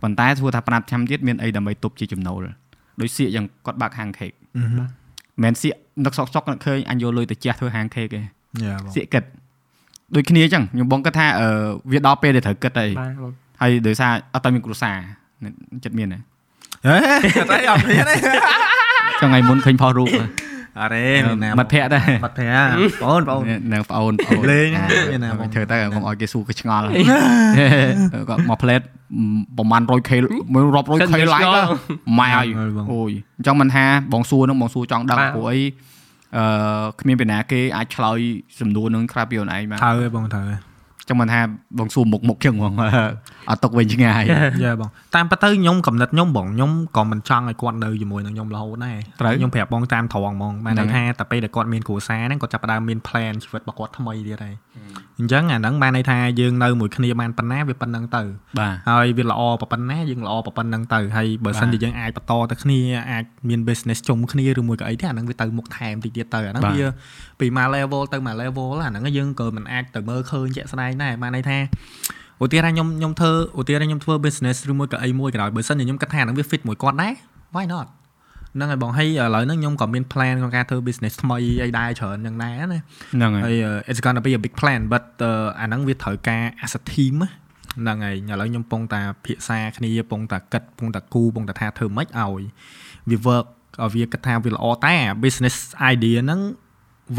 [0.02, 2.40] ប៉ុន្តែធ្វើថា5ឆ្នាំទៀតមានអីដើម្បីទប់ជាចំណូល
[3.02, 5.74] ដូចសៀកយ៉ាងគាត់បាក់ហាងខេកមិនមែនសៀក
[6.06, 9.24] នឹកសក់សក់នឹកឃើញអញយកលុយទៅជះធ្វើហាងខេកទេយ៉ាបងសៀកគិត
[10.16, 11.48] ដូចគ្នាអញ្ចឹងខ្ញុំបងគិតថាអឺ
[11.92, 14.98] វាដល់ពេលដែលត្រូវគិតហើយបាទបងហើយដោយសារអត់តមានគ្រួសារ
[15.84, 16.20] ចិត្តមានហ៎
[16.88, 18.16] ហេតែអត់មានទេ
[19.22, 20.08] ចង់ថ្ងៃមុនឃើញផុសរូប
[20.82, 22.62] អរេមានណាមិត្តភ័ក្តិដែរមិត្តភ័ក្តិ
[23.04, 26.86] បងប្អូននៅប្អូនប្អូនលេងអាមានណាបងធ្វើទៅកុំឲ្យគេសួរគេឆ្ងល់
[28.30, 28.82] គាត់មកផ្លេត
[29.58, 30.12] ប្រហែល 100k
[30.54, 31.62] មួយរាប់ 100k ឡាយទៅ
[32.20, 32.48] ម៉ែហើយ
[32.94, 35.60] អូយអញ្ចឹងមិនថាបងសួរនឹងបងសួរចង់ដឹងព្រោះអី
[36.38, 36.46] អឺ
[37.00, 38.20] គ្មានពីណាគេអាចឆ្លើយ
[38.60, 40.75] សំណួរនឹងក្រៅពីខ្លួនឯងបានត្រូវហើយបងត្រូវហើ
[41.06, 41.40] យចឹងមិនថា
[41.80, 42.74] បងសួរមុខមុខចឹងហ្មង
[43.50, 44.24] អត់ຕົកវិញឆ្ងាយ
[44.64, 54.56] យ៉ាបងតាមពិតទៅខ្ញុំកំណត់ខ្ញុំបងខ្ញុំក៏មិនចង់ឲ្យគាត់នៅជាមួយនឹងខ្ញុំរហូតដែរត្រូវខ្ញុំប្រាប់បងតាមត្រង់ហ្មងបានហ្នឹងន័យថាតែពេលដែលគាត់មានគ្រួសារហ្នឹងគាត់ចាប់ផ្ដើមមាន plan ជីវិតរបស់គាត់ថ្មីទៀតហើយ
[55.20, 58.24] អញ្ចឹងអាហ្នឹងបានន័យថាយើងនៅមួយគ្នាបានប៉ុណ្ណាវាប៉ុណ្្នឹងទៅ
[58.60, 62.80] បាទហើយវាល្អប៉ុណ្ណាយើងល្អប៉ុណ្្នឹងទៅហើយបើសិនបាទជាយើងអាចបន្តទៅគ្នា
[63.12, 66.88] អាចមាន business ជុំគ្នាឬមួយក៏អីទេអាហ្នឹងវាទៅមុខថែមតិចទៀតទៅអាហ្នឹងបាទវា
[67.40, 71.58] ពីមួយ level ទៅមួយ level អាហ្នឹងយើងក៏មិនអាចទៅមើលឃើញជាក់ស្ដែងដែរបានន័យថា
[72.44, 77.14] ឧទាហរណ៍ខ្ញុំខ្ញុំធ្វើឧទាហរណ៍ខ្ញុំធ្វើ business ឬមួយក៏អីមួយក៏ដោយបើសិនជាខ្ញុំគិតថាអាហ្នឹងវា fit មួយគាត់ដែរ
[77.56, 77.88] why not
[78.56, 82.82] ហ្នឹងហើយបងហើយឥឡូវហ្នឹងខ្ញុំក៏មាន plan ក្នុងការធ្វើ business ថ្មីអីដែរច្រើនយ៉ាងដែរណា
[83.14, 87.30] ហ្នឹងហើយហើយ uh, it's gonna be a big plan but uh, អាហ្នឹងវាត្រូវការ as a team ណា
[87.82, 92.44] ហ្នឹងហើយឥឡូវខ្ញុំពងតាភាសាគ្នាពងតាគិតពងតាគូពងតាថាធ្វើម៉េចឲ្យ
[93.10, 93.46] វា work
[93.84, 95.56] ឲ្យវាគិតថាវាល្អតែអា business
[95.94, 96.42] idea ហ្នឹង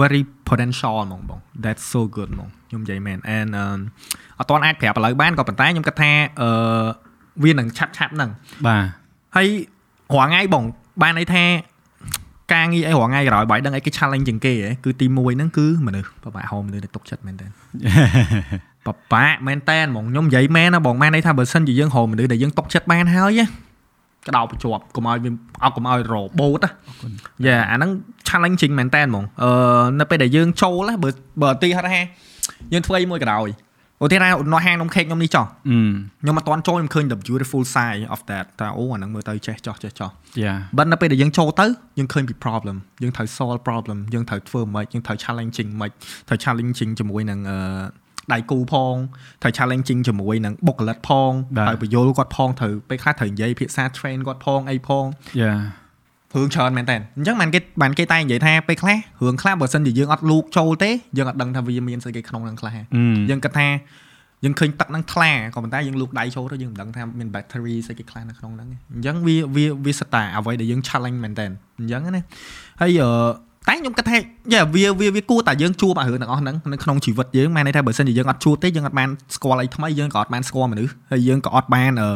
[0.01, 3.79] very potential ហ្មងបង that's so good ហ្មងខ្ញុំនិយាយមែន and um,
[4.38, 6.51] អត់ទាន់អាចប្រាប់ឥឡូវបានក៏ប៉ុន្តែខ្ញុំគិតថាអឺ
[7.44, 8.31] វានឹងឆាប់ឆាប់ហ្នឹង
[8.66, 8.85] បាទ
[9.37, 9.49] ហើយ
[10.14, 10.64] រាល់ថ្ងៃបង
[11.02, 11.44] បានន័យថា
[12.54, 17.46] ការងារអីរាល់ថ្ងៃក្រោយបាយដឹងអីគេ challenge ជាងគេហ៎គឺទី1ហ្នឹងគឺមនុស្សបបាក់ហោមនុស្សដែលទុកចិត្តមែនតើ
[18.87, 23.46] បបាក់មែនតែនហ្មងខ្ញុំនិយាយមែនណាបងមែនន័យថាបើសិនជាយើងរកមនុស្សដែលយើងຕົកចិត្តបានហើយណា
[24.28, 25.30] ក្តោបបញ្ជាប់កុំឲ្យវា
[25.64, 26.70] អត់កុំឲ្យរបូតណា
[27.46, 27.90] យ៉ាអាហ្នឹង
[28.28, 29.50] challenging មែនតែនហ្មងអឺ
[30.00, 31.09] នៅពេលដែលយើងចូលណាបើ
[31.42, 32.00] បើឧទីហោថា
[32.72, 33.48] យើងធ្វើអីមួយក៏ដោយ
[34.02, 35.78] ឧទាហរណ៍នៅហាងនំខេកខ្ញុំនេះចោះអឺ
[36.22, 40.11] ខ្ញុំអត់ទាន់ចូលខ្ញុំឃើញ the beautiful side of that ថាអូអាហ្នឹងមើលទៅចេះចោះចេះចោះ
[40.42, 41.66] យ៉ាបើនៅពេលដែលយើងចូលទៅ
[41.98, 45.90] យើងឃើញពី problem យើងត្រូវ solve problem យើងត្រូវធ្វើមិនយើងត្រូវ challenging មិន
[46.28, 47.59] ត្រូវ challenging ជាមួយនឹងអឺ
[48.32, 48.94] ដៃគូផង
[49.42, 55.04] ត្រូវ challenging ជាមួយនឹងបុគ្គលិកផងបាទត្រូវបញ្យល់គាត់ផងត្រូវពេលខ្លះត្រូវនិយាយភាសា train គាត់ផងអីផង
[55.42, 55.52] យ៉ា
[56.37, 62.83] រឿងច្រើនមែនតើអញ្ចឹងបានគេបានគេតែនិយាយថាពេលខ្លះរឿងខ្លះបើសិនជាយើងអត់លូកចូលទេយើងអត់ដឹងថាវាមានស្អីគេក្នុងហ្នឹងខ្លះអឺ
[63.31, 63.68] យើងគិតថា
[64.44, 71.46] យើងឃើញទឹកហ្នឹងថ្លាក៏ប៉ុន្តែយើងលូកដៃចូលទៅយើងមិនដឹងថាមាន battery ស្អីគេខ្លះនៅក្នុងហ្នឹងទេអញ្ចឹងវាវាវាស្តាអ្វីដែលយើង challenge មែនតើ
[71.79, 72.22] អញ្ចឹងណា
[72.81, 73.11] ហើយអឺ
[73.68, 74.18] តែខ្ញុំគិតថា
[74.52, 82.11] យ៉ាវាវាវាគួរតែយើងជួបអារឿងទាំងអស់ហ្នឹងនៅក្នុងជីវិតយើងមានន័យថាបើសិនជាយើងអត់ជួបទេយើងអត់បានស្គាល់អីថ្មីយើងក៏អត់បានស្គាល់មនុស្សហើយយើងក៏អត់បានអឺ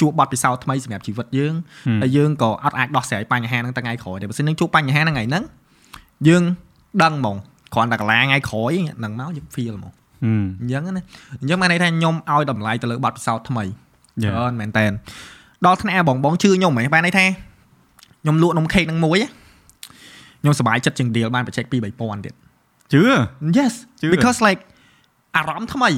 [0.00, 1.54] ជួបបទពិសោធន៍ថ្មីសម្រាប់ជីវិតយើង
[2.02, 5.44] ហើយយើងក៏អត់អាចដោះស្រាយបញ្ហាហ្នឹងថ្ងៃក្រោយទេបើសិនយើងជួបបញ្ហាហ្នឹងថ្ងៃហ្នឹង
[6.28, 6.42] យើង
[7.02, 7.36] ដឹងហ្មង
[7.74, 9.92] គ្រាន់តែកន្លងថ្ងៃក្រោយហ្នឹងមកយើង feel ហ្មង
[10.24, 11.02] អឺអញ្ចឹងណា
[11.40, 13.64] អញ្ចឹងបានន័យថាខ្ញុំឲ្យតម្លៃទៅលើបទពិសោធន៍ថ្មី
[14.22, 14.86] យ៉ាច្រើនមែនតើ
[15.66, 17.26] ដល់ថ្នាក់បងបងជឿខ្ញុំហ៎បានន័យថា
[18.22, 19.28] ខ្ញុំលក់នំខេកនឹងមួយណា
[20.40, 22.34] ខ្ញុំសប្បាយចិត្តជាង deal បានបច្ចេក2 3000ទៀត
[22.92, 23.02] ជឿ
[23.56, 24.60] Yes ជឿ because like
[25.36, 25.90] អារម្មណ៍ថ្មី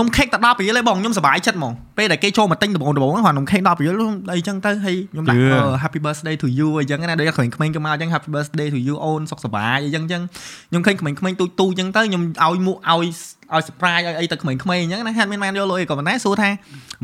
[0.00, 3.94] នំខេកតែ10រៀលឯងបងខ្ញុំសប្បាយចិត្តហ្មងពេលដែលគេចូលមកទិញដំបូងដំបូងហ្នឹងនំខេក10រៀល
[4.32, 10.22] អីចឹងទៅហើយខ្ញុំដាក់ជឿអឺ Happy birthday to you អីចឹងណាដូចក្មេងៗគេមកអញ្ចឹង Happy birthday to you អូនសុខសប្បាយអីចឹងចឹង
[10.70, 13.06] ខ្ញុំឃើញក្មេងៗទូចទូចចឹងទៅខ្ញុំឲ្យមួកឲ្យ
[13.52, 16.50] ឲ្យ surprise ឲ្យអីទៅក្មេងៗអញ្ចឹងណាហាត់មានបានយកលុយក៏ប៉ុន្តែសួរថា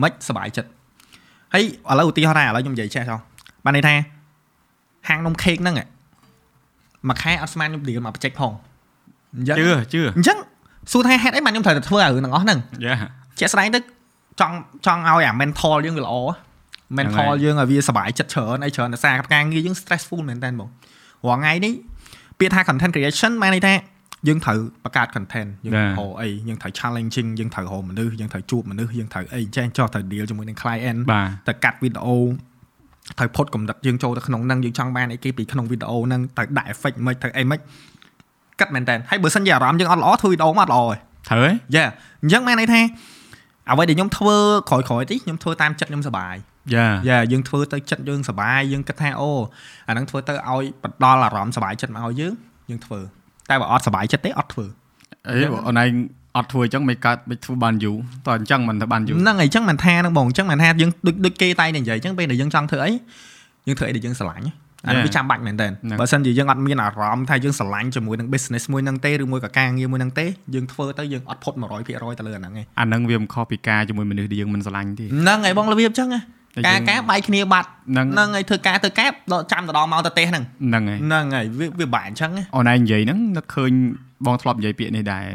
[0.02, 0.68] មិនសប្បាយចិត្ត
[1.54, 3.18] ហើយឥឡូវឧទាហរណ៍ថាឥឡូវខ្ញុំនិយាយចេះចុះ
[3.64, 3.94] បានន័យថា
[5.08, 5.97] ហាងនំខេកហ្នឹងហ៎
[7.08, 8.52] មួយខែអត់ស្មានខ្ញុំ deal មកបច្ចេកផង
[9.36, 10.38] អញ្ចឹងជឿជឿអញ្ចឹង
[10.92, 12.94] សួរថាហេតុអីបានខ្ញុំត្រូវតែធ្វើឲ្យរឿងទាំងអស់ហ្នឹងយ៉ា
[13.38, 13.80] ជាក់ស្ដែងទៅ
[14.40, 14.56] ចង់
[14.86, 16.14] ចង់ឲ្យអា mental យើងវាល្អ
[16.98, 20.68] mental យើងឲ្យវាសុបាយចិត្តច្រើនអីច្រើនតែសារការងារយើង stressful មែនតើបង
[21.26, 21.74] រាល់ថ្ងៃនេះ
[22.38, 23.74] ពាក្យថា content creation បានន័យថា
[24.28, 32.16] យើងត្រូវបង្កើត content យើងត្រូវរកអីយើងត្រូវ challenging យើងត្រូវរកមនុស្សយើងត្រូវជួបមនុស្សយើងត្រូវអីចេះចោះត្រូវ deal ជាមួយនឹង client បាទទៅកាត់វីដេអូ
[33.18, 37.58] ត្រូវផុតកំណត់យើងចូលទៅក្នុងហ្នឹងយើងចង់បានអីគេពីក្នុងវីដេអូហ្នឹងត្រូវដាក់ effect មិនត្រូវអីមិន
[38.60, 40.96] កាត់មែនតើហើយបើសិនជាអារម្មណ៍យើងអត់ល្អធ្វើវីដេអូមកអត់ល្អទេ
[41.28, 41.84] ត្រូវហ៎យ៉ា
[42.22, 42.80] អញ្ចឹងបានន័យថា
[43.70, 44.36] អ្វីដែលខ្ញុំធ្វើ
[44.70, 46.34] ក្រោយក្រោយៗទីខ្ញុំធ្វើតាមចិត្តខ្ញុំសប្បាយ
[46.74, 49.30] យ៉ាយ៉ាយើងធ្វើទៅចិត្តយើងសប្បាយយើងគិតថាអូ
[49.88, 52.34] អាហ្នឹងធ្វើទៅឲ្យបដល់អារម្មណ៍សប្បាយចិត្តមកឲ្យយើង
[52.70, 53.00] យើងធ្វើ
[53.50, 54.66] តែបើអត់សប្បាយចិត្តទេអត់ធ្វើ
[55.28, 55.90] អីអូនឯង
[56.36, 62.90] អត់ធ្វើអញ្ចឹងមិនកើតមិនធ្វើបានយូរតើអញ្ចឹងមិនទៅបានយូរហ្នឹងហើយអញ្ចឹងមិនថាហ្នឹងបងអញ្ចឹងមិនថាយើងដូចដូចគេតែនិយាយអញ្ចឹងពេលដែលយើងចង់ធ្វើអី
[63.66, 64.46] យើងធ្វើអីដែលយើងស្រឡាញ់
[64.86, 65.68] អានេះវាចាំបាច់មែនតើ
[66.00, 76.20] បើសិនជាយើងអត់មានអារម្មណ៍ថាយើងស្រឡាញ់ជាមួយនឹង business មួយហ្នឹងទេឬមួយក៏ការងារមួយហ្នឹងទេយើងធ្វើទៅយើងអត់ផុត100%ទៅលើអាហ្នឹងឯងអាហ្នឹងវាមិនខុសពីការជាមួយមនុស្សដែលយើងមិនស្រឡាញ់ទេហ្នឹងហើយបងរបៀបអញ្ចឹងណា
[76.56, 83.72] តែការយើងការបែកគ្នាបាត់ហ្នឹងហ្នឹងហើយធ្វើការធ្វើការដល់ចាំទៅដល់មកទៅទេសហ្នឹងហ្នឹងហើយហ្នឹងហើយវាវាបែកអញ្ចឹងណាអូនឯងនិយាយហ្នឹងនឹកឃើញ
[84.26, 85.26] បងធ្លាប់និយាយពាក្យនេះដែរ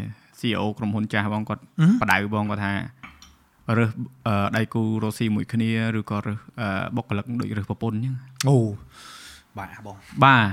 [0.44, 2.74] CEO ក្រុមហ៊ុនចាស់បងគាត់ហឹមបដៅបងគាត់ថា
[3.78, 3.90] រើស
[4.28, 8.16] អឺដៃគូរស់ស៊ីមួយគ្នាឬក៏រើសអឺបុគ្គលិកដូចរើសប្រពន្ធអញ្ចឹង
[8.48, 8.58] អូ
[9.58, 10.46] បាទបងបាទ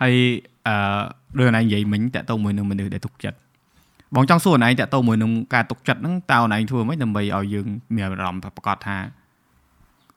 [0.00, 0.14] ហើយ
[0.68, 0.76] អឺ
[1.38, 3.38] ដូចអូនឯងនិយាយមិញតាក់ទងមួយនឹងមនុស្សដែលទុកចិត្ត
[4.14, 8.96] បងចង់សួរអូនឯងតាក់ទងមួយនឹងការទុកចិត្តហ្នឹងតើអូនឯងធ្វើម៉េចដើម្បីឲ្យយើងមានអារម្មណ៍ប្រកបថា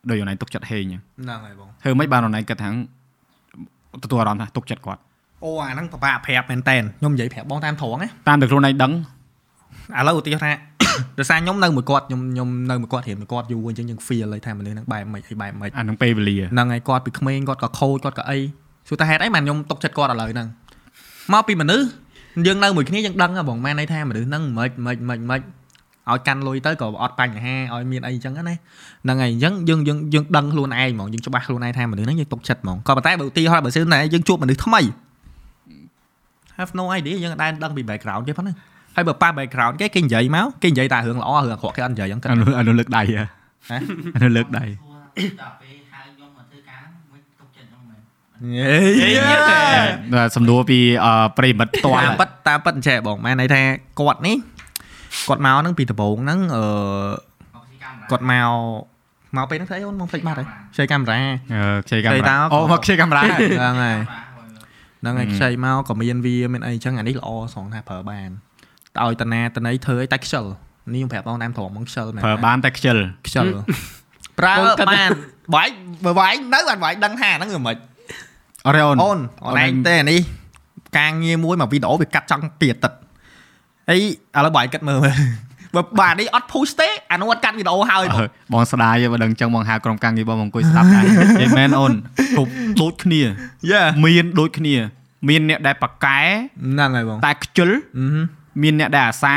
[0.09, 2.69] ដូចអូនឯងទុកចិត្តហេងអញ្ចឹងហ្នឹងហើយបងធ្វើម៉េចបានអូនឯងគិតថា
[4.03, 5.01] ទទួលអារម្មណ៍ថាទុកចិត្តគាត់
[5.43, 8.91] អូអាហ្នឹងពិបាកប្រាប់មែនតែនខ្ញុំនិយាយប្រាប់បងតាមត្រង់ណាតាមតែខ្លួនឯងដឹង
[9.97, 10.51] ឥឡូវឧទាហរណ៍ថា
[11.19, 18.39] ដោយសារខ្ញុំនៅមួយគាត់ខ្ញុំខ្ញុំនៅមួយគាត់រៀនមួយគាត់យូរអញ្ចឹងយើង feel ហើយថាមនុស្សហ្នឹងបែបមិនអីបែបមិនអាហ្នឹងពេលវេលាហ្នឹងហើយគាត់ពីក្មេងគាត់ក៏ខូចគាត់ក៏អី
[18.87, 20.47] សួរថាហេតុអីបានខ្ញុំຕົកចិត្តគាត់ឥឡូវហ្នឹង
[21.33, 21.85] មកពីមនុស្ស
[22.47, 25.41] យើងនៅមួយគ្នាយើងដឹងហ៎បងមែនន័យថាមនុស្សហ្នឹងមិនមិនមិនមិន
[26.09, 34.81] ឲ្យកាន់លុយទៅក៏អត់បញ្ហាឲ្យមានអីអញ្ចឹងណាហ្នឹងហើយអញ្ចឹងយើងយើងយើងដឹងខ្លួនឯងហ្មងយើងច្បាស់ខ្លួនឯងថាមនុស្សហ្នឹងយើងຕົកចិត្តហ្មងក៏ប៉ុន្តែបើឧទាហរណ៍បើសិនណាយើងជួបមនុស្សថ្មី
[36.59, 38.55] have no idea យើងអត់ដែលដឹងពី background គេប៉ុណ្ណឹង
[38.95, 43.23] ហើយបើប៉ះ background គេគេនិយាយមកគេនិយាយតែរឿងល្អរឿងអាក្រក់គេអត់និយាយអញ្ចឹងអានោះអានោះលើកដៃហ៎
[43.69, 43.77] ហ៎
[44.15, 47.99] អានោះលើកដៃដល់ពេលហៅខ្ញុំមកធ្វើការហ្នឹងមិនទុកចិត្តខ្ញុំមែន
[50.13, 53.61] បាទសំណួរពីអឺប្រិមិត្តផ្ទាល់តាមពិតតាមពិតអញ្ចេះបងម៉ែន័យថា
[53.99, 54.37] គាត់នេះ
[55.27, 56.65] គាត់មកហ្នឹងពីដំបូងហ្នឹងអឺ
[57.55, 58.99] មកស៊ីកាមេរ៉ាគាត់មក
[59.37, 61.19] មកពេលហ្នឹងស្អីអូនមកភ្លេចបាត់ហើយខ្ចីកាមេរ៉ា
[61.53, 64.28] អឺខ្ចីកាមេខ្ចីតោរ៉ាអូមកខ្ចីកាមេរ៉ាហ្នឹងហើយបាទ
[65.01, 68.29] ហ្នឹងហើយខ្ចីមកក៏មានវាមានអីអញ្ចឹងអានេះល្អស្រង់ថាប្រើបាន
[68.95, 70.45] តែឲ្យតាណាតាណីធ្វើឲ្យតែខ្ជិល
[70.93, 73.45] នេះខ្ញុំប្រាប់បងតាមត្រង់ហ្មងខ្ជិលមែនប្រើបានតែខ្ជិលខ្ជិល
[74.39, 75.09] ប្រើបងគិតបាន
[75.55, 75.71] បើឯង
[76.19, 77.77] បើឯងនៅបានបើឯងដឹងថាហ្នឹងគឺមិន
[78.67, 80.19] អរេអូនអូនអូនឯងទេអានេះ
[80.97, 82.97] ការងារមួយមកវីដេអូវាកាត់ចង់ពីអាទិត្យ
[83.89, 83.97] អី
[84.37, 85.15] ឥឡូវបើឯងគិតមើលមើល
[85.75, 91.09] បើបាទនេះអត់ push ទេអានោះអត់កាត់វីដេអូហើយអើបងស្ដាយបើដឹងចឹងបងហៅក្រុមការងារបងមកអង្គុយស្ដាប់ដែរនិ
[91.41, 91.93] យាយមែនអូន
[92.37, 92.51] គ្រប់
[92.81, 93.21] ដូចគ្នា
[93.71, 94.75] យ៉ាមានដូចគ្នា
[95.29, 98.25] មានអ្នកដែលប៉កែហ្នឹងហើយបងតែខ្ជិលអឺហឹម
[98.61, 99.35] មានអ្នកដែលអាសា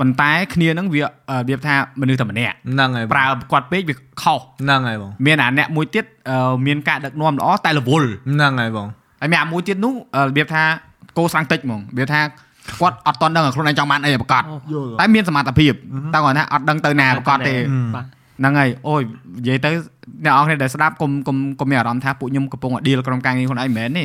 [0.00, 8.88] ប៉ុន្តែគ្នាហ្នឹងវាអឺរបៀបថាមនុស្សតែម្នាក់ហ្នឹងហើយបងប្រើគាត់ពេកវាខុសហ្នឹងហើយបងមានអាអ្នកមួយទៀតអឺមានការដឹកនាំល្អតែរវល់ហ្នឹងហើយបង
[9.20, 10.62] ហើយមានអាមួយទៀតនោះអឺរបៀបថា
[11.18, 12.20] កោស្រាំងតិចហ្មងរបៀបថា
[12.80, 15.72] គាត់អត់តន់ដឹងថាខ្លួនឯងចង់បានអីប្រកាសយល់តែមានសមត្ថភាព
[16.14, 17.54] តែគាត់ថាអត់ដឹងទៅណាប្រកាសទេ
[17.96, 18.06] បាទ
[18.38, 19.02] ហ្នឹងហើយអូយ
[19.38, 19.70] និយាយទៅ
[20.24, 24.04] អ្នកនរគ្នាដែលស្ដាប់កុំកុំកុំមានអារម្មណ៍ថាពួកខ្ញុំកំពុងតែ deal ក្រុមការងារខ្លួនឯងមិនមែនទេ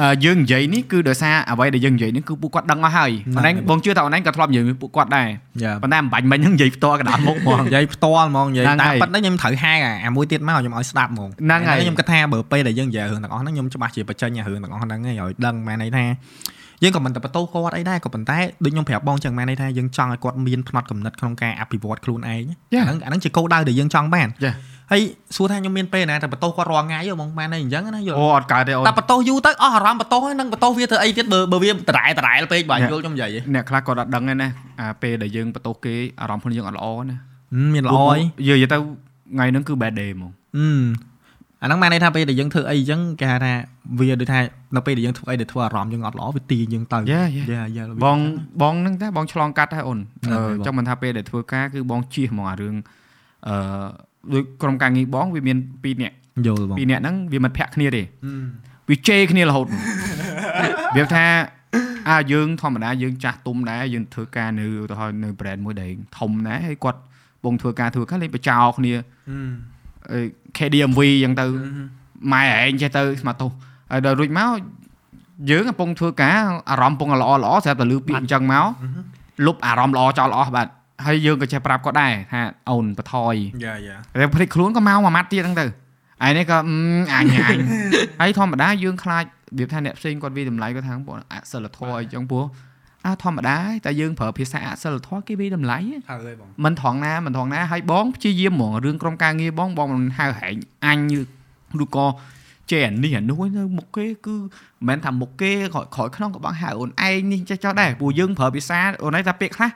[0.00, 5.28] អឺយើងនិយាយនេះគឺដោយសារអ្វីដែលយើងនិយាយនេះគឺពួកគាត់ដឹងអស់ហើយប៉ុន្តែបងជឿថាអូនឯងក៏ធ្លាប់និយាយមួយពួកគាត់ដែរ
[5.62, 16.04] យ៉ាប៉ុន្តែមិនបាច់មិញហ្នឹងនិយាយផ្ទាល់កណ្ដាលមុខហ្មងនិយាយផ្ទាល់ហ្មងនិយាយហ្នឹងតាមហើយពិតហ្នឹងខ្ញុំត្រូវហែកអាមួយទៀតមកខ្ញុំឲ្យស្ដាប់ហ្មងហ្នឹងហើយខ្ញុំគិតថាបើពេលដែលយើងនិយាយរឿងទាំងអស់ហ្នឹងខ្ញុំច្បាស់ជាបញ្ចេញអារឿងទាំងអស់ហ្នឹងឯងឲ្យដឹងមែនន័យថា
[16.82, 24.52] យើងក៏មិនតែបន្ទោគាត់អីដែរក៏ប៉ុន្តែដូចខ្ញុំប្រាប់បងចឹងមែនន័យថាយើងចង់ឲ្យគាត់មានផ្នត់គំនិតក្នុងការអភិវឌ្ឍខ្លួនឯងអាហ្នឹងអាហ្នឹងជាគោលដៅដែលយើងចង់បានចា
[24.92, 25.02] ហើយ
[25.36, 34.48] សួរថាខ្ញុំមានពេលណាតែបន្ទោគាត់រាល់ថ្ងៃហ៎ហ្មងមែនន័យអញ្ចឹងណាយល់អូអត់កើតទេអូនតែបន្ទោយូរទៅអស់អារម្មណ៍បន្ទោហើយនឹងបន្ទោវាធ្វើអីទៀតបើបើវាដដែលដដែលពេកបាទយល់ខ្ញុំនិយាយហ៎អ្នកខ្លះគាត់អត់ដឹងទេណា
[34.80, 37.16] អាពេលដែលយើងបន្ទោសគេអារម្មណ៍ខ្លួនយើងអត់ល្អណា
[37.74, 40.30] មានល្អអីយើនិយាយទៅថ្ងៃហ្នឹងគឺ bad day ហ្មង
[41.62, 43.52] អឺអាហ្នឹងបានន័យថាពេលដែលយើងធ្វើអីអញ្ចឹងគេហៅថា
[43.98, 44.38] វាដូចថា
[44.76, 48.18] នៅពេលដែលយើងធ្វើអីដែលធ្វើអារម្មណ៍យើងអត់ល្អវាទាញយើងទៅយ៉ាយ៉ាយ៉ាយ៉ាបង
[48.62, 52.74] បងហ្នឹងតែបងឆ្លងកាត់ហើយអូនហ្នឹងអឺហើយបងចង់មិនថាពេលដែលធ្វើការគឺបងជៀសហ្មងអារឿង
[53.48, 53.56] អឺ
[54.32, 56.14] ដូចក្រុមការងារបងវាមាន2នាក់
[56.46, 58.32] យល់បង2នាក់ហ្នឹងវាមិនភ័ក្រគ្នាទេអឺ
[58.90, 59.66] វាជេរគ្នារហូត
[60.96, 61.26] វាថា
[62.08, 67.00] អាយើងធម្មតាយើងចាស់ទុំដែរយើងធ្វើការនៅឧទាហរណ៍នៅ brand មួយដែលធំដែរហើយគាត់
[67.44, 69.73] បងធ្វើការធ្វើការលេងបចោគ្នាអឺអឺ
[70.56, 71.94] KDMV អញ្ចឹងទៅ
[72.32, 73.50] ម៉ែឯងចេះទៅស្មាត់ទោស
[73.90, 74.56] ហើយដល់រួចមក
[75.50, 76.40] យើងកំពុងធ្វើការ
[76.70, 78.66] អារម្មណ៍កំពុងល្អល្អស្រាប់តែលឺពាក្យអញ្ចឹងមក
[79.46, 80.66] លុបអារម្មណ៍ល្អចោលអស់បាទ
[81.06, 82.40] ហើយយើងក៏ចេះប្រាប់គាត់ដែរថា
[82.70, 85.66] អូនបថយយ៉ាយ៉ាតែភ្លេចខ្លួនក៏មកមួយម៉ាត់ទៀតហ្នឹងទៅ
[86.26, 86.76] ឯនេះក៏អឺ
[87.14, 87.58] អញអញ
[88.20, 92.44] ហើយធម្មតាយើងខ្លាចរបៀបថាអ្នកផ្សេងគាត់វាតម្លៃគាត់ថាបងអសិលធម៌អីចឹងព្រោះ
[93.06, 100.54] អាធម្មតាតែយើងប្រើភាសាអសិលធម៌គេវាតម្លៃហ៎ហើយបងមិនត្រង់ណាមិនត្រង់ណាហើយបងព្យាយាមហ្មងរឿងក្រុមការងារបងបងមិនហៅហែង
[100.86, 101.00] អញ
[101.84, 102.06] ឬក៏
[102.70, 109.70] ចេះអានេះអានោះនៅមុខគេគឺមិនមែនថាមុខគេក្រោយក្រោយក្នុងក៏បងហៅអូនឯងនេះចេះចោលដែរព្រោះយើងប្រើភាសាអូនឯងថាពាក្យខ្លះ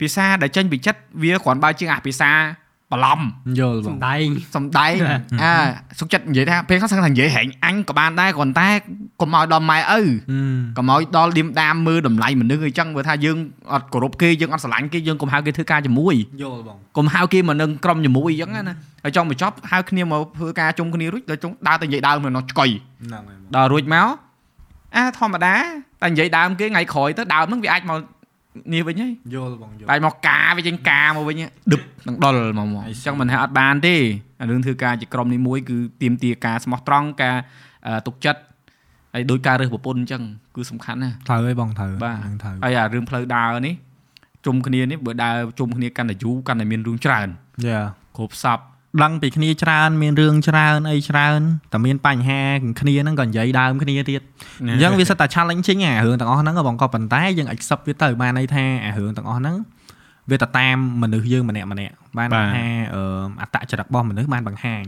[0.00, 2.30] ភាសាដែលចេញពីចិត្តវាគ្រាន់បើជាងអាភាសា
[2.92, 3.20] បន្លំ
[3.58, 4.94] យល់បងសំដែងសំដែង
[5.42, 5.52] អា
[5.98, 8.70] សុខចិត្តនិយាយថាពេលខ្លះសឹងថានិយាយហែងអញក៏បានដែរគ្រាន់តែ
[9.20, 10.02] កុំឲ្យដល់ម៉ែឪអឺ
[10.76, 13.36] កុំឲ្យដល់ឌៀមដាមមើលតម្លៃមនុស្សអីចឹងព្រោះថាយើង
[13.72, 22.70] អត់គោរពគេយើងអត់ស្រឡាញ់គេយើងកុំហៅគេធ្វើការជាមួយយល់បងកុំហៅគេមកនឹងក្រុមជាមួយអញ្ចឹងណាហើយចង់បញ្ចប់ហៅគ្នាមកធ្វើការជុំគ្នារួចដល់ចុងដើរទៅនិយាយដើមនៅឆ្កុយ
[23.02, 24.08] ហ្នឹងហើយបងដល់រួចមក
[24.96, 25.54] អាធម្មតា
[26.02, 27.98] តែនិយាយដើមគេថ្ងៃក្រោយទៅដើមហ្នឹងវាអាចមក
[28.72, 31.36] នេះវិញហើយយល់បងយល់អាចមកការវាចេញការមកវិញ
[31.72, 33.96] ឌឹបនឹងដុលមកមកអញ្ចឹងមិនថាអត់បានទេ
[34.40, 37.36] អារឿងធ្វើការជាក្រុមនេះមួយគឺទៀមទាការស្មោះត្រង់ការ
[37.86, 38.40] អឺទុកចិត្ត
[39.14, 40.22] ហើយដោយការរើសប្រពន្ធអញ្ចឹង
[40.56, 43.74] គឺសំខាន់ណាស់ត្រូវហើយបងត្រូវបាទហ្នឹងត្រូវហើយអារឿងផ្លូវដើរនេះ
[44.46, 47.28] ជុំគ្នានេះបើដើរជុំគ្នាកាន់តែយូរកាន់តែមានរឿងច្រើន
[47.66, 47.78] យ៉ា
[48.16, 48.58] គ្រប់សព
[49.02, 51.40] ដឹងពីគ្នាច្រើន មានរឿងច្រើនអីច្រើន
[51.72, 52.42] តែមានបញ្ហា
[52.80, 54.20] គ្នាហ្នឹងក៏និយាយដើមគ្នាទៀត
[54.68, 59.56] អញ្ចឹងវាសិតតែ challenging អារឿងទាំងអស់ហ្នឹងបងក៏ប៉ុន្តែយើង accept វាទៅបានន័យថាអារឿងទាំងអស់ហ្នឹង
[60.30, 63.02] វាទៅតាមមនុស្សយើងម្នាក់ម្នាក់បានន័យថាអឺ
[63.40, 64.84] អត្តចរិតរបស់មនុស្សបានបង្ហាញ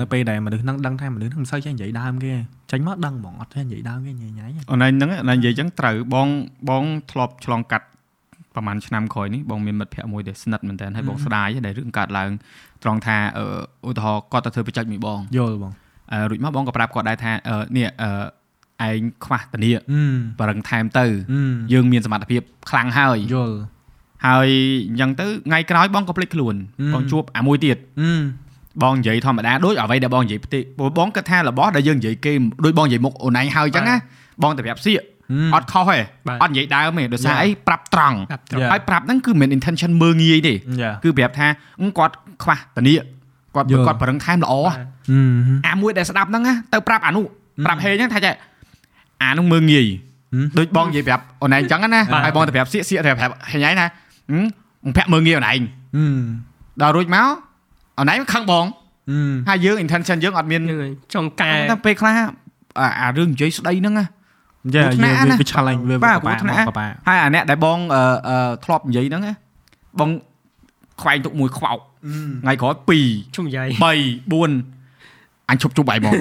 [0.00, 2.32] នៅពេលដែលមនុស្សហ្នឹងដឹងថាមនុស្សហ្នឹងមិនសូវចេះនិយាយដើមគេ
[2.70, 6.28] ចេញមកដឹងហ្មងអត់ចេះនិយាយដើមគេញ៉ៃញ៉ៃអូនឯងហ្នឹងអូនឯងនិយាយអញ្ចឹងត្រូវបង
[6.68, 7.86] បងធ្លាប់ឆ្លងកាត់
[8.54, 12.30] ប្រហែលឆ្នាំក្រោយនេះបងមានមិត្តភ័ក្តិមួយដែលស្និទ្ធមែនតើហើយបងស្ដាយដែលរឿងកើតឡើង
[12.82, 13.44] ត្រង់ថាអឺ
[13.88, 15.72] ឧទាហរណ៍គាត់ទៅធ្វើបច្ចេកមួយបងយល់បង
[16.12, 18.10] អឺរួចមកបងក៏ប្រាប់គាត់ដែរថាអឺនេះអឺ
[18.88, 19.80] ឯងខ្វះតានីអឺ
[20.40, 21.40] បរឹងថែមទៅអឺ
[21.72, 23.56] យើងមានសមត្ថភាពខ្លាំងហើយយល់
[24.26, 24.48] ហើយ
[24.88, 28.10] អញ្ចឹងទៅថ្ងៃក្រោយបងក៏ភ្លេចខ្លួនអឺបងជួបអាមួយទៀតអឺ
[28.82, 32.32] បងនិយាយធម្មតាដូចអ្វីដែលបងនិយាយផ្ទៃព្រោះបងគិតថារបស់ដែលយើងនិយាយគេ
[32.64, 33.96] ដូចបងនិយាយមុខអូនឯងហើយអញ្ចឹងណា
[34.42, 35.00] បងទៅប្រាប់សៀក
[35.54, 35.98] អត់ខុសទេ
[36.28, 37.42] បាទអត់និយាយដើមទេដោយសារ Yeah.
[37.42, 38.70] អីប្រាប់ត្រង់ប្រាប់ត្រង់ Yeah.
[38.72, 41.46] ហើយប្រាប់ហ្នឹងគឺមិនមែន intention មើងងាយទេយ៉ាគឺប្រាប់ថា
[41.80, 42.94] អឺគាត់ខ្វះតានី
[43.54, 44.76] គាត់យល់គាត់ប្រឹងថែមល្អបាទ
[45.10, 45.18] អឺ
[45.68, 47.24] អាមួយដែលស្ដាប់ហ្នឹងណាទៅប្រាប់អានោះ
[47.66, 48.34] ប្រាប់ហេហ្នឹងថាចេះ
[49.22, 49.86] អានោះមើងងាយ
[50.32, 53.86] ហឹមដូចបងនិយាយប្រាប់អូនឯងអញ្ចឹងណាបាទហើយបងទៅប្រាប់សៀកសៀកទៅប្រាប់ហេញឯងថា
[54.30, 54.44] ហឹម
[54.84, 55.60] បងប្រាក់មើងងាយអូនឯង
[55.96, 56.04] អឺ
[56.82, 57.26] ដល់រួចមក
[57.98, 58.66] អូនឯងខឹងបង
[59.10, 59.16] អឺ
[59.48, 64.06] ហើយយើង intention យើងអត់មានហ្នឹងហើយចង់កែតែពេលខ្លះអាអារឿងនិយាយស្ដីហ្នឹងណា
[64.74, 69.32] យ៉ាគ្រោះថ្នាក់យើងណាវា challenge វាបាទពិបាកគ្រោះថ្នាក់ពិបាកហើយអាអ្នកដែលបងអឺអឺធ្លាប់និយាយហ្នឹងណា
[70.00, 70.10] បង
[71.02, 72.12] ខ្វែងទុកមួយខ្វោកអឺ
[72.44, 73.80] ថ្ងៃក្រោយ2ជុំយាយ3
[74.72, 76.12] 4អញឈប់ជួបបាយហ្មង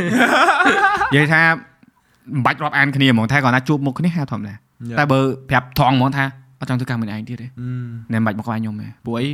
[1.13, 4.53] និយាយថាមិនបាច់រាប់អានគ្នាហ្មងថាគាត់ណាជួបមុខគ្នាហៅធម្មតា
[4.99, 5.19] តែបើ
[5.49, 6.25] ប្រាប់ត្រង់ហ្មងថា
[6.59, 9.27] អត់ចង់ធ្វើការមួយឯងទៀតទេអឺណែមិនបាច់មកខ្វាយខ្ញុំទេព្រោះអី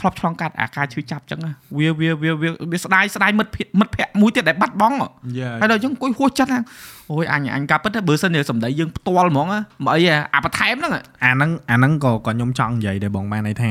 [0.00, 4.96] ធ្លាប់ឆ្លងកាត់អាការឈឺចាប់ចឹងណាវាវាវាវាវាស្ដាយស្ដាយមិត្តភក្តិមិត្តភក្តិមួយទៀតដែលបាត់បង់
[5.38, 6.64] យ៉ាហើយដល់យើងអង្គុយហួសចិត្តហ្នឹង
[7.10, 10.02] អូយអញអញកាប់ពិតទៅបើសិនជាសម្ដីយើងផ្ទាល់ហ្មងណាមកអី
[10.34, 10.92] អាបន្ថែមហ្នឹង
[11.24, 13.70] អាហ្នឹងអាហ្នឹងក៏ក៏ខ្ញុំចង់និយាយដែរបងបានន័យថា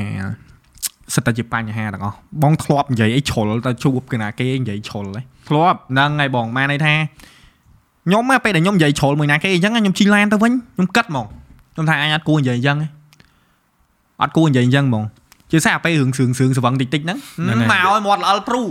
[1.14, 6.94] សិតតែជាបញ្ហាទាំងអស់បងធ្លាប់និយាយអីជ្រុលទៅជួបគេណាគេនិយាយជ្រុលហ្នឹងធ្លាប់ហ្នឹងហើយបងបានន័យថា
[8.06, 11.26] ខ្ញុំមកពេលដែលខ្ញុំនិយាយជ្រុលមួយណាគេអញ្ចឹងខ្ញុំជីឡានទៅវិញខ្ញុំគិតហ្មង
[11.74, 12.88] ខ្ញុំថាអញអត់គួរនិយាយអញ្ចឹងទេ
[14.22, 15.04] អត់គួរនិយាយអញ្ចឹងហ្មង
[15.52, 17.18] ជាសារពេលរឿងសឿងសឿងស្វឹងតិចតិចហ្នឹង
[17.70, 18.70] មកឲ្យមាត់ល្អលព្រូត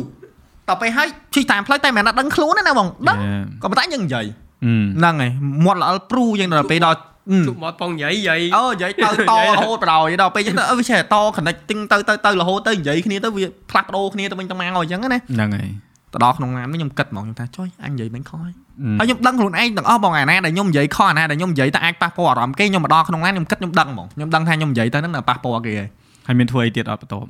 [0.69, 3.17] ទៅពេលឲ្យជិះតាមផ្លូវតែមិនអត់ដឹងខ្លួនទេណាបងដឹង
[3.63, 4.25] ក៏ប៉ុន្តែយើងនិយាយ
[4.65, 5.32] អឺហ្នឹងហើយ
[5.65, 6.99] មាត់ល្អលព្រូយើងដល់ពេលដល់
[7.32, 15.69] អឺជួបមកពងយាយយាយអូនិយាយទៅតរហូតបដ ாய் ដល់ពេលអញ្ចឹងទៅអឺវាចេះត connecting ទៅទៅទៅរហូតទៅនិយាយគ្នាទៅវាផ្លាស់ប្ដូរគ្នាទៅវិញទៅមកអញ្ចឹងណាហ្នឹងហើយ
[16.13, 18.53] ទៅដល់ក្នុងឡាននេះខ្ញុំគិតហ្មងខ្ញុំថាចុយអញនិយាយមិនខុសហើយ
[18.99, 25.89] ហើយខ្ញុំដឹងខ្លួនឯងទាំងអស់បងអាណាដែលខ្ញុំនិយាយខុសអាណាដែលខ្ញុំនិយាយទៅអាចប៉ះពាល់អារម្មណ៍គេខ្ញុំមកដល់ក្នុងឡានខ្ញុំគិតខ្ញុំដឹងហ្មងខ្ញុំដឹងថាខ្ញុំនិយាយទៅហ្នឹងនៅប៉ះពាល់គេហើយ
[26.30, 27.30] ហើយមានធ្វើអីទៀតអត់បន្ទាប់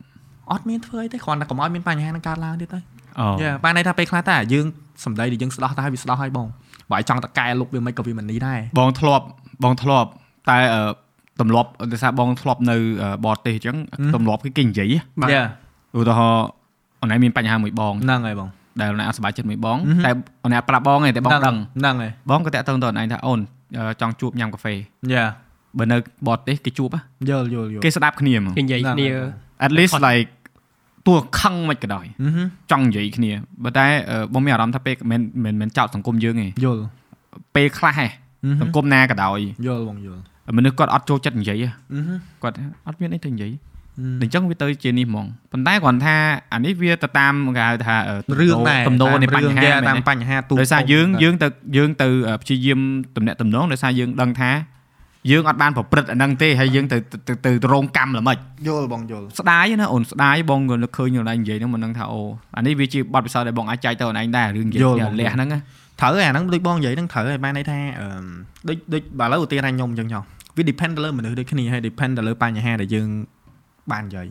[0.51, 2.79] អត់មានធ្វើអីទេគ្រាន់តែកុំឲ្យមានបញ្ហានឹងកើតឡើងទៀតទៅ
[3.19, 4.65] អូយ៉ាបានន័យថាពេលខ្លះតែយើង
[5.05, 6.47] សំដីដែលយើងស្ដោះទៅហើយវាស្ដោះហើយបង
[6.91, 9.25] បើឲ្យចង់តកែលុបវាមិនក៏វាមិននេះដែរបងធ្លាប់
[9.63, 10.09] បងធ្លាប់
[10.49, 10.81] តែអឺ
[11.39, 13.77] ទម្លាប់ដោយសារបងធ្លាប់នៅអឺបរទេសអញ្ចឹង
[14.15, 15.43] ទម្លាប់គេគេនិយាយបាទយ៉ា
[15.97, 16.45] ឧទាហរណ៍
[17.01, 20.11] អូនឯងមានបញ្ហាមួយបងហ្នឹងហើយបងដែលអូនឯងអត់សប្បាយចិត្តមួយបងហឹមតែ
[20.43, 23.39] អូនឯងអត់ប្រាប់បងទេតែបងដឹងហ្នឹងហើយបងក៏តាក់ទងទៅអូនឯងថាអូន
[23.77, 24.73] អឺចង់ជួបញ៉ាំកាហ្វេ
[25.13, 25.25] យ៉ា
[25.77, 25.97] បើនៅ
[26.27, 26.99] បរទេសគេជួបហ៎
[27.29, 29.07] យល់យល់យល់គេស្ដាប់គ្នាហ្មងគេនិយាយគ្នា
[29.65, 30.29] at least like
[31.07, 33.31] ទោះខឹងមិនក៏ដោយអឺហឹមចង់និយាយគ្នា
[33.63, 36.83] បើតែអឺបងមានអារម្មណ៍ថាពេលមិនមិនមិនចោតសង្គមយើងទេយល់
[37.55, 38.07] ពេលខ្លះហ៎
[38.45, 40.21] អឺហឹសង្គមណាក៏ដោយយល់បងយល់
[40.57, 42.55] មនុស្សគាត់អត់ចូលចិត្តនិយាយហ៎អឺហឹមគាត់
[42.87, 46.15] អត់មានអីទៅនិយាយអឺអញ្ចឹងវាទៅជានេះហ្មងប៉ុន្តែគ្រាន់ថា
[46.53, 51.47] អានេះវាទៅតាមគេហៅថាអឺរឿងដែរទំនោរនៃបញ្ហាតាមមែនទេបញ្ហាទូដោយសារយើងយើងទៅ
[51.77, 52.79] យើងទៅអឺព្យាយាម
[53.15, 54.51] តំណាក់តំណងដោយសារយើងដឹងថា
[55.31, 56.97] យើងអត់បានប្រព្រឹត្តអាហ្នឹងទេហើយយើងទៅ
[57.27, 62.21] ទៅទៅទៅរងកម្មល្មិចយល់បងយល់ស្ដាយណាអូនស្ដាយបងក៏នឹកឃើញអូនឯងនិយាយហ្នឹងមិនដឹងថាអូ
[62.57, 65.59] អានេះវាជាបទពិសោធន៍ដែលបងអាចចែកទៅអូនឯងដែររឿងនិយាយគ្នាលះហ្នឹងណា
[65.99, 68.07] ត្រូវហើយអាហ្នឹងដូចបងនិយាយហ្នឹងត្រូវហើយបានន័យថាអឺ
[68.67, 70.23] ដូចដូចបើឥឡូវឧទាហរណ៍ថាខ្ញុំអញ្ចឹងចុះ
[70.57, 73.07] វា depend ទៅលើមនុស្សដូចគ្នាហើយ depend ទៅលើបញ្ហាដែលយើង
[73.91, 74.27] បាននិយាយ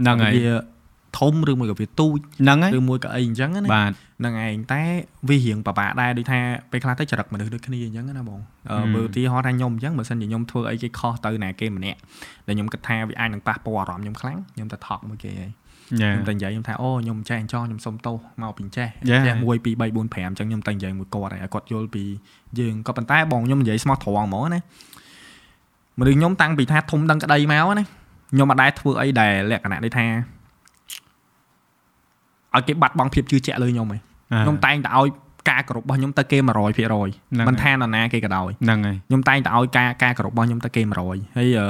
[0.00, 0.77] ហ្នឹងហើយវា
[1.18, 4.82] ធំឬមួយក៏វាទូចហ្នឹងហើយឬមួយក៏អីអញ្ចឹងណាបាទហ្នឹងឯងតែ
[5.28, 6.40] វារៀងពិបាកដែរដូចថា
[6.70, 8.40] ពេលខ្លះទៅចរិតមនុស្សដូចគ្នាអញ្ចឹងណាបង
[8.70, 11.98] អឺហឹមបើឧទាហរណ៍ថាខ្ញុំអញ្ចឹងបើសិនជាខ្ញុំធ្វើអីគេខុសទៅណាគេម្នាក់
[12.46, 15.52] ដែលខ្ញុំគិតថាវាអាចនឹងប៉ះពាល់អារម្មណ៍ខ្ញុំខ្លាំងខ្ញុំទៅថក់មួយគេហើយ
[16.00, 19.22] យ៉ាខ្ញុំតែនិយាយខ្ញុំថាអូខ្ញុំចេះអញ្ចោះខ្ញុំសុំទោសមកពីចេះ Yeah.
[19.26, 22.04] ចេះ1 2 3 4 5អញ្ចឹងខ្ញុំតែនិយាយមួយគាត់ហើយឲ្យគាត់យល់ពី
[22.58, 24.60] យើងក៏ប៉ុន្តែបងខ្ញុំនិយាយស្មោះត្រង់ហ្មងណា
[25.98, 27.84] មនុស្សខ្ញុំតាំងពីថាធំដឹងក្តីមកណា
[28.32, 30.06] ខ្ញុំអត់ដែរធ្វើអីដែលលក្ខណៈដូចថា
[32.58, 34.00] ឲ្យគេបាត់បង់ភាពជឿជាក់លើខ្ញុំឯង
[34.44, 35.08] ខ្ញុំតែងតែឲ្យ
[35.50, 36.38] ការគោរពរបស់ខ្ញុំទៅគេ
[36.92, 41.66] 100%មិនថានរណាគេក៏ដោយហ្នឹងហើយខ្ញុំតែងតែឲ្យការការគោរពរបស់ខ្ញុំទៅគេ100ហើយអឺ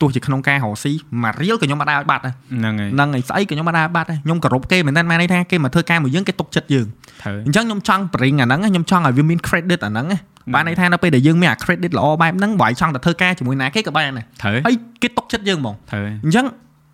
[0.00, 6.86] ទោះជាក្នុងការរកស៊ីមួយរៀលក៏ខ្ញុំអត់ដែរឲ្យបាត់ដែរហ្នឹងហើយហ្នឹងហើយស្អីក៏ខ្ញុំអត់ដែរបាត់ដែរខ្ញុំគោរពគេមែនតើម៉ែន័យថាគេមកធ្វើការមួយយើងគេទុកចិត្តយើង
[7.22, 10.18] ត្រូវអញ្ចឹងខ្ញុំចង់ bring អាហ្នឹងខ្ញុំចង់ឲ្យវាមាន credit អាហ្នឹងណា
[10.54, 16.46] បានន័យថានៅពេលដែលយើងមានអា credit ល្អបែបហ្នឹងបើឲ្យចង់ទៅធ្វើការជាមួយណាគេក៏បានដែរត្រូវហើយគេទុកចិត្តយើងហ្មងត្រូវអញ្ចឹង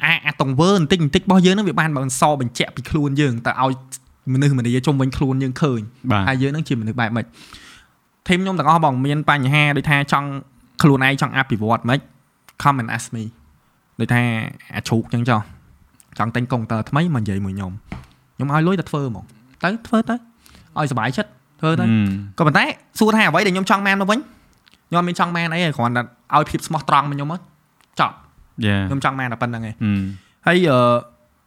[0.04, 3.72] អាអាតង្វើបន្តិចបន្តិចរបស់យើងហ្នឹងវាបានបើសបញ្ជាក់ពីខ្លួនយើងទៅឲ្យ
[4.32, 5.80] មនុស្សម្នាជុំវិញខ្លួនយើងឃើញ
[6.10, 7.26] បាទហើយយើងហ្នឹងជាមនុស្សបែបម៉េច
[8.28, 10.28] ធីមខ្ញុំទាំងអស់បងមានបញ្ហាដូចថាចង់
[10.82, 12.00] ខ្លួនឯងចង់អភិវឌ្ឍម៉េច
[12.62, 13.24] come and ask me
[14.00, 14.22] ដូចថា
[14.74, 15.40] អាជ្រូកអញ្ចឹងចុះ
[16.18, 17.72] ចង់ទិញកុងទ័រថ្មីមកនិយាយមួយខ្ញុំ
[18.34, 19.24] ខ្ញុំឲ្យលុយទៅធ្វើហ្មង
[19.64, 20.14] ទៅធ្វើទៅ
[20.78, 21.30] ឲ្យសុបាយចិត្ត
[21.60, 21.90] ធ្វើទៅហឹម
[22.38, 22.64] ក៏ប៉ុន្តែ
[22.98, 24.18] សួរថាអ្វីដែលខ្ញុំចង់បានមកវិញ
[24.88, 26.02] ខ្ញុំអត់មានចង់បានអីទេគ្រាន់តែ
[26.36, 27.40] ឲ្យភាពស្មោះត្រង់មកខ្ញុំមក
[28.00, 28.27] ចប់យ៉ា
[28.88, 30.02] ខ្ញុំចង់បានតែប៉ុណ្្នឹងឯងហឹម
[30.46, 30.78] ហើយអឺ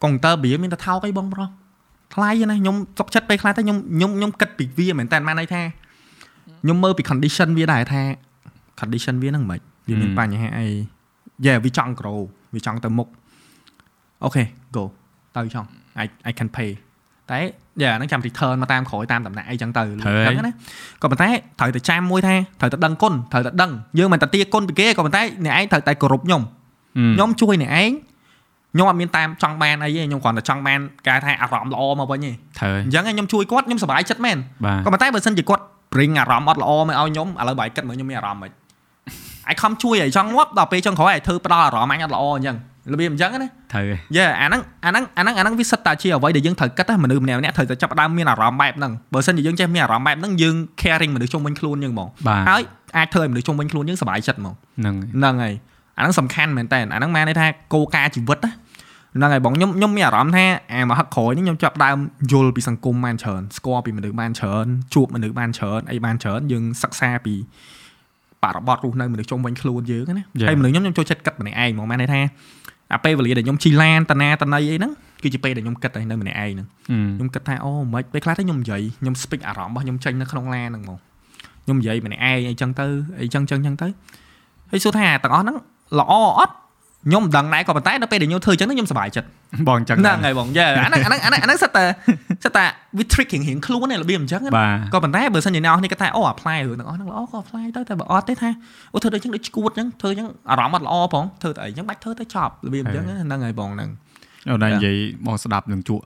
[0.03, 1.49] កុងព្យូទ័រវាមានតែថោកអីបងប្រុស
[2.13, 5.61] ថ្លៃណាខ្ញុំសុកចិត្តពេលខ្លះទៅខ្ញុំខ្ញុំខ្ញុំគិតពីវាមែនតើបានន័យថា
[6.63, 8.01] ខ្ញុំមើលពី condition វាដែរថា
[8.79, 10.67] condition វាហ្នឹងមិនវាមានបញ្ហាអី
[11.45, 12.19] យ៉ាវាចង់ grow
[12.55, 13.07] វាចង់ទៅមុខ
[14.23, 14.43] អូខេ
[14.75, 14.83] go
[15.35, 15.67] ទៅចង់
[16.03, 16.69] I I can pay
[17.31, 17.39] តែ
[17.81, 19.83] យ៉ាហ្នឹងចាំ return មកតាមក្រោយតាមតំណែងអីចឹងទៅ
[20.27, 20.53] ចឹងណា
[21.01, 26.41] ក៏ប៉ុន្តែត្រូវតែចាំមួយថាត្រូវតែដឹងគុណត្រូវតែដឹងយើងមិនតែទាគុណពីគេក៏ប៉ុន្តែអ្នកឯងត្រូវតែគោរពខ្ញុំ
[27.15, 27.91] ខ្ញុំជួយអ្នកឯង
[28.73, 35.63] ខ្ញុំអត់មានតាមចង់បានអីទេខ្ញុំគ្រាន់តែចង់បានការថាអារម្មណ៍ល្អមកវិញទេត្រូវអញ្ចឹងខ្ញុំជួយគាត់ខ្ញុំសប្បាយចិត្តមែនបាទក៏ប៉ុន្តែបើសិនជាគាត់
[35.93, 38.51] bring អារម្មណ៍អត់ល្អមកឲ្យខ្ញុំឥឡូវបាយគិតមើលខ្ញុំមានអារម្មណ៍មិន
[39.47, 42.57] អាយខំជួយឲ្យចង់ងាប់ដល់ពេលចុងក្រោយឲ្យធ្វើផ្ដល់អារម្មណ៍អញអត់ល្អអញ្ចឹង
[42.93, 43.83] របៀបអញ្ចឹងណាត្រូវ
[44.15, 52.61] យេអាហ្នឹងអាហ្នឹងអាហ្នឹងអាហ្នឹងវាសិតតាជាអ្វីដែលយើងត្រូវគិតណាមនុស្សម្នាក់ម្នាក់ត្រូវតែចាប់ផ្ដើមមានអារម្មណ៍បែបហ្នឹងបើសិនជាយើងចេះមានអារម្មណ៍បែបហ្នឹងយើង caring មនុស្សជុំវិញខ្លួនយើងហ្មងបាទហើយ
[52.97, 55.53] អាចធ្វើឲ្យមនុស្សជុំវិញខ្លួនយើងសប្បាយចិត្តហ្មងហ្នឹងហ្នឹងហើយ
[55.97, 58.51] អាហ្នឹងសំខាន់មែនតើអាហ្នឹងមានន័យថាគោលការណ៍ជីវិតណា
[59.15, 61.97] ហ្នឹងហើយបងខ្ញុំខ្ញុំមានអារម្មណ៍ថាអាមហឹកក្រោយនេះខ្ញុំចាប់ផ្ដើម
[62.31, 67.35] យល់ពីសង្គមបានច្រើនស្គាល់ពីមនុស្សបានច្រើនជួបមនុស្សបានច្រើនអីបានច្រើនយើងសិក្សាពី
[68.43, 72.21] បរិបទរស់នៅមនុស្សជុំវិញខ្លួនយើងណាហើយមនុស្សខ្ញុំខ្ញុំចូលចិត្តគិតម្នាក់ឯងហ្មងមានន័យថា
[72.93, 74.91] អាពេលវេលាដែលខ្ញុំជីឡានតាណាតណៃអីហ្នឹង
[75.23, 76.67] គឺជាពេលដែលខ្ញុំគិតតែនៅម្នាក់ឯងហ្នឹង
[77.17, 80.97] ខ្ញុំគិតថាអូមិនពេលខ្លះទៅខ្ញុំនិយាយខ្ញុំ speak អារម្មណ៍របស់ខ្ញុំចេញនៅក្នុងឡានហ្នឹងហ្មង
[81.63, 82.85] ខ្ញុំនិយាយម្នាក់ឯងអីចឹងទៅ
[83.21, 83.87] អីចឹងចឹងចឹងទៅ
[84.71, 85.57] ហើយសួរថាទាំងអស់ហ្នឹង
[85.99, 86.53] ល្អអត់
[87.05, 89.27] ខ្ញុំមិនដឹងដែរក៏ប៉ុន្តែដល់ពេលដែលខ្ញុំធ្វើចឹងទៅខ្ញុំសប្បាយចិត្ត
[89.67, 91.83] បងអញ្ចឹងហ្នឹងហើយបងយ៉ាអាហ្នឹងអាហ្នឹងអាហ្នឹងអាហ្នឹងសិតតែ
[92.43, 92.63] សិតតែ
[92.97, 98.49] we trick រៀងរៀងខ្លួនឯងរបៀបអញ្ចឹងណាបាទក៏ប៉ុន្តែបើសិនជាអ្នកនរនេះគាត់ថាអូ apply រឿងទាំងអស់ហ្នឹងល្អក៏ apply ទៅតែបើអត់ទេថា
[98.93, 103.89] អូធ្វើដូចចឹងដូចឈួតចឹងធ្វើចឹងអារម្មណ៍អត់ល្អផងធ្វើទៅអីចឹងបាច់ធ្វើទៅចប់របៀបអញ្ចឹងណាហ្នឹងហើយបងហ្នឹង
[104.49, 106.03] អូននិយាយបងស្ដាប់នឹងជក់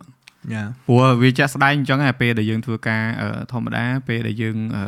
[0.53, 4.83] យ៉ាព្រោះវាចាក់ស្ដែងអញ្ចឹងឯពេលដែលយើងធ្វើការអឺធម្មតាពេលដែលយើងអឺ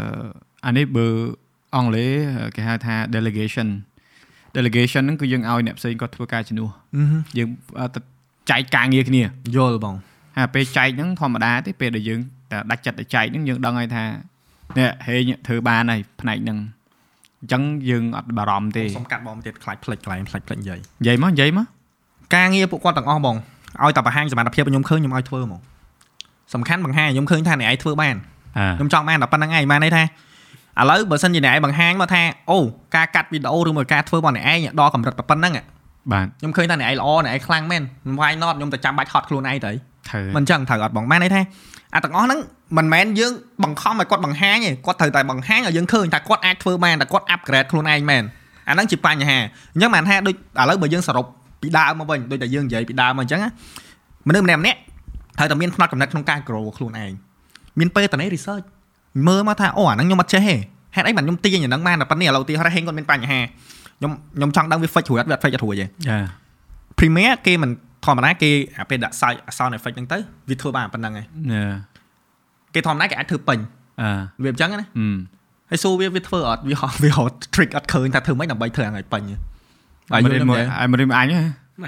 [0.66, 1.08] អានេះបើ
[1.76, 2.12] អង់គ្លេស
[2.56, 3.68] គេហៅថា delegation
[4.58, 6.70] delegation ហ្នឹងគឺយើងឲ្យអ្នកផ្សេងគាត់ធ្វើការជំនួស
[7.38, 7.50] យើង
[7.80, 8.00] អឺទៅ
[8.52, 9.22] ចែកការងារគ្នា
[9.56, 9.96] យល់បង
[10.38, 12.20] ហើយពេលចែកហ្នឹងធម្មតាទេពេលដែលយើង
[12.52, 14.04] តែដាច់ចិត្តទៅចែកហ្នឹងយើងដឹងហើយថា
[14.78, 16.58] នេះហេងធ្វើបានហើយផ្នែកហ្នឹង
[17.42, 21.66] អញ្ចឹងយើងអត់បារម្ភទេសុំកាត់បងបន្តិចខ្លាចផ្លិចកន្លែងផ្លិចផ្លិចនិយាយនិយាយមកនិយាយមក
[22.36, 23.36] ការងារពួកគាត់ទាំងអស់បង
[23.84, 25.62] ឲ្យតែបង្ហាញសមត្ថភាពឲ្យខ្ញុំឃើញខ្ញុំឲ្យធ្វើហ្មង
[26.54, 28.16] សំខាន់បង្ហាញឲ្យខ្ញុំឃើញថាអ្នកឯងធ្វើបាន
[28.58, 30.04] អើខ្ញុំចង់បានតែប៉ុណ្្នឹងឯងបានន័យថា
[30.80, 32.58] ឥឡូវបើសិនជាអ្នកឯងបង្ហាញមកថាអូ
[32.96, 35.66] ការកាត់វីដេអូឬមួយការធ្វើរបស់អ្នកឯងដល់កម្រិតប៉ុណ្្នឹងอะ
[36.12, 37.84] បាទខ្ញុំឃើញថាអ្នកឯងល្អអ្នកឯងខ្លាំងមែន
[38.20, 39.72] why not ខ្ញុំទៅចាំបាច់ហត់ខ្លួនឯងទៅ
[40.10, 41.42] ត្រូវមិនចឹងត្រូវអត់បងបានន័យថា
[41.96, 42.40] អាទាំងអស់ហ្នឹង
[42.78, 48.24] មិនមែនយើងបង្ខំឲ្យគាត់បង្ហាញទេគាត់ត្រូវតែបង្ហាញឲ្យយើងឃើញថាគាត់អាចធ្វើបានតែគាត់ upgrade ខ្លួនឯងមែន
[48.70, 49.38] អាហ្នឹងជាបញ្ហា
[49.74, 51.26] អញ្ចឹងបានថាដូចឥឡូវបើយើងសរុប
[51.62, 53.50] ពីដើមមកវិញដូចតែយើងនិយាយពីដើមមកអញ្ចឹងណា
[54.28, 54.80] មនុស្សម្នាក់ម្នាក់
[55.38, 57.12] ត្រូវតែមានផ្នត់កំណត់ក្នុងការ grow ខ្លួនឯង
[57.80, 58.66] មានពេលតនេះ research
[59.28, 60.56] មើលមកថាអូអាហ្នឹងខ្ញុំអត់ចេះទេ
[60.96, 63.40] ហេតុអីបានខ្ញុំទាញអាហ្នឹងបានតែប៉ុណ្នេះឥឡូវឧទាហរណ៍ហេងគាត់មានបញ្ហា
[63.98, 66.20] ខ្ញុំខ្ញុំចង់ដឹងវា fix រួចអត់វាអត់ fix អត់រួចទេយ៉ា
[66.98, 67.70] Premiere គេមិន
[68.06, 68.50] ធម្មតាគេ
[68.80, 70.18] អាពេលដាក់ sound sound effect ហ្នឹងទៅ
[70.50, 71.24] វាធ្វើបានប៉ុណ្្នឹងឯងណែ
[72.74, 73.60] គេធម្មតាគេអាចធ្វើពេញ
[74.02, 74.10] អើ
[74.44, 75.16] វាអញ្ចឹងណាហឹម
[75.70, 77.24] ហើយសួរវាវាធ្វើអត់វាហោវាហោ
[77.56, 79.22] trick អត់ឃើញថាធ្វើម៉េចដើម្បីធ្វើឲ្យពេញ
[80.12, 81.44] ហើយមិនយល់មកទេអាមិនអញហ៎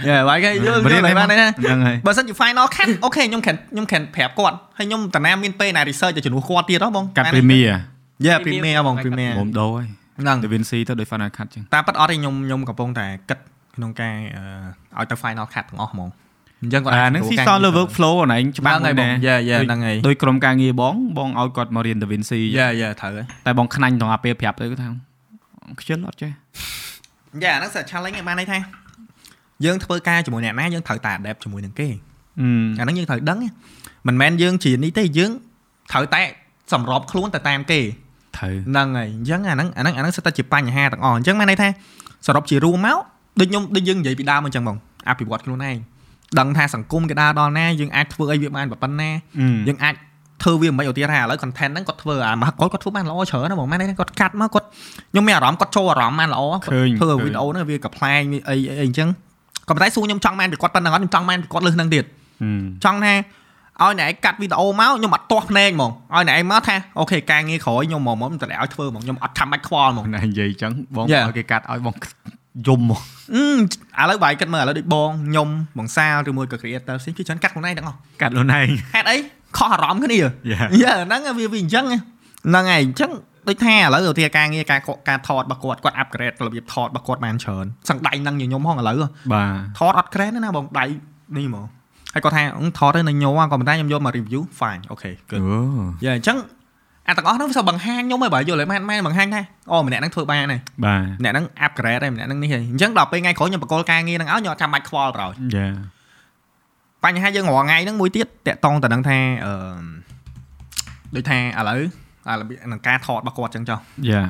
[0.07, 7.71] យេបាយគេយល់យល់មិនហើយបានទេណាហ្នឹងហើយបើសិនជា final cut អូខេខ្ញុំខានខ្ញុំខានប្រាប់គាត់ហើយខ្ញុំតាណាមានពេលណា research ទៅជំនួសគាត់ទៀតហ៎បងកាត់ premier
[8.25, 9.87] យេ premier បង premier មុំដោហើយ
[10.21, 13.39] ហ្នឹងទៅ Vinci ទៅដោយ Final Cut ចឹងតាមពិតអត់ទេខ្ញុំខ្ញុំកំពុងតែគិត
[13.75, 14.15] ក្នុងការ
[14.95, 16.09] អឺឲ្យទៅ final cut ទាំងអស់ហ្មង
[16.61, 24.89] អញ្ចឹងគាត់អាហ្នឹងស៊ីសនលើ workflow អាហ្នឹងច្បាស់ហ្នឹងហើយបងយេយេដូចហ្នឹងហើយដោយក្រុមការងារបងបងឲ្យគាត់មករៀន Da Vinci យេយេត្រូវហើយតែបងខ្នាញ់ត្រង់អាពេលប្រាប់ទៅគាត់ថា
[25.79, 26.31] ខ្ជិលអត់ចេះ
[27.43, 28.57] យ៉ាហ្នឹងសិ challenge ឯងបានន័យថា
[29.65, 31.87] យើងធ្វើការជាមួយអ្នកណាយើងត្រូវតែ adapt ជាមួយនឹងគេ
[32.41, 32.47] អឺ
[32.79, 33.49] អាហ្នឹងយើងត្រូវដឹងណា
[34.07, 35.31] មិនមែនយើងជានេះទេយើង
[35.91, 36.21] ត្រូវតែ
[36.73, 37.79] សម្របខ្លួនទៅតាមគេ
[38.37, 41.69] ត្រូវហ្នឹងហើយអញ្ចឹងអាហ្នឹងអាហ្នឹងអាហ្នឹងសិតតែជាបញ្ហាទាំងអស់អញ្ចឹងបានន័យថា
[42.27, 42.97] សរុបជារួមមក
[43.39, 44.77] ដូចខ្ញុំដូចយើងនិយាយពីដើមអញ្ចឹងបង
[45.09, 45.77] អភិវឌ្ឍខ្លួនឯង
[46.39, 49.95] ដឹងថាសង្គមគេដើរដល់ណាយើងអាចធ្វើអីវាបានប៉ុណ្ណាអឺយើងអាច
[50.43, 54.67] ធ្វើវាមិនឧទាហរណ៍ឥឡូវ content ហ្នឹងគាត់ធ្វើអាមហកគាត់ធ្វើបានល្អច្រើនណាបងមែនទេគាត់កាត់មកគាត់
[55.11, 59.09] ខ្ញុំមានអារម្មណ៍គាត់ចូលអារម្មណ៍បានល្អគាត់ឃើញធ្វើឃើញវីដេអូហ្នឹងវាកំ pl ែងវាអីអីអីអញ្ចឹង
[59.69, 62.03] ក៏ប៉ុន្តែសួរខ្ញុំចង់បានពីគាត់ប៉ុណ្ណឹងអត់ខ្ញុំចង់បានពីគាត់លើសហ្នឹងទៀត
[62.43, 62.49] អឺ
[62.85, 63.13] ចង់ថា
[63.81, 71.25] ឲ្យអ្នកឯងកាត់វីដេអូមកខ្ញុំអត់ទាស់ភ្នែកហ្មងឲ្យអ្នកឯងមកថាអូខេការងារក្រោយខ្ញុំមកមកតែឲ្យធ្វើហ្មងខ្ញុំអត់ខំបាច់ខ្វល់ហ្មងណានិយាយអញ្ចឹងបង Yeah.
[71.27, 71.95] ឲ្យគេកាត់ឲ្យបង
[72.67, 73.01] យំមក
[73.35, 79.17] អឺឥឡូវបាយគិតមើលឥឡូវដូចបងខ្ញុំបងសាលឬមួយក៏ creator ផ្សេងគឺច្រើនកាត់ខ្លួនឯងទាំងអស់កាត់ខ្លួនឯងហេតុអី
[79.57, 80.29] ខុសអារម្មណ៍គ្នាយ៉ា
[80.81, 83.11] យ៉ាហ្នឹងវាវាអញ្ចឹងហ្នឹងហើយអញ្ចឹង
[83.49, 84.79] ដូចថាឥឡូវឧទាហរណ៍ការងារការ
[85.09, 88.97] ការថតរបស់គាត់គាត់ upgrade របៀបថតរបស់គាត់បានច្រើនសឹងដៃហ្នឹងញញឹមហងឥឡូវ
[89.33, 90.85] បាទថតអត់ក្រែនទេណាបងដៃ
[91.37, 91.65] នេះហ្មង
[92.13, 96.37] ហើយគាត់ថាអឺថតទៅនៅញោក៏ប៉ុន្តែខ្ញុំយកមក review fine អូខេអូ good យ៉ាអញ្ចឹង
[97.07, 99.41] អាទាំងអស់ហ្នឹងវាសបង្ហាញខ្ញុំហ៎បើយល់ហើយម៉ែនម៉ែនបង្ហាញថា
[99.71, 105.67] អូម្នាក់ហ្នឹងធ្វើបានហើយបាទម្នាក់ហ្នឹង upgrade ហើយម្នាក់ហ្នឹងនេះហើយអញ្ចឹងដល់ពេលថ្ងៃក្រោយខ្ញុំបកគលការងារហ្នឹងឲ្យខ្ញុំអត់ចាំបាច់ខ្វល់ប្រោយយ៉ា
[107.03, 109.53] បញ្ហាយើងរាល់ថ្ងៃហ្នឹងមួយទៀតតាក់តងទៅនឹងថាអឺ
[111.15, 111.83] ដូចថាឥឡូវអា
[112.41, 114.23] របៀបនឹងការថតរបស់គាត់អញ្ចឹងចុះយ៉ា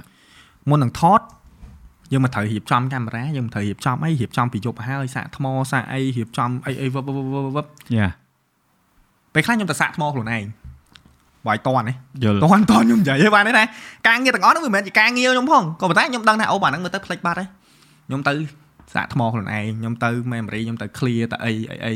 [0.69, 1.21] មុននឹងថត
[2.11, 8.07] យើងមកត្រូវរៀបចំកាមេរ៉ាយើងមកត្រូវរៀបចំអីរៀបចំពីយប់ហើយសាកថ្មសាកអីរៀបចំអីអីវឹបវឹបវឹបវឹបយ៉ា
[9.33, 10.43] ពេលខ្លះខ្ញុំទៅសាកថ្មខ្លួនឯង
[11.47, 11.93] វាយតន់ទេ
[12.23, 13.63] យល់តន់តន់ខ្ញុំនិយាយឲ្យបានទេណា
[14.07, 17.47] ការងារទាំងអស់ហ្នឹងវាមិនមែនជាការងារខ្ញុំផងក៏ប៉ុន្តែខ្ញុំដឹងថាអូបាទហ្នឹងមើលទៅផ្លេចបាត់ហើយ
[18.07, 18.33] ខ្ញុំទៅ
[18.93, 21.93] សាកថ្មខ្លួនឯងខ្ញុំទៅ memory ខ្ញុំទៅ clear ទៅអីអីអី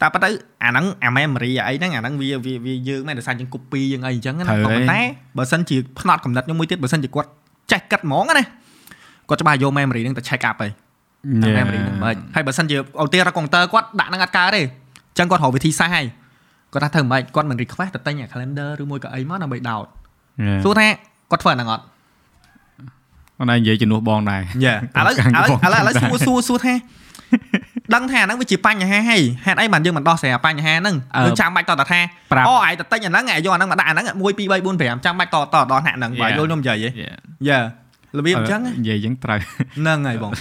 [0.00, 0.28] តែប៉ុន្តែ
[0.64, 5.00] អាហ្នឹងអា memory អាអីហ្នឹងអាហ្នឹងវាវាវាយើងមែនដោយសារយើង copy យើងអីអញ្ចឹងណាក៏ប៉ុន្តែ
[5.38, 7.28] បើសិនជាផ្នត់កំណត់ខ្ញុំមួយទៀតបើសិនជាគាត់
[7.72, 8.44] ចេះគិតហ្មងណា
[9.28, 10.72] គាត់ច្បាស់យក memory ហ្នឹងទៅ check up ហើយ
[11.42, 16.06] តែ memory ហ្នឹងមិនហើយបើសិនជាឧទាហរណ៍កុងទ័រគាត់ដាក់ហ្នឹងអត់កើតទេអញ្ចឹងគាត់រកវិធីសាស្ត្រហើយ
[16.72, 19.86] គាត់ថាធ្វើមិនគាត់មិន request ទៅទិញអា calendar ឬមួយក៏អីមកដើម្បីដោត
[20.64, 20.86] សួរថា
[21.30, 21.84] គាត់ធ្វើអាហ្នឹងអត់
[23.42, 26.74] អូនឯងនិយាយជំនួសបងដែរយ៉ាឥឡូវឥឡូវឥឡូវឥឡូវសួរសួរសួរថា
[27.94, 32.00] ដឹងថាអាហ្នឹងវាជាបញ្ហាហើយហេតុអីបានយើងមិនដោះស្រាយបញ្ហាហ្នឹងយើងចាំបាច់តតថា
[32.32, 37.12] ប្រាប់អូឯងទៅទិញអាហ្នឹងឯងយកអាហ្នឹងមកដាក់អាហ្នឹង1 2 3 4 5ចាំបាច់តតដល់ថ្នាក់ហ្នឹងបើយល់ខ្ញុំនិយាយហ៎យ៉ា
[37.48, 37.60] យ៉ា
[38.18, 39.38] របៀបអញ្ចឹងនិយាយអញ្ចឹងត្រូវ
[39.78, 40.32] ហ្នឹងហើយបង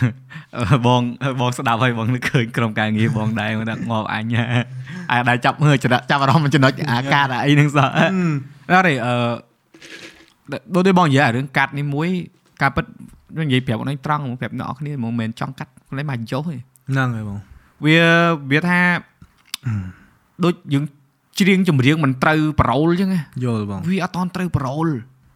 [0.87, 1.01] បង
[1.39, 4.33] បងស្ដាប់ហើយបងនឹកឃើញក្រុមការងារបងដែរមកដាក់ងាប់អញ
[5.11, 9.15] អាដែរចាប់មើលចរិតចាប់អារម្មណ៍ចំណុចអាកាតអាអីហ្នឹងសោះអត់ទេអឺ
[10.73, 12.09] ដូចដូចបងនិយាយអារឿងកាត់នេះមួយ
[12.61, 12.85] ការពិត
[13.33, 16.55] ខ្ញុំនិយាយប្រាប់បងឯងត្រង់ហ្មងប្រាប់អ្នកនរគ្នាហ្មងមិនមែនចង់កាត់ខ្លួនឯងមកយោទេ
[16.89, 17.39] ហ្នឹងហើយបង
[17.85, 17.99] វា
[18.51, 18.79] វាថា
[20.43, 20.83] ដូចយើង
[21.39, 24.87] ច្រៀងចម្រៀងមិនត្រូវប្រូលអញ្ចឹងណាយល់បងវាអត់តន់ត្រូវប្រូល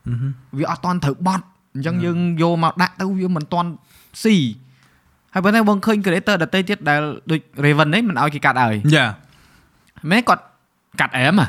[0.08, 1.46] អឺហឹមវាអត់តន់ត្រូវបត់
[1.76, 3.70] អញ្ចឹងយើងយកមកដាក់ទៅវាមិនតន់
[4.24, 4.36] ស៊ី
[5.34, 9.06] ហើយប៉ុន្តែបងឃើញ creator ដទៃទៀតដែលដូច Raven នេះមិនឲ្យគេកាត់ឲ្យយ៉ា
[10.12, 10.44] មែនគាត់
[11.00, 11.48] កាត់អែមហ៎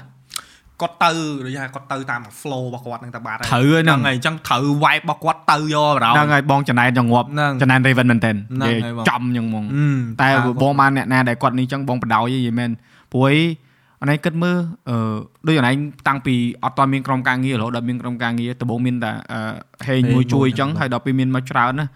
[0.81, 1.11] គាត់ទៅ
[1.45, 10.29] ដូចថាគាត់ទៅតាម flow របស់គាត់ហ្នឹងទៅបាត់ត្រូវហើយហ្នឹងហើយអញ្ចឹងត្រូវ vibe របស់គាត់ទៅយកបរោហ្នឹងហើយបងចំណែនចង្ងាប់ហ្នឹងចំណែន Raven មែនតើហ្នឹងហើយបងចំអញ្ចឹងហ្មងអឺតែ
[10.63, 12.71] បងបានអ្នកណាដែលគាត់នេះអញ្ចឹងបងបដ ாய் យីមែន
[13.13, 13.39] ព្រោះអី
[14.03, 14.59] អនឯងគិតមើល
[14.89, 15.17] អឺ
[15.47, 15.77] ដូចអនឯង
[16.09, 19.41] តាំងពីអត់តមានក្រុមការងាររហូតដល់មានក្រុមការងារដំបូងមានតែអឺ
[19.87, 21.87] ហេងមួយជួយអញ្ចឹងហើយដល់ពេលមានមកច្រើនណា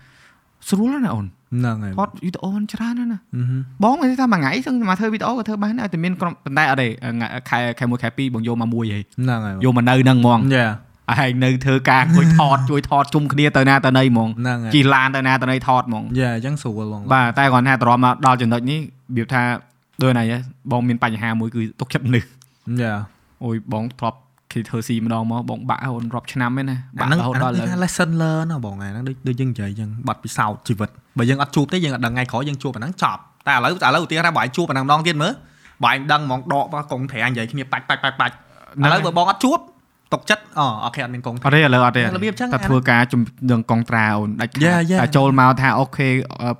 [0.68, 10.68] ស្រួលណាស់អូន ហ្នឹងហើយថតវីដេអូបានច្រើនណាស់ណាអឺហឹមបងនិយាយថាមួយថ្ងៃសឹងមកធ្វើវីដេអូក៏ធ្វើបានដែរតែមានក្រុមប៉ុន្តែអត់ទេថ្ងៃខែខែមួយខែពីរបងយកមកមួយហីហ្នឹងហើយយកមកនៅហ្នឹងហ្មងយ៉ា
[11.18, 18.82] ហើយនៅធ្វើការជួយថតជួយថតជុំគ្នាទៅណាទៅណីហ្មងហ្នឹងហើយជិះឡានទៅណាទៅណីថតហ្មងយ៉ាអញ្ចឹងស្រួលបងបាទតែគាត់ថាតរមកដល់ចំណុចនេះរ
[19.16, 19.42] បៀបថា
[20.02, 20.36] ដូចណាហ៎
[20.70, 22.28] បងមានបញ្ហាមួយគឺទុកចិត្តមនុស្ស
[22.82, 22.94] យ៉ា
[23.44, 24.18] អូយបងធ្លាប់
[24.52, 35.32] គេធ្វើស៊ីម្ដងមកបងបាក់អូនរាប់ឆ្នាំឯណាបាអាក់ហ្នឹងរហូតអាដល់ឥហ្នឹងឡូវគេថា lesson learn ណាបងអាហ្នឹងដូចដូចយើងនិយាយអញ្ចឹងបាត់ពិសោធន៍ជីវិតបើយើងអត់ជួបទេយើងអត់ដឹងថ្ងៃក្រោយយើងជួបអាហ្នឹងចប់តែឥឡូវឥឡូវឧទាហរណ៍ថាបើឯងជួបអាហ្នឹងម្ដងទៀតមើល
[35.84, 38.34] បើឯងដឹងហ្មងដកមកកងត្រានិយាយគ្នាបាច់បាច់បាច់បាច់
[38.84, 39.58] ឥឡូវបើបងអត់ជួប
[40.12, 45.00] ទុកចិត្តអូអូខេអត់មានកងអត់ទេឥឡូវអត់ទេរបៀបចឹងតែធ្វើការជំនឹងកងត្រាអូនដាច់ខា Yeah, ត yeah.
[45.00, 46.08] តែចូលមកថាអូខេ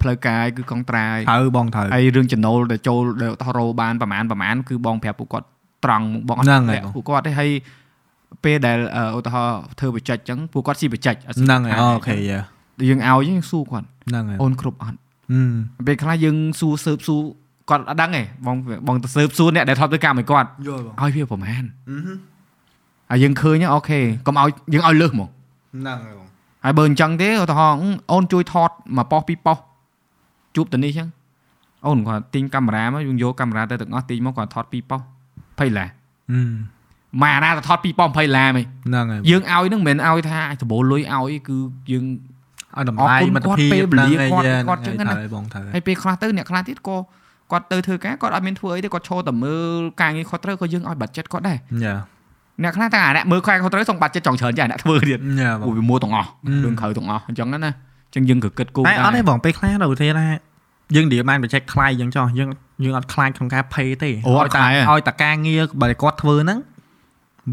[0.03, 5.47] ផ្លូវការគឺកងត្រាហើយត្រូវបងត្រូវហើយរឿងចំណូលដែលចូលដែលថតរោបានប្រហែលប្រហែលគឺបងប្រាប់ពួកគាត់
[5.85, 7.51] ត្រង់បងអត់ហ្នឹងហើយលាក់ពួកគាត់ទេហើយ
[8.45, 12.41] ពេលដែលអឺឧទាហរណ៍ធ្វើបច្ចេកអញ្ចឹងពួកគាត់ស៊ីបច្ចេកអត់ស៊ីហ្នឹងហើយខាតអូខេយ៉ា
[12.89, 14.99] យើងឲ្យយើងសួរគាត់ហ្នឹងហើយអូនគ្រប់អត់
[15.33, 17.21] អឺពេលខ្លះយើងសួរសើបសួរ
[17.71, 18.57] គាត់អត់ដឹងទេបង
[18.87, 22.19] បងទៅសើបសួរអ្នកដែលថតទៅកម្មឲ្យគាត់យល់បងឲ្យវាប្រហែលអឺហឹម
[23.11, 26.29] ហើយយើងឃើញហ្នឹងអូខេកុំឲ្យយើងឲ្យលើសហ្មងហ្នឹងហើយបង
[26.65, 29.59] ហើយបើអញ្ចឹងទេឧទាហរណ៍អឺអូនជួយថតមួយប៉ុសពីរប៉ុស
[30.57, 31.09] ជួបទៅនេះអញ្ចឹង
[31.87, 35.01] អូនគាត់ទិញកាមេរ៉ាមកយើងយកកាមេរ៉ាទៅទាំងអស់ទិញមកគាត់ថតពីរប៉ុស
[35.39, 35.87] 20ឡា
[36.31, 36.80] អឺម៉ា
[37.43, 41.57] ណាទៅថតពីរប៉ុស20ឡាមិនហ្នឹងហើយយើងឲ្យហ្នឹងមិនមែនឲ្យថាដបូលលុយឲ្យគឺ
[41.93, 42.05] យើង
[42.77, 46.97] ឲ្យតម្លៃអរគុណមិត្តគាត់ភាពពេលវេលាហ្នឹងហើយគាត់យ៉ាគាត់ចឹងណាត្រូវហើយបងត្រូវហើយហើយពេលខ្លះទៅអ្នកខ្លះទៀតក៏
[47.53, 51.97] គាត់ទៅធ្វើការគាត់អត់មានធ្វើអីទេគាត់ឈរតែមើលការងារគាត់ត្រូវក៏យើងឲ្យបាត់ចិត្តគាត់ដែរយ៉ា
[52.63, 60.27] អ្នកខ្លះតែអាអ្នកមើលខ្វែគាត់ត្រូវសុំបាត់ចិត្តចង់ច្រើនចាស់អ្នកធ្វើទៀតយ៉ាបងអូវាមួទាំងអស់អឺរឿងក្រៅទាំងអស់អញ្ចឹងណាអញ្ចឹងយើងក៏គិតគូរតែអត់ទេដែរបងពេលខ្លះដល់ទេថា
[60.97, 62.49] យើងនិយាយបានបច្ចេកខ្លាយអញ្ចឹងចុះយើង
[62.85, 66.59] យើងអត់ខ្លាចក្នុងការ pay ទេអូអត់ខ្លាចទេឲ្យតែការងារបើគាត់ធ្វើហ្នឹង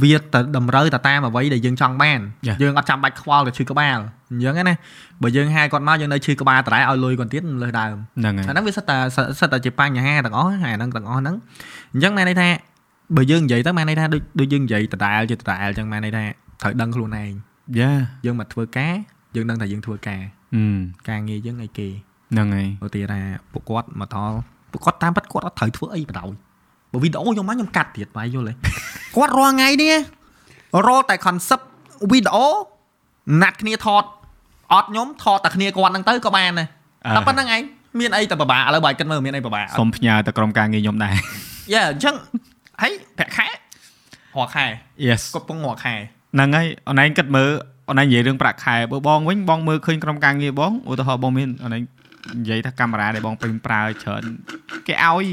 [0.02, 3.98] វាទៅតម្រូវទៅតាមអ្វីដែលយើងចង់បានចាយើងអត់ចាំបាច់ខ្វល់ទៅឈឺក្បាល
[4.32, 4.76] អញ្ចឹងណា
[5.24, 8.98] បើយើងហៅគាត់មកយើងនៅឈឺក្បាលតរ៉ែឲ្យលុយគាត់ទៀតលើសដើមហ្នឹងហើយអាហ្នឹងវាសិតតែ
[9.40, 11.36] សិតតែជាបញ្ហាទាំងអស់ហើយអាហ្នឹងទាំងអស់ហ្នឹង
[11.94, 12.48] អញ្ចឹងមានន័យថា
[13.16, 16.24] បើយើងនិយាយទៅមានន័យថាដូចដូចយើងនិយាយដដែលជាដដែលអញ្ចឹងមានន័យថា
[16.62, 17.32] ត្រូវដឹងខ្លួនឯង
[17.80, 17.92] យ៉ា
[18.26, 18.94] យើងមកធ្វើការ
[19.36, 20.22] យើងដឹងថាយើងធ្វើការ
[20.56, 20.64] អឺ
[21.10, 21.90] ការងារយើងអីគេ
[22.32, 23.22] ហ្នឹងហើយឧទាហរណ៍ថា
[23.52, 24.38] ពួកគាត់មកដល់
[24.72, 26.47] ពួកគាត់តាមពិតគាត់អត់ត្រូវធ្វើអីបណ្ដោយបើ
[27.04, 28.54] វីដេអូខ្ញុំមកខ្ញុំកាត់ទៀតបាយយល់ទេ
[29.16, 29.94] គាត់រាល់ថ្ងៃនេះ
[30.88, 31.64] រកតែ concept
[32.12, 32.48] វីដេអូ
[33.42, 34.04] ណាត់គ្នាថត
[34.74, 36.68] អត់ខ្ញុំថតតែគ្នាគាត់ហ្នឹងទៅក៏បានដែរ
[37.16, 37.62] តែប៉ុណ្្នឹងឯង
[38.00, 41.16] មានអីតែពិបាកឥឡូវបាយគិតមើលមានអីពិបាកសុំផ្ញើទៅក្រុមការងារខ្ញុំដែរ
[41.74, 42.16] យ៉ាអញ្ចឹង
[42.82, 44.66] ហើយប្រាក់ខែរាល់ខែ
[45.08, 45.96] Yes គាត់ពងរាល់ខែ
[46.36, 47.50] ហ្នឹងហើយអូនឯងគិតមើល
[47.90, 51.82] អូនឯងនិយាយរឿងប្រាក់ខែបើបងវិញបងមើលឃើញក្រុមការងារបងឧទាហរណ៍បងមានអូនឯង
[52.40, 54.24] និយាយថាកាមេរ៉ាដែលបងពេញប្រើច្រើន
[54.88, 55.26] គេឲ្យ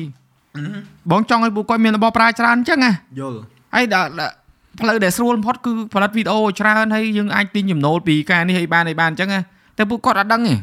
[1.11, 3.39] បងចង់ឲ្យពួកគាត់មានរបស់ប្រើច្រើនអញ្ចឹងណាយល់
[3.75, 4.33] ហើយដល់ដល់
[4.81, 9.41] ផ្លូវដែលស្រួលបំផុតគឺផលិតវីដេអូច្រើនហើយយើងអាចទិញចំណូលពីការនេះឲ្យបានឲ្យបានអញ្ចឹងណា
[9.79, 10.55] តែពួកគាត់អត់ដឹងទេ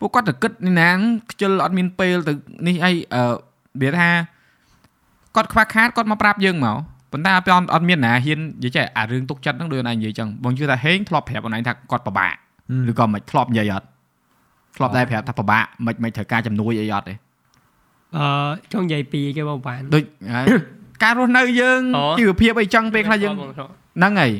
[0.00, 0.90] ពួកគាត់ទៅគិតនេះណា
[1.30, 2.32] ខ្ជិលអត់មានពេលទៅ
[2.66, 3.22] នេះអីអឺ
[3.82, 4.08] វាថា
[5.36, 6.76] គាត់ខ្វះខាតគាត់មកប្រាប់យើងមក
[7.12, 12.34] ប៉ុន្តែអត់អត់មានណាហ៊ាននិយាយចេះអារឿងទុកចិត្តហ្នឹងដូចអូនឯងនិយាយចឹងបងជឿថាហេងធ្លាប់ប្រាប់អូនឯងថាគាត់ពិបាក
[12.90, 13.86] ឬក៏មិនធ្លាប់និយាយអត់
[14.76, 17.14] ធ្លាប់ដែរប្រាប់ថាពិបាកមិនមិនត្រូវការជំនួយអីអត់ទេ
[18.16, 18.24] អឺ
[18.72, 20.04] ចង់និយាយពីគេបងបានដូច
[20.34, 20.46] ហើយ
[21.02, 24.32] ការរស់នៅយើងអូជីវភាពអីចឹងពេលខ្លះយើងបងធ្លាប់ហ្នឹងហើយ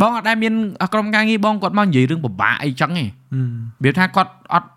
[0.00, 0.52] បងអត់ដែលមាន
[0.94, 3.04] ក្រុមការងារបងគាត់មកនិយាយរឿងពិបាកអីចឹងទេ
[3.84, 4.68] វាថាគាត់អត់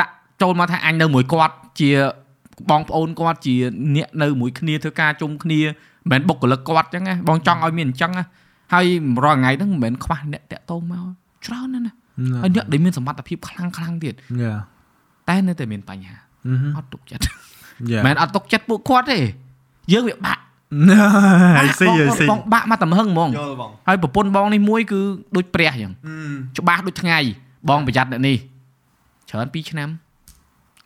[0.00, 1.90] ដាក់ចូលមកថាអញនៅមួយគាត់ជា
[2.70, 3.54] បងប្អូនគាត់ជា
[3.96, 5.60] អ្នកនៅមួយគ្នាធ្វើការជុំគ្នា
[6.10, 8.24] មិនមែនបុគ្គលិកគាត់ចឹងណាបងចង់ឲ្យមានអញ្ចឹងណា
[8.72, 8.86] ហើយ
[9.24, 11.04] រាល់ថ្ងៃហ្នឹងមិនមែនខ្វះអ្នកតាក់ទងមក
[11.46, 11.92] ច្រើនណាស់ណា
[12.42, 14.54] ហើយអ្នកដែលមានសមត្ថភាពខ្លាំងខ្លាំងទៀតយ៉ា
[15.28, 16.16] តែនៅតែមានបញ្ហា
[16.76, 17.34] អត់ទុកចិត្តយ៉ា
[17.80, 19.18] មិនមែនអត់ទុកចិត្តពួកគាត់ទេ
[19.92, 20.42] យើងវាបាក់
[21.64, 25.00] I see I see បងបាក់មកតំហឹងហ្មងយល់បងហើយប្រពន្ធបងនេះមួយគឺ
[25.36, 25.92] ដូចព្រះអញ្ចឹង
[26.58, 27.18] ច្បាស់ដូចថ្ងៃ
[27.68, 28.36] បងប្រយ័ត្នអ្នកនេះ
[29.30, 29.88] ច្រើន2ឆ្នាំ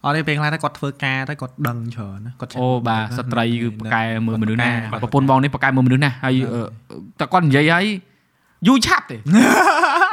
[0.05, 6.61] អត់ទេពេលខ្លះតែគាត់ធ្វើការតែគាត់ដឹងច្រើនណាគាត់អូបាទស្ត្រីគឺប្រកែមើលមនុស្សណាគាត់ប្រពន្ធបងនេះប្រកែមើលមនុស្សណាហើយអឺ
[7.21, 7.85] តែគាត់និយាយហើយ
[8.67, 9.17] យូរឆាប់ទេ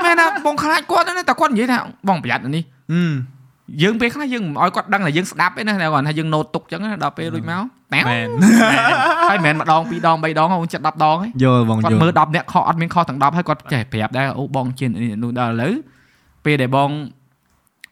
[0.05, 2.63] មែនណាបងខ្លាចគាត់ណាតែគាត់និយាយថាបងប្រយ័ត្នអានេះ
[2.93, 3.01] អឺ
[3.83, 7.63] យើងពេលខ្លះយើងមិនឲ្យគាត់ដឹងថាយើងស្ដាប់ឯណាតែគាត់ថាយើងណូតទុកអញ្ចឹងណាដល់ពេលរួចមក
[7.93, 8.27] តែមែន
[9.29, 15.73] ហើយមិនមែនម្ដងពីរដងបីដងហ្នឹងចិត្ត10ដងហ៎យល់បងគាត់យល់មើល10នាក់ខុសអត់មានខុសទាំង10ហើយគាត់ចេះប្រាប់ដែរអូបងជានេះនោះដល់ឥឡូវ
[16.45, 16.89] ពេលដែលបង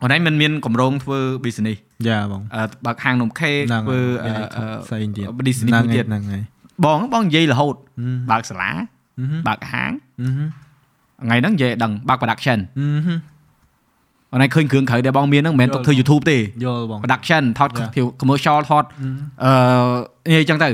[0.01, 6.43] អូនឯងមិនមានកម្រងធ្វើ business យ៉ាបងអឺបើកហាងនំខេកហ្នឹងធ្វើហើយអឺផ្សេងទៀត business មួយទៀតហ្នឹងហើយ
[6.85, 10.51] បងបងនិយាយរហូតហឹមបើកសាលាហឹមបើកហាងហឹម
[11.23, 13.32] ថ្ងៃហ្នឹងនិយាយឲ្យដឹងបើក production ហឹម
[14.33, 17.89] អូនឯងឃើញគ្រឿងក្រៅដែលបងមានហ្នឹងមិនមែនទុកធ្វើ YouTube ទេយល់បង production ថត Yeah.
[17.95, 20.69] ភាព commercial ថតហឹមអឺនិយាយអញ្ចឹងទៅ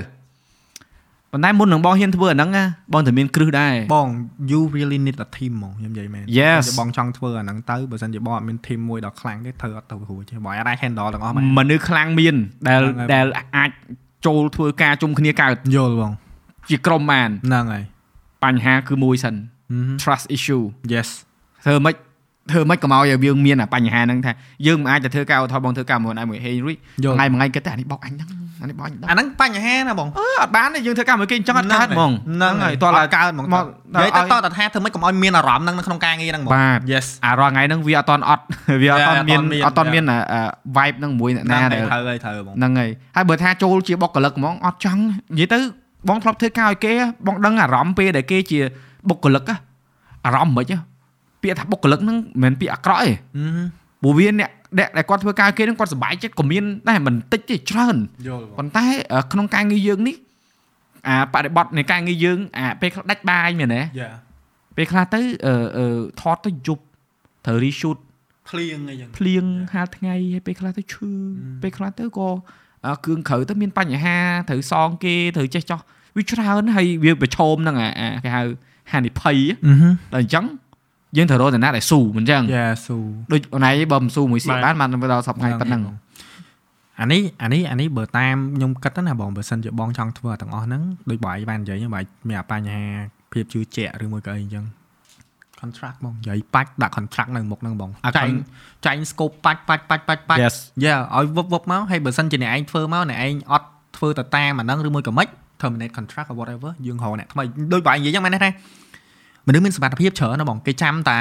[1.32, 4.08] ប៉ុន្តែមុននឹងបងហ៊ានធ្វើអាហ្នឹងណាបងត្រូវមានគ្រឹះដែរបង
[4.52, 12.36] you really need a team ហ្មងខ្ញុំនិយាយមែន Yes បើបងចង់ធ្វើអាហ្នឹងទៅបើសិនជាបងអត់មាន team មួយដ៏ខ្លាំងទេធ្វើអត់ទៅរួចទេបងអាច handle ទាំងអស់មកមនុស្សខ្លាំងមាន
[12.68, 13.26] ដែលហ្នឹងហើយដែល
[13.58, 13.72] អាច
[14.26, 16.12] ចូលធ្វើការជុំគ្នាកើតយល់បង
[16.70, 17.84] ជាក្រុមបានហ្នឹងហើយ
[18.44, 21.10] បញ្ហាគឺមួយសិនហឹម trust issue yes
[21.66, 21.96] ធ្វើម៉េច
[22.52, 24.32] ធ្វើម៉េចកុំឲ្យយើងមានអាបញ្ហាហ្នឹងថា
[24.68, 28.30] យើងមិនអាចទៅធ្វើការឧទាហរណ៍បងធ្វើការមួយឯមួយហេងរួចយល់ថ្ងៃមួយថ្ងៃគិតតែអានេះបោកអញហ្នឹង
[28.62, 38.44] អានេះបោកអញអាដល់ហ្នឹងបញ្ហាណាបងអឺអត់បានទេយើងធ្វើការមួយគេអញ្ចឹងអត់កើតហ្មងហ្នឹងហើយតោះអឡើយត់កើតហ្មងមកនិយាយទៅតតថាធ្វើម៉េចកុំឲ្យមានអារម្មណ៍ហ្នឹងនៅក្នុងការងារហ្នឹងហ្មងបាទ yes អារាល់ថ្ងៃហ្នឹងវាអត់តន់អត់
[38.82, 40.42] វាអត់តន់មាន Yeah អត់តន់មានអាអា
[40.78, 45.02] vibe ហ្នឹងមួយអ្នកណាណាដែលត្រូវហើយត្រូវបងហ្នឹងហើយហើយបើថាចូលជាបុគ្គលិកហ្មងអត់ចង់
[45.34, 45.60] និយាយទៅ
[46.08, 46.94] បងធ្លាប់ធ្វើការឲ្យគេ
[47.28, 48.60] បងដឹងអារម្មណ៍ពេលដែលគេជា
[49.10, 49.50] បុគ្គលិក
[50.26, 50.80] អារម្មណ៍មិនខ្មិច
[51.42, 53.62] ពាក្យថាបុគ្គលិកហ្នឹងមិនមែនពាក្យអាក្រក់ទេហឹម
[54.02, 57.96] ព្រោះវាអ្នកអ្នកដែលគាត់ធ្វើការឲ្យគេហ្នឹងគាត់សប្បាយចិត្តក៏មានដែរមិនតិចទេច្រើន
[58.28, 60.16] យល់បងប៉ុន្តែអឺក្នុងការងារយើងនេះ
[61.08, 64.12] អាបរិបត្តិនៃការងារយើងអាពេលខ្លះដាច់បាយមែនទេយ៉ា
[64.78, 65.86] ពេលខ្លះទៅអឺអឺ
[66.22, 66.84] ថតទៅយប់
[67.46, 67.98] ត្រូវ reshoot
[68.50, 71.10] ភ្លៀងអីចឹងភ្លៀងហាលថ្ងៃហើយពេលខ្លះទៅឈឺ
[71.64, 72.30] ពេលខ្លះទៅក៏
[72.86, 74.18] អឺគ្រឿងក្រៅទៅមានបញ្ហា
[74.50, 75.80] ត្រូវសងគេត្រូវចេះចោះ
[76.18, 78.44] វាច្រើនហើយវាប្រឈមនឹងអាអាគេហៅ
[78.92, 79.38] ហានិភ័យ
[79.68, 80.46] អឺហឹមដល់អញ្ចឹង
[81.18, 82.98] យើងត្រូវរកតំណាដែលស៊ូមិនអញ្ចឹងយ៉ាស៊ូ
[83.32, 85.82] ដូចអូនឯងបើមិនស៊ូមួយសៀកបាទបានបានទៅដល់សប្ថ្ងៃប៉ុណ្ណឹង
[87.02, 92.84] អានេះអានេះអានេះបើតាមខ្ញុំគិតទៅណាបងបើសិនជាបងចង់ធ្វើទាំងអស់ហ្នឹងដូចបាយបាននិយាយហ្នឹងបាយមានអាបញ្ហា
[93.32, 94.66] ភាពជឿជាក់ឬមួយក៏អីអញ្ចឹង
[95.60, 98.44] contract បងនិយាយបាច់ដាក់ contract នៅមុខហ្នឹងបងអាចែង con-
[98.86, 105.28] ចែង scope បាច់បាច់បាច់បាច់បាច់ Yes យ៉ាឲ្យវឹបវឹបមកហើយបើសិនជាអ្នកឯងធ្វើមកអ្នកឯងអត់ធ្វើទៅតាមអាហ្នឹងឬមួយក៏មិន
[105.62, 107.44] terminate contract or whatever យើងរកអ្នកថ្មី
[107.74, 108.50] ដូចបាយនិយាយអញ្ចឹងមែនទេថា
[109.50, 111.18] មនុស្សមានសមត្ថភាពច្រើនណាបងគេចាំតែ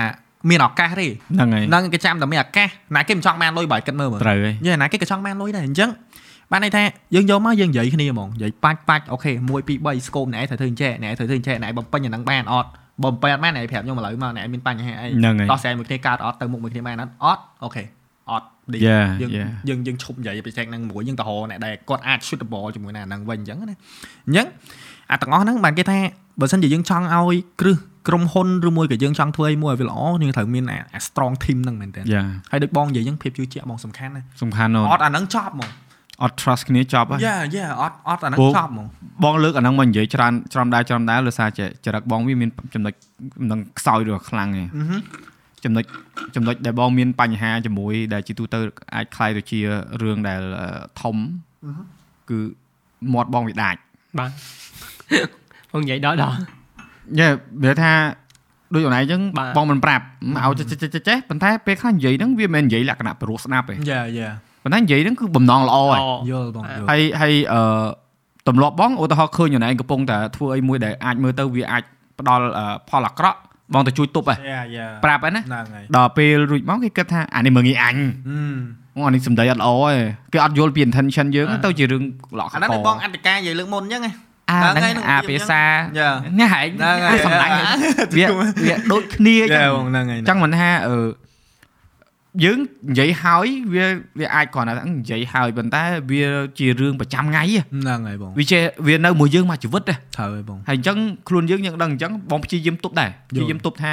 [0.51, 5.91] មានឱកាសទេហ្នឹងហើយហ្នឹងគេចាំតែមានឱកាសណាគេមិនចង់បានលុយបាយគិតមើលមើលត្រូវហើយយេណាគេក៏ចង់បានលុយដែរអញ្ចឹង
[6.53, 6.83] បានន័យថា
[7.15, 12.69] យើងយកមកយើងនិយាយគ្នាហ្មងនិយាយបាច់បាច់អូខេ1 2 3 scope អ្នកឯងត្រូវធ្វើអញ្ចេះអ្នកឯងត្រូវធ្វើអញ្ចេះអ្នកឯងបំពេញអាហ្នឹងបានអត់
[13.05, 17.85] បំពេញអត់បានអ្នកឯងប្រាប់ខ្ញុំឥឡូវមកអ្នកឯងមានបញ្ហាអីហ្នឹងហើយដោះស្រាយមួយគ្នាកើតអត់ទៅមុខមួយគ្នាបានអត់អត់អូខេ
[18.31, 19.51] អត់ deal Yeah, យើង yeah.
[19.69, 23.77] យើងយើងឈប់និយាយពីចែកហ្នឹងមួយយើងទៅរកអ្នកដែលគាត់អាច shootable ជាមួយណាហ្នឹងវិញអញ្ចឹងណា
[24.27, 24.47] អញ្ចឹង
[25.11, 25.99] អាទាំងអស់ហ្នឹងបានគេថា
[26.41, 27.77] បើសិនជាយើងចង់ឲ្យគ្រឹះ
[28.08, 35.70] ក្រុមហ៊ុនឬមួយក៏យើងចង់ធ្វើអីមួយឲ្យវាល្អយើងត្រូវមានអាអា strong team ហ្នឹងមែនតើ យ៉ា ហើយដូចបងនិយាយអញ្ចឹងភាពជឿជាក់បងសំខាន់ណា សំខាន់ណាស់ អត់អាហ្នឹងចប់ហ្មង
[36.24, 38.86] អត់ trust គ្នាចប់ហើយ យ៉ាយ៉ាអត់អត់អាហ្នឹង ព្រោះ ចប់ហ្មង
[39.24, 42.94] បងលើកអាហ្នឹងមកនិយាយច្រើនច្រំដែរច្រំដែរលើសារជាចរិតបងវាមានចំណុច
[43.40, 45.02] មិនដឹងខ្សោយឬក៏ខ្លាំងទេ អឺហឹម
[45.64, 45.84] ចំណុច
[46.36, 48.60] ចំណុចដែលបងមានបញ្ហាជាមួយដែលជាទូទៅ
[48.96, 49.60] អាចคล้ายទៅជា
[50.02, 50.68] រឿងដែលអឺ
[51.02, 51.16] ធំ
[52.30, 52.40] គឺ
[53.14, 53.80] មាត់បងវាដាច់
[54.20, 54.32] បាទ
[55.72, 56.38] បងនិយាយដល់ដល់
[57.19, 57.27] យេ
[57.65, 57.93] វាថា
[58.75, 60.05] ដូចអូនឯងចឹងបាទបងមិនប្រាប់
[60.35, 64.29] មកឲ្យចេះចេះចេះចេះប៉ុន្តែពេលខ្លះនិយាយហ្នឹងវាមិនមែននិយាយលក្ខណៈព្រោះស្ដាប់ទេយ៉ាយ៉ា
[64.63, 65.99] ប៉ុន្តែនិយាយហ្នឹងគឺបំណងល្អឯង
[66.31, 67.61] យល់បងយល់ហើយហើយអឺ
[68.49, 71.83] ទម្លាប់បងឧទាហរណ៍ឃើញអូនឯងកំពុងតែធ្វើអីមួយដែលអាចមើលទៅវាអាច
[72.19, 73.39] ផ្ដល់អឺផលអាក្រក់
[73.75, 77.97] បងទៅជួយទប់ហ៎យ៉ាយ៉ាប្រាប់ហ្នឹងណាហ្នឹងហើយដល់ពេលរួចមកគេគិតថាអានេះមើងងាយអញ
[78.29, 78.41] អឺ
[78.97, 79.95] អូអានេះសំដីអត់ល្អទេ
[80.33, 82.03] គេអត់យល់ពី intention យើងអ่าទៅជារឿង
[82.39, 84.13] ឡក់ខអាកហ្នឹងបងអត្តកាយនិយាយលើកមុនអញ្ចឹងឯង
[84.51, 85.63] អាហ្នឹងហ្នឹងហើយអានឹងភាសា
[85.99, 87.53] យ៉ានេះហែងហ្នឹងហើយអាសំឡាញ់
[88.17, 90.97] វាវាដូចគ្នាអញ្ចឹយ៉ាងបងហ្នឹងហើយចឹងមិនថាអឺ
[92.45, 92.59] យើង
[92.91, 93.87] និយាយហើយវា
[94.19, 96.25] វាអាចគ្រាន់តែថានិយាយហើយប៉ុន្តែវា
[96.59, 100.97] ជារឿងប្រចាំថ្ងៃហ៎ហ្នឹងហើយបងវាជាវានៅមួយយើងមកជីវិតហ៎ត្រូវហើយបងហើយអញ្ចឹង
[101.29, 103.93] ខ្លួនយើងយើងដឹងអញ្ចឹងបងព្យាយាមទប់ដែរព្យាយាមទប់ថា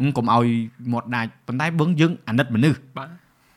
[0.00, 0.46] អឺកុំឲ្យ
[0.92, 3.08] មាត់ដាច់ប៉ុន្តែបឹងយើងអាណិតមនុស្សបាទ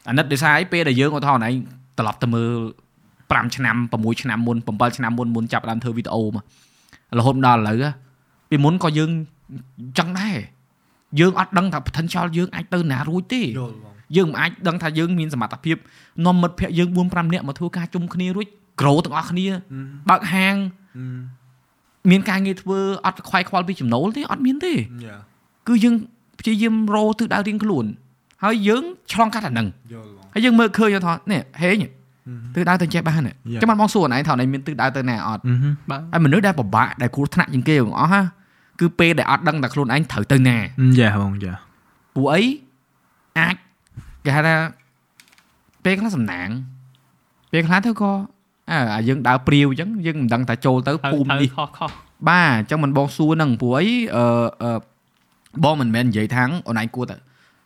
[0.10, 1.50] អាណិតដោយសារអីពេលដែលយើងឧទាហរណ៍ណៃ
[1.98, 2.50] ត្រឡប់ទៅមើល
[3.30, 6.44] 5ឆ្នាំ6ឆ្នាំមុន7ឆ្នាំមុនមុនចាប់ផ្ដើមធ្វើវីដេអូមក
[7.18, 7.90] រហូតដល់ឥឡូវហ៎
[8.50, 9.10] ពីមុនក៏យើង
[9.52, 10.38] អញ្ចឹងដែរ
[11.20, 15.78] យើងអត់ដឹងថា potential យើងអាចទៅណារួចទេយល់បងយើងមិនអាចដឹងថាយើងមានសមត្ថភាព
[16.26, 18.48] នាំមិត្តភ័ក្តិយើង4 5នាក់មកធ្វើការជុំគ្នារួច
[18.82, 19.48] grow ទាំងអស់គ្នា
[20.10, 20.56] បើកហាង
[22.12, 25.18] មានការងារធ្វើអត់ខ្វាយខ្វល់ពីចំណូលទេអត់មានទេយ៉ា
[25.68, 25.96] គឺយើង
[26.40, 27.86] ព្យាយាមរោទិសដៅរៀងខ្លួន
[28.44, 31.86] ហើយយើងឆ្លងកាត់អាហ្នឹងយល់បងហើយយើងមើលឃើញថានេះហេង
[32.56, 33.62] ទិសដៅទៅចេះបានទេ Yeah.
[33.62, 35.42] ចាំមិនបងសួរអូនឯងថាអូនឯងមានទិសដៅទៅណាអត់
[35.90, 38.22] បាទហើយមនុស្សដែលពិបាកដែលគ្រោះថ្នាក់ជាងគេទាំងអស់ហ่า
[38.80, 40.58] គឺពេលដែលអត់ដឹងថាខ្លួនឯងត្រូវទៅណា
[41.00, 41.54] យ៉ាបងយ៉ា
[42.16, 42.42] ព្រោះអី
[43.40, 43.56] អាច
[44.26, 44.56] គេហៅថា
[45.86, 46.48] ពេលខ្លះសំណាង
[47.52, 48.12] ពេលខ្លះទៅក៏
[48.72, 51.92] អើអាយើងដើរព្រាវអញ្ចឹងយើងមិនដឹងថាចូលទៅត្រូវភូមិត្រូវនេះខុសខុស
[52.30, 54.26] បាទអញ្ចឹងមិនបងសួរហ្នឹងព្រោះអីអឺ
[54.64, 54.80] អឺ
[55.64, 57.16] បងមិនមែននិយាយថាអូនឯងគួរតែ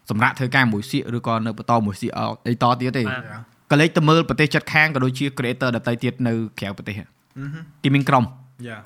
[0.10, 2.12] សម្រាប់ធ្វើការមួយសៀកឬក៏នៅបន្តមួយសៀក
[2.47, 6.95] អីតទៀតទេបាទ ក៏លេចទៅមើលប្រទេសជិតខាងក៏ដូចជា creator ដទៃទៀតនៅក្រៅប្រទេស
[7.84, 8.24] គេមានក្រុម
[8.67, 8.78] យ៉ា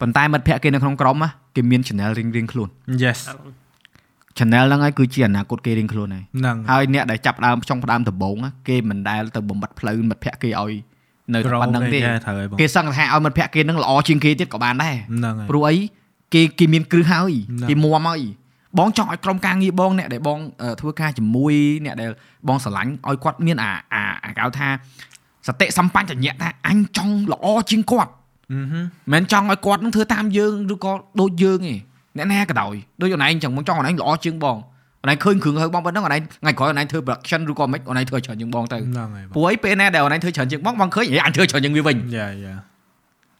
[0.00, 2.68] ប៉ុន្តែមិត្តភ័ក្តិគេនៅក្នុងក្រុមណាគេមាន channel រៀងរៀងៗខ្លួន
[3.02, 3.20] yes
[4.38, 10.72] channel ហ្នឹងហើយគឺជាអនាគតគេរៀងខ្លួនហើយហ្នឹងហើយអ្នកដែលចាប់ផ្ដើមចុងផ្ដើមដំបូងណាគេមិនដែលទៅបំបត្តិផ្លូវមិត្តភ័ក្តិគេឲ្យ
[11.34, 15.76] នៅតែប៉ុណ្្នឹងទេយ៉ាត្រូវហើយបងគេសង្កត់ថាឲ្យមិត្តភ័ក្តិគេនឹងល្អជាងគេទៀតក៏បានដែរហ្នឹងហើយព្រោះអី
[16.34, 18.20] គេគេមានគ្រឹះហើយហ្នឹងគេមួមហើយ
[18.78, 21.54] បងចង់ឲ្យក្រុមការងារបងអ្នកដែលបងអឺធ្វើការជាមួយ
[21.84, 22.10] អ្នកដែល
[22.48, 24.68] បងស្រឡាញ់ឲ្យគាត់មានអាអាអាគេហៅថា
[25.46, 28.10] សតិសម្បញ្ញៈថាអញចង់ល្អជាងគាត់
[28.52, 31.74] អឺហឹមមិនមែនចង់ឲ្យគាត់នឹងធ្វើតាមយើងឬក៏ដូចយើងទេ
[32.16, 34.56] អ្នកណាក៏ដោយដូចអូនឯងចឹងបងចង់អូនឯងល្អជាងបង
[35.02, 42.54] អូនឯងឃើញគ្រឿងហើយបងប៉ុណ្ណឹងអូនឯងថ្ងៃក្រោយអូនឯងធ្វើ production ឬក៏មិនអូនឯងធ្វើច្រើនជាងបងទៅហ្នឹងហើយបងព្រោះអីពេលណាដែលអូនឯងធ្វើច្រើនជាងបងបងឃើញអេអញធ្វើច្រើនជាងវាវិញយ៉ាយ៉ា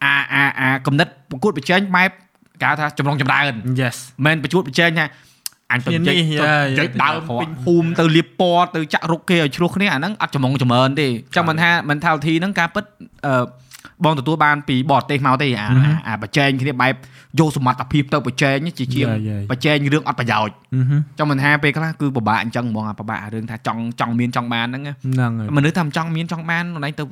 [0.05, 2.11] អាអាអាកំណត់ប្រកួតប្រជែងបែប
[2.63, 5.07] គេហៅថាចម្រងចម្រើន yes មិនប្រកួតប្រជែងថា
[5.73, 12.85] អញទៅមានជិះនេះទៅយ៉ាជិះយ៉ាដើមក្រក់ពេញភូមិទៅលៀបពណ៌ទៅចាក់រុកគេឲ្យឆ្លោះគ្នាអាហ្នឹងអត់ចម្រងចម្រើនទេចឹងមិនថា mentality ហ្នឹងការពិត
[13.27, 13.45] អឺ
[14.05, 16.95] បងទទួលបានពីបរទេសមកទេអាអាអាប្រជែងគ្នាបែប
[17.39, 27.05] យកសមត្ថភាពទៅប្រជែងជាជាងយ៉ាយ៉ាប្រជែងរឿងអត់ប្រយោជន៍អឺហឹមចឹងមិនថាពេលខ្លះគឺពិបាកអញ្ចឹងហ្មងអាពិបាករឿងថាចង់ចង់មានចង់បានហ្នឹងណាហ្នឹងហើយមនុស្សថាមិនចង់មានចង់បានខ្លួនឯងទៅ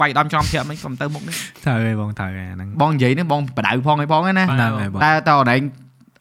[0.00, 5.62] វាយដំច្រំប្រាក់មិនកុំទៅមុខនេះត្រូវហើយបងត្រូវហើយអាហ្នឹងបងនិយាយនេះបងបដៅផងឯផងឯណាហ្នឹងហើយបងតែតើអូនឯង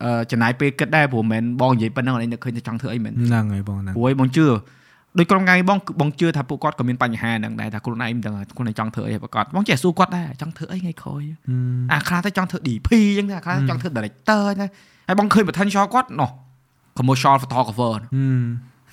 [0.04, 4.46] អឺចំណាយពេលគិតដែរព្រោះមិនមែនបងនិយាយប៉ុណ្ណឹងអូនឯងនឹកឃើញតែចង់ធ្វើអីមែនហ្នឹងហើយបងហ្នឹងព្រោះឯងបងជឿ
[5.18, 11.22] ដោយក្រុមការងារបងគឺបងជឿថាពួកគាត់ក៏មានបញ្ហាហ្នឹងដែរថាខ្លួនឯងមិនដឹងថាខ្លួនឯងចង់ធ្វើអីប្រកបបងចេះសួរគាត់ដែរចង់ធ្វើអីថ្ងៃក្រោយ
[11.92, 12.90] អាខ្លះទៅចង់ធ្វើ DP
[13.20, 14.70] អញ្ចឹងដែរអាខ្លះចង់ធ្វើ director អញ្ចឹងដែរ
[15.08, 16.30] ហើយបងឃើញ potential គាត់ណោះ
[16.98, 17.94] commercial photographer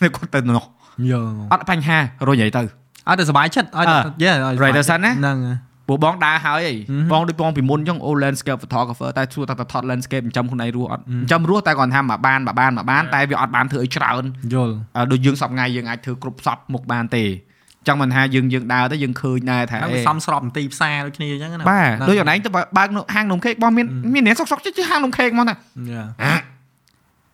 [0.01, 0.65] ហឹមគាត់ទៅណោះ
[1.11, 2.63] យល់បងអត់បញ្ហារយនិយាយទៅ
[3.09, 4.31] អត់តែសុបាយចិត្តអត់អឺយេ
[4.61, 14.23] Writer សិនណាហ្នឹងហើយព្រោះបងដើរហើយអីហឹមបងដូចបងពីមុនអញ្ចឹងអូ landscape photographer តែសួរថាទៅថត landscape ចិញ្ចឹមខ្លួនឯងរស់អត់ហឹមចិញ្ចឹមរស់តែគាត់ថាមកបានមកបានមកបានតែវាអត់បានធ្វើអីច្រើន
[14.55, 25.55] យល់អឺដូចយើងសប្ងៃយើងអាចធ្វើគ្រប់សពមុខបានទេអញ្ចឹងមិនថាយើងយើងដើរទៅយើងឃើញដែរថាហ្នឹងអេវាសំស្របមន្ទីរផ្សារដូចគ្នាអញ្ចឹងណាបាទដូចអូនឯងទៅបើកនៅហាងនំខេកបងមានមានអ្នកសុកសុកជិះហាងនំខេកហ្មងណា
[25.93, 26.37] យ៉ា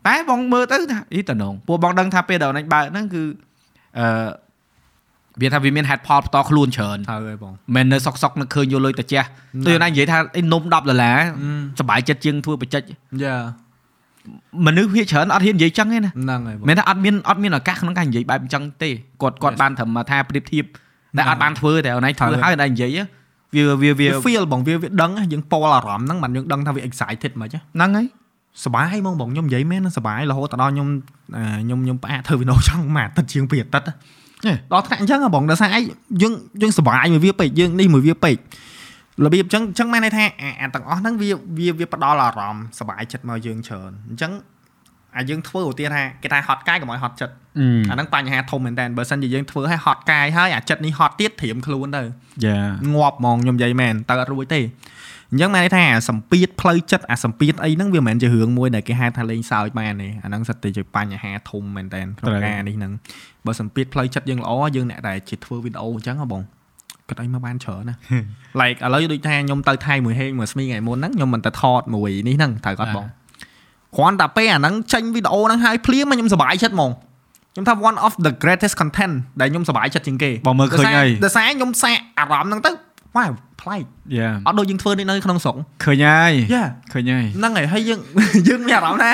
[0.09, 3.22] តែបងមើលទៅថាអីតំណងពួកបងដឹងថាពេលដែលអូនឯងបើកហ្នឹងគឺ
[3.99, 4.07] អឺ
[5.41, 9.22] វាថាវាមាន head pod ផ្ទាល់ខ្លួនច្រើនត្រូវហើយបងមិននៅសុកសុកនឹកឃើញយកលុយទៅជះ
[9.66, 11.18] ដូចអូនឯងនិយាយថាអីនំ10ដុល្លារ
[11.78, 12.82] សប្បាយចិត្តជាងធ្វើបច្ចេក
[13.22, 13.37] យ៉ា
[14.66, 18.91] មនុស្សវាច្រើនអត់ហ៊ាននិយាយចឹងទេណាហ្នឹងហើយបងមិនថាអត់មានអត់មានឱកាសក្នុងការនិយាយបែបអញ្ចឹងទេ
[19.22, 19.61] គាត់គាត់ Yes.
[19.62, 20.64] បានត្រឹមថាប្រៀបធៀប
[21.16, 22.99] តែហ្នឹងអត់បានធ្វើតែអូនឯងធ្វើត្រូវហើយអូនឯងនិយាយ
[23.55, 28.07] វាវាវាវា feel បងវាវាដឹងយើងពោលអារម្មណ៍ហ្នឹងមិនយើងដឹងថាវា excited មិនហ៎ហ្នឹងហើយ
[28.64, 30.89] សប្បាយហ្មងបងខ្ញុំនិយាយមែនណាសប្បាយរហូតដល់ខ្ញុំ
[31.37, 33.89] អឺខ្ញុំខ្ញុំផ្អាកធ្វើវីដេអូចង់មួយអាទិត្យជាងពីរអាទិត្យ
[34.72, 35.80] ដល់ថ្នាក់អញ្ចឹងហ៎បងដោយសារអី
[36.22, 36.32] យើង
[36.62, 38.36] យើងសប្បាយមួយវាពេកយើងនេះមួយវាពេក
[39.24, 44.32] របៀបអញ្ចឹងអញ្ចឹងមែនន័យថាអាអាទាំងអស់ហ្នឹងវាវាវាផ្ដល់អារម្មណ៍សប្បាយចិត្តមកយើងច្រើនអញ្ចឹង
[45.16, 47.34] អាយើងធ្វើឧទាហរណ៍ថាគេថាហត់កាយកុំឲ្យហត់ចិត្ត
[47.90, 52.03] អាហ្នឹងបញ្ហាធំមែនតើបើសិនជាយើងធ្វើឲ្យហត់កាយហើយអាចិត្តនេះហត់ទៀតត្រៀមខ្លួនទៅ
[52.45, 52.59] យ៉ា
[52.95, 54.61] ងាប់ហ្មងខ្ញុំនិយាយមែនទៅអត់រួចទេ
[55.35, 62.93] អអញ្ចឹងមានន័យថាអាសម្ពាធផ្លូវចិត្តអាសម្ពាធអីហ្នឹងវាមិនមែនជារឿងមួយដែលគេហៅថាលេងសើចបានទេអាហ្នឹងសិតតែជាបញ្ហាធំមែនតើក្នុងការនេះហ្នឹង
[63.47, 66.43] បើសម្ពាធផ្លូវចិត្តយើងល្អយើងអ្នកដែលជាធ្វើវីដេអូអញ្ចឹងហ៎បង
[67.09, 67.97] គិតអីមកបានច្រើនណា
[68.61, 73.07] like ឥឡូវដូចថាខ្ញុំទៅថៃមួយហេងមួយស្មីថ្ងៃមុនហ្នឹងខ្ញុំមិនទៅថតមួយនេះហ្នឹងត្រូវគាត់បង
[73.97, 76.91] គ្រាន់តែពេលអាហ្នឹងចេញវីដេអូហ្នឹងហើយភ្លាមខ្ញុំសប្បាយចិត្តហ្មង
[77.55, 82.70] ខ្ញុំថា one of the greatest content ដែលខ្ញុំសប្បាយចិត្តជាងគេបងមើលឃើញហើយដោយសារខ្ញុំសាកអារម្មណ៍ហ្នឹងទៅ
[83.17, 83.31] វ៉ាវ
[83.62, 83.85] ប្លែក
[84.19, 88.01] យ៉ាអត់ដូចយើងធ្វើនេះនៅក្នុងស្រុកឃើញហើយយ៉ាឃើញហើយហ្នឹងហើយហើយយើង
[88.49, 89.12] យើងមានអារម្មណ៍ថា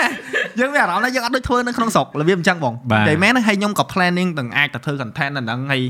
[0.60, 5.82] យើងមានអារម្មណ៍ថាយើងអត់ដូចធ្វើនៅក្នុងស្រុករបៀបអញ្ចឹងបងបាទតែមែនហើយខ្ញុំក៏ planning ទាំងអាចទៅធ្វើ content នៅហ្នឹងហើយ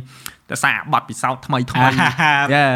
[0.50, 1.84] ទៅសាកបទពិសោធន៍ថ្មីថ្មី
[2.54, 2.66] យ៉ា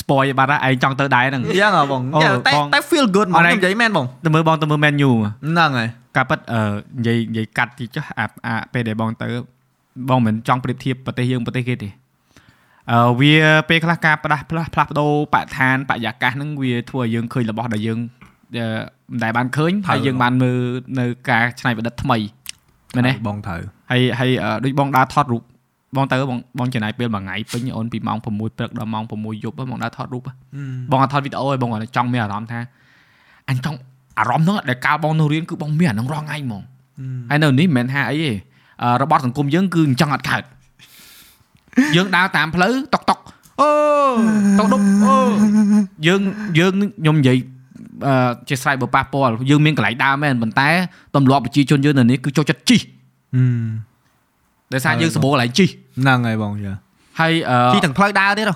[0.00, 6.60] ស្ពយបាត់ហើយឯងចង់ទៅដែរហ្នឹងយ៉ាងហ៎បងអូយ៉ាតែបងតែ feel good ហ្មអងរឯងខ្ញុំនិយាយមែនបងទៅមើលបងទៅមើល menu ហ្នឹងហើយការពិតអឺ
[6.98, 9.26] និយាយនិយាយកាត់ទីចុះអាអាពេលដែលបងទៅ
[10.10, 12.05] បងមិនចង់ប្រៀបធៀបប្រទេសយើងប្រទេសគេទេអឺ
[13.20, 13.34] វា
[13.68, 17.98] ពេលខ្លះការផ្ដាស់ផ្លាស់ផ្លាស់ប្ដូរបរិស្ថានបរិយាកាសហ្នឹងវាធ្វើឲ្យយើងឃើញរបស់ដែលយើង
[18.56, 18.66] អឺ
[19.10, 20.58] មិនដែលបានឃើញហើយយើងបានមើល
[21.00, 22.18] នៅការច្នៃប្រឌិតថ្មី
[22.96, 23.60] មែនទេបងត្រូវ
[23.90, 25.42] ហើយហើយអឺដូចបងដើរថតរូប
[25.96, 30.36] បងទៅបងបងចំណាយពេលមួយថ្ងៃពេញអូនពីម៉ោង6ព្រឹកដល់ម៉ោង6យប់ហ្នឹងបងដើរថតរូបហ្នឹង
[30.90, 32.60] បងអត់ថតវីដេអូឯងបងគាត់ចង់មានអារម្មណ៍ថា
[33.48, 33.78] អញចង់
[34.18, 36.62] អារម្មណ៍ហ្នឹងដែលកាលបងនៅរៀនគឺបងមានអាហ្នឹងរាល់ថ្ងៃហ្មង
[37.30, 38.30] ហើយនៅនេះមិនមែនថាអីទេ
[38.82, 40.42] អឺរបបសង្គមយើងគឺអញ្ចឹងអត់កើត
[41.96, 43.18] យើងដើរតាមផ្លូវតុកតុក
[43.60, 43.70] អូ
[44.58, 45.16] តុកដុបអូ
[46.06, 46.20] យើង
[46.58, 47.38] យើងខ្ញុំនិយាយ
[48.06, 50.68] អឺជាស្រ័យបើប៉ះពាល់យើងមានកន្លែងដើរមែនប៉ុន្តែ
[51.16, 52.76] ទម្លាប់ប្រជាជនយើងនៅនេះគឺចូលចិត្តជី
[54.72, 56.74] ដោយសារយើងសម្បូរកន្លែងជីហ្នឹងហើយបងយ៉ា
[57.20, 58.54] ហើយអឺជីទាំងផ្លូវដើរទៀតហ៎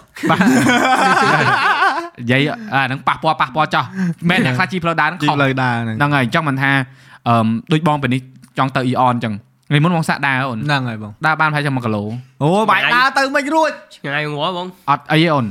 [2.20, 2.42] និយាយ
[2.74, 3.84] អាហ្នឹងប៉ះពាល់ប៉ះពាល់ចោះ
[4.30, 6.70] មែនអ្នកខ្លះជីផ្លូវដើរហ្នឹងជីខុសផ្លូវដើរហ្នឹងហ្នឹងហើយអញ្ចឹងមិនថា
[7.28, 8.20] អឺមដូចបងពេលនេះ
[8.58, 9.34] ចង់ទៅអ៊ីអនអញ្ចឹង
[9.70, 12.02] ថ្ងៃមុនបងសាក់ដើរអូនហ្នឹងហើយបងដើរបានប្រហែលជា1គីឡូ
[12.42, 15.46] អូបាយដើរទៅមិនរួចឆ្ងាយងាប់បងអត់អីទេអូន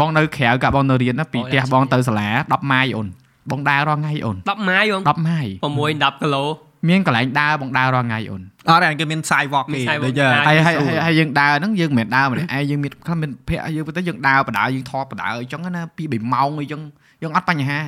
[0.00, 3.08] បងនៅក្រៅកាបងនៅរៀនណាពីអូផ្ទះយ៉ាបងទៅសាលា10ម៉ាយអូន
[3.50, 6.44] បងដើររាល់ថ្ងៃអូន10ម៉ាយបង10ម៉ាយ6 10គីឡូ
[6.88, 16.80] មានកន្លែងដើរបងដើររាល់ថ្ងៃអូនអត់ទេគេមាន sidewalk មានគេ sidewalk ដូចយ៉ាដើរហើយហើយហើយហើយយើងដើរហ្នឹងយើងមិនមែនដើរម្នាក់ឯងយើងមានខ្លះមានភ័ក្រយើងទៅយើងដើរបដាយើងថតបដាអីចឹងណាពី3ម៉ោងអីចឹង
[17.22, 17.78] យើងអត់បញ្ហា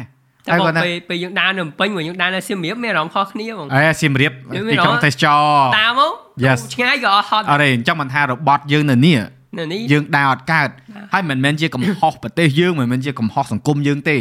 [0.46, 5.42] តែហើយបងគាត់ណាពេលពេលយើងដើរនៅភ្នំពេញមកយើងដើរនៅសៀមរាបមានអារម្មណ៍ខុសគ្នាបងអេសៀមរាបយើងមានទីក្រុងអារម្មណ៍ទេសចរ
[5.78, 6.12] តាមមក
[6.44, 9.18] Yes ឆ្ងាយក៏អត់ហត់អរេអញ្ចឹងមិនថារបត់យើងនៅនេះ
[9.58, 10.68] នៅនេះយើងដើរអត់កើត
[11.12, 14.16] ហើយមិនមែនជាកំហុសប្រទេសយើងមិនមែនជាកំហុសសង្គមយើងទេ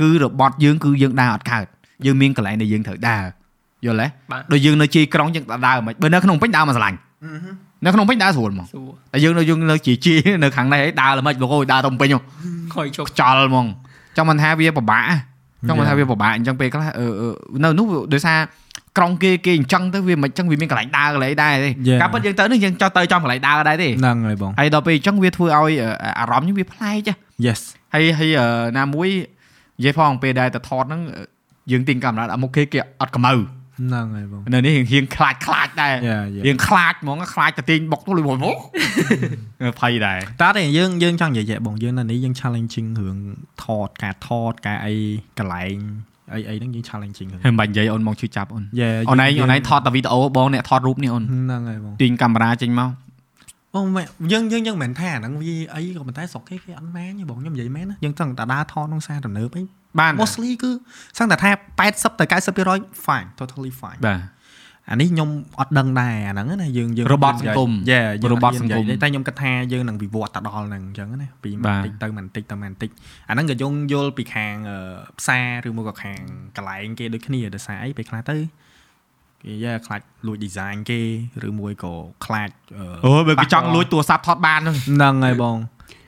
[0.00, 1.66] គឺរបត់យើងគឺយើងដើរអត់កើត
[2.06, 3.24] យើងមានកន្លែងដែលយើងត្រូវដើរ
[3.86, 6.98] យល់ទេបាទដូចយើងនៅជាយក្រុងយើងដើរមិនបើនៅក្នុងពេញដើរមកស្រឡាញ់
[7.84, 12.22] នៅក្នុងពេញដើរស្រួលហ្មងសួរតែយើងនៅយើងនៅជាជាយនៅខាងនេះឯងដើរល្មិចលោកអើយដើរទៅពេញហ្មង
[12.74, 13.66] ខុយជុកខ្ចល់ហ្មង
[14.16, 15.04] ចង់មិនថាវាពិបាក
[15.68, 17.28] ចង់មិនថាវាពិបាកអញ្ចឹងពេលខ្លះអឺអឺ
[17.64, 18.38] នៅនោះដោយសារ
[18.98, 21.98] ក្រុងគេគេអញ្ចឹងទៅវាមិនអញ្ចឹងវាមានកន្លែងដើរកន្លែងដែរទេ Yeah.
[22.02, 25.88] ការពិតយើងទៅនេះយើងចង់ទៅចំកន្លែងដើរដែរទេហ្នឹងហើយបងហើយដល់ពេលអញ្ចឹងវាធ្វើឲ្យអឺ
[26.20, 27.14] អារម្មណ៍យើងវាប្លែកចា
[27.46, 27.60] yes
[27.94, 28.46] ហើយហើយអឺ
[28.78, 29.08] ណាមួយ
[29.78, 31.24] និយាយផងពេលដែលទៅថតហ្នឹងអឺ
[31.72, 33.32] យើងទិញកាមេរ៉ាដាក់មុខគេគេអត់កម្ៅ
[33.78, 38.56] ហ្នឹងហើយបងនៅនេះរៀងរៀងខ្លាចខ្លាចដែរយ៉ាយ៉ារៀងខ្លាចហ្មងខ្លាចទៅទាញបុកទៅលុយមក
[39.80, 43.18] ភ័យដែរតើទេយើងយើងចង់និយាយបងយើងនៅនេះយើង challenging រឿង
[43.64, 44.94] ថតការថតការអី
[45.38, 45.78] កន្លែង
[46.32, 52.90] អីអីហ្នឹងយើង challenging រឿងហើយមិនបាច់និយាយអូនមកជួយចាប់អូនយ៉ាអូនឯងអូនឯងថតតែវីដេអូបងអ្នកថតរូបនេះអូនហ្នឹងហើយបងទាញកាមេរ៉ាចេញមក
[53.74, 59.62] បងមែនយើងយើងយើងមិនមែនថាអាហ្នឹងវាអីក៏ប៉ុន្តែស្រុកគេគេអត់មែនទេបងខ្ញុំនិយាយមែនណាយើងចង់តែដើរថតក្នុងសារទំនើបអី
[60.00, 60.70] បាន mostly គឺ
[61.18, 61.50] សឹងតែថា
[61.84, 62.24] 80ទៅ
[62.64, 64.20] 90% fine totally fine បាទ
[64.90, 65.28] អានេះខ្ញុំ
[65.60, 72.90] អត់ដឹងដែរអាហ្នឹងណាយើងយើងរបត់សង្គមយេយើងរបត់សង្គមតែខ្ញុំគិតថាយើងនឹងវិវត្តទៅដល់ហ្នឹងអញ្ចឹងណាពីបាបន្ទតិចទៅបន្តិចទៅបន្តិច
[73.28, 74.78] អាហ្នឹងក៏យើងយល់ពីខាងអឺ
[75.18, 76.20] ផ្សារឬមកក៏ខាង
[76.56, 78.36] កន្លែងគេដូចគ្នាដោយសារអីពេលខ្លះទៅ
[79.44, 81.00] គេយ៉ាខ្លាចលួច design គេ
[81.48, 85.56] ឬមួយក៏ខ្លាចអឺអូបើគេចង់លួចទូរស័ព្ទថតបានហ្នឹងហ្នឹងហើយបង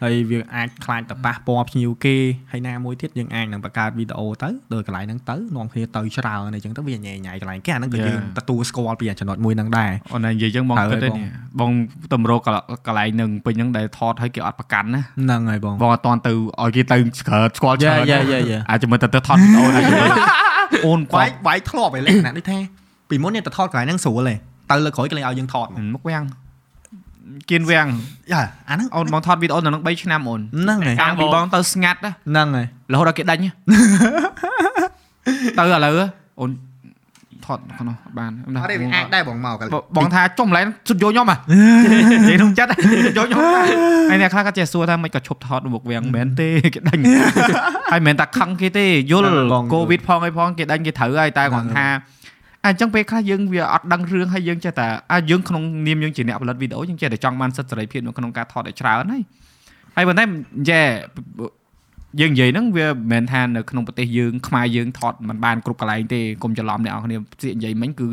[0.02, 2.16] ហើយវាអាចខ្លាចទៅប៉ះពាល់ភ្ញៀវគេ
[2.52, 11.30] ហើយណាមួយទៀតយើងអាចនឹងបង្កើតវីដេអូទៅដល់កន្លែងហ្នឹងទៅនាំគ្នាទៅច្រើនអីចឹងទៅវាញ៉ៃញ៉ៃកន្លែងគេអាហ្នឹងក៏យើងទទួលស្គាល់ពីចំណុចមួយហ្នឹងដែរអូនឯងនិយាយចឹងបងត្រូវគិតទេហើយបងនេះ
[11.60, 11.72] បង
[12.12, 12.40] តម្រក
[12.86, 16.32] កន្លែងនឹងពេញហ្នឹងដែលថតឲ្យគេអត់ប្រកាន់ណាហ្នឹងហើយបងបងអត់តន់ទៅ
[16.62, 20.10] ឲ្យគេទៅស្គាល់ស្គាល់ច្រើនយ៉ាយ៉ាយ៉ាអាចមើលទៅទៅថតវីដេអូណាជួយ
[20.86, 22.58] អូនខ្វាវាយយវាយធ្លាប់ឯលក្ខណៈដូចថា
[23.10, 24.38] ពីមុននេះទៅថតកន្លែងហ្នឹងស្រួលឯង
[24.70, 26.24] ទៅលើក្រោយគេលេងឲ្យយើងថតមកមុខវាំង
[27.50, 27.86] គៀនវាំង
[28.32, 33.40] យ៉ាអាហ្នឹងអូនបងថតវីដេអូនៅនឹង3ឆ្នាំអូនហ្នឹងហើយតាំងពីបងទៅស្ងាត់ណាហ្នឹងហើយរហូតដល់គេដាច់
[35.58, 35.94] ទៅឥឡូវ
[36.40, 36.50] អូន
[37.46, 39.56] ថតក្នុងអត់បានអត់ទេវាអាចដែរបងមក
[39.96, 41.36] បងថាចុំឡែនជុតយកខ្ញុំហ៎
[42.28, 42.70] និយាយក្នុងចិត្ត
[43.18, 47.00] យកខ្ញុំហើយអ្នកខ្លះក៏ចេះសួរថាមិនក៏ឈប់ថតមុខវាំងមែនទេគេដាច់
[47.92, 49.30] ហើយមិនមែនតែខឹងគេទេយល់
[49.72, 51.86] កូវីដផងអីផងគេដាច់គេត្រូវហើយតែគាត់ថា
[52.68, 59.22] អញ្ចឹងពេលខ្លះយើងវាអត់ដឹងរឿងហើយយើងចេះតែអាយើងក្នុងនាមយើងជាអ្នកផលិតវីដេអូយើងចេះតែចង់បានសិទ្ធិសេរីភាពនៅក្នុងការថតឲ្យច្រើនហើយ
[59.96, 60.24] ហើយប៉ុន្តែ
[60.70, 60.80] យេ
[62.20, 68.06] យើងនិយាយហ្នឹងវាមិនមែនថានៅក្នុងប្រទេសយើងខ្មែរយើងថតមិនបានគ្រប់កន្លែងទេកុំច្រឡំអ្នកនរគ្នាពាក្យនិយាយមិញគឺ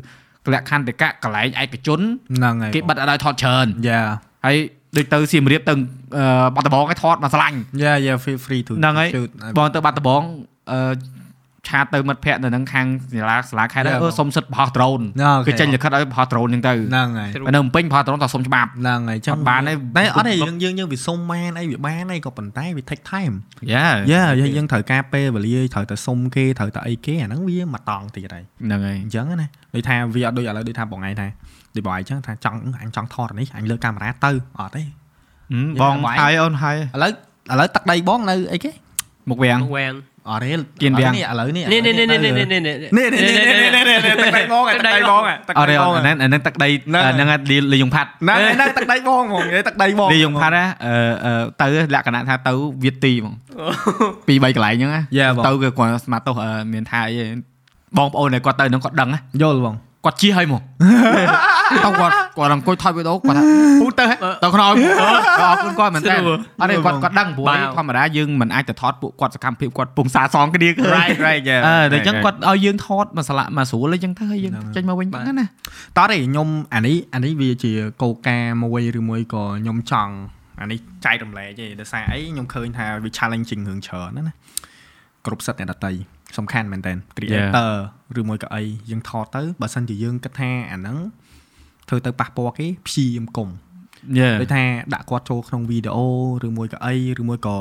[0.54, 2.00] លក្ខខណ្ឌតកៈកន្លែងឯកជន
[2.38, 4.02] ហ្នឹងហើយគេបិទអត់ឲ្យថតច្រើនយ៉ា
[4.46, 4.58] ហើយ
[4.98, 5.74] ដូចទៅសៀមរាបទៅ
[6.18, 6.26] អឺ
[6.56, 10.24] បាត់ដំបងឲ្យថតមកស្លាញ់យ៉ាយ៉ា feel free to ហ្នឹងហើយ shoot បងទៅបាត់ដំបង
[10.72, 10.80] អឺ
[11.70, 23.34] ឆាតទៅមិត្តភ័ក្តិនៅនឹងខាងសាលាសាលាខេត្ត Yeah, អឺបងសុំសិទ្ធិបោះដ្រូនអូខេគេចេញលិខិតឲ្យបោះដ្រូនហ្នឹងទៅហ្នឹងហើយហើយនៅភ្នំពេញបោះដ្រូនតើសុំច្បាប់ហ្នឹងហើយចឹងអត់បានទេតែអត់ទេយើងយើងយើងវាសុំបានអីវាបានអីក៏ប៉ុន្តែវា take time
[23.74, 24.24] យ៉ាយ៉ា
[24.56, 31.28] យើងត្រូវការពេលវេលាត្រូវទៅសុំគេត្រូវទៅអីគេអាហ្នឹងវាមកតង់ទៀតហើយហ្នឹងហើយអញ្ចឹងណាដូចថាវាអត់ដូចឥឡូវដូចថាបងឯងថា
[31.76, 37.12] ដូចបងឯងចឹងថាចង់អញចង់ថតអានេះអញលើកកាមេរ៉ាទៅអត់ទេហឹមបងបាយហើយអូនហើយឥឡូវ
[37.52, 38.72] ឥឡូវទឹកដីបងនៅអីគេ
[39.30, 39.94] មុខវាំងវាង
[40.30, 47.40] អត់ទេគៀនវាំងនេះឥឡូវនេះនេះនេះនេះនេះនេះនេះនេះនេះនេះនេះនេះទឹកដីបងទឹកដីបងទឹកអត់ទេដីបងអាហ្នឹងអាហ្នឹងទឹកដីហ្នឹងហើយហ្នឹងហើយ
[47.74, 50.94] លីយងផាត់ហ្នឹងហ្នឹងទឹកដីបងហ្មងនិយាយទឹកដីបងលីយងផាត់ណាអឺ
[51.26, 52.54] អឺទៅលក្ខណៈថាទៅ
[52.84, 53.34] វាទីហ្មង
[54.28, 57.16] ពីរបីកន្លែងហ្នឹងណាយ៉ាបងទៅគឺគាត់ស្មាតទោសអឺមានថាអី
[57.98, 59.76] បងប្អូនដែលគាត់ទៅហ្នឹងគាត់ដឹងណាយល់បង
[60.06, 60.62] គាត់ជិះឲ្យមក
[61.74, 63.44] ទៅគាត់គាត់អង្គុយថតវីដេអូគាត់ថា
[63.82, 64.74] ពូទៅហ៎ទៅខ្នើយ
[65.42, 75.46] អរគុណគាត់មែនតើអត់ទេគាត់គាត់ដឹងព្រោះអីធម្មតាយើងមិនអាចទៅថតពួកគាត់សកម្មភាពគាត់ពងសាសងគ្នាគឺ right right យ៉ាអឺតែអញ្ចឹងគាត់ឲ្យយើងថតមកស្លាកមកស្រួលអញ្ចឹងទៅហើយយើងចេញមកវិញហ្នឹងណា
[75.98, 77.72] តោះទេខ្ញុំអានេះអានេះវាជា
[78.04, 80.14] កោការមួយឬមួយក៏ខ្ញុំចង់
[80.62, 84.34] អានេះចែករំលែកទេដោយសារអីខ្ញុំឃើញថាវា challenging រឿងច្រើនណាណា
[85.26, 85.94] គ្រប់សិទ្ធិអ្នកដតី
[86.38, 87.72] សំខាន់មែនតើ creator
[88.20, 90.98] ឬមួយក៏អីយើងថតទៅបើសិនជាយើងគិតថាអាហ្នឹង
[91.90, 93.50] ធ្វើទៅប៉ះពាល់គេព្យាយាមកុំ
[94.20, 94.64] យេដូចថា
[94.94, 96.08] ដាក់គាត់ចូលក្នុងវីដេអូ
[96.48, 97.58] ឬមួយក៏អីឬមួយក៏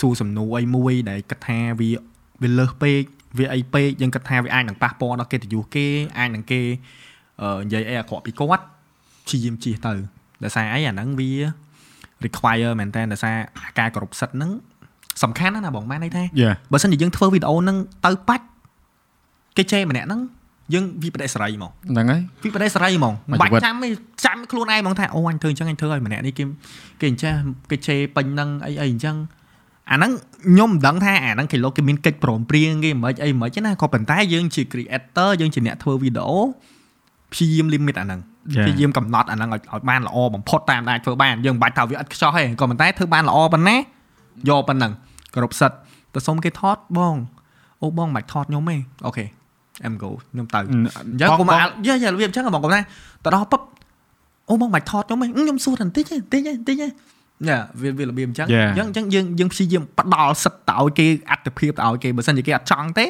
[0.00, 1.90] សួរសំណួរអីមួយដែលគិតថាវា
[2.42, 3.02] វាលើសពេក
[3.38, 5.86] វាអីពេកយើងគិតថាវាអាចនឹងប៉ះពាល់ដល់កិត្តិយសគេ
[6.18, 6.60] អាចនឹងគេ
[7.42, 8.64] អឺនិយាយអីអាក្រក់ពីគាត់
[9.26, 9.92] ព្យាយាមជៀសទៅ
[10.44, 11.30] ដោយសារអីអាហ្នឹងវា
[12.24, 13.36] require មែនតើដោយសារ
[13.78, 14.52] ការគោរពសិទ្ធិហ្នឹង
[15.22, 18.44] សំខាន់ណាស់ណាបងបានន័យថាយេបើសិនជាយើងធ្វើវីដេអូហ្នឹងទៅបាច់
[19.56, 20.20] គេចេម្នាក់ហ្នឹង
[20.74, 23.88] យើងវិបដិសេរីហ្មងហ្នឹងហើយវិបដិសេរីហ្មងមកបាច់ជីវិតចាំទេ
[24.24, 26.44] ចាំខ្លួនឯងហ្មងថាអូអញធ្វើអញ្ចឹងអញធ្វើឲ្យម្នាក់នេះគេ
[27.00, 27.36] គេអញ្ចឹង
[27.70, 29.16] គេជេរពេញហ្នឹងអីអីអញ្ចឹង
[29.90, 30.12] អាហ្នឹង
[30.46, 36.40] ខ្ញុំមិនដឹងថាអាហ្នឹងគេលោកគេមានកិច្ចព្រមព្រៀងគេមិនអីមិនទេណាក៏ប៉ុន្តែយើងជា creator យើងជាអ្នកធ្វើវីដេអូ
[37.32, 43.76] ព្យាយាម limit អាហ្នឹងព្យាយាមកំណត់អាហ្នឹងឲ្យឲ្យបានល្អបំផុតតាមដែលធ្វើបានយើងមិនបាច់ថាវាឥតខ្ចោះទេក៏ប៉ុន្តែធ្វើបានល្អប៉ុណ្ណា
[44.48, 44.92] យកប៉ុណ្ណឹង
[45.34, 45.72] គ្រប់សិត
[46.14, 47.14] ទៅសុំគេថតបង
[47.82, 48.76] អូបងមិនបាច់ថតខ្ញុំទេ
[49.06, 49.24] អូខេ
[49.86, 50.62] em go ខ្ញុំទៅអ
[51.14, 52.80] ញ្ចឹងបងកុំបងអាយ៉ាយ៉ារបៀបអញ្ចឹងបងកុំថា
[53.24, 53.60] ទៅដល់ពឹប
[54.50, 56.86] អូបងមិនថតខ្ញុំទេខ្ញុំសួរតែបន្តិចទេបន្តិចទេបន្តិចទេ
[57.48, 58.68] យ៉ាវាវារបៀបអញ្ចឹង Yeah.
[58.68, 63.06] អញ្ចឹងអញ្ចឹងយើងយើងព្យាយាមផ្ដល់សិទ្ធទៅឲ្យគេអត្តភាពទៅឲ្យគេបើសិនជាគេអត់ចង់ទេ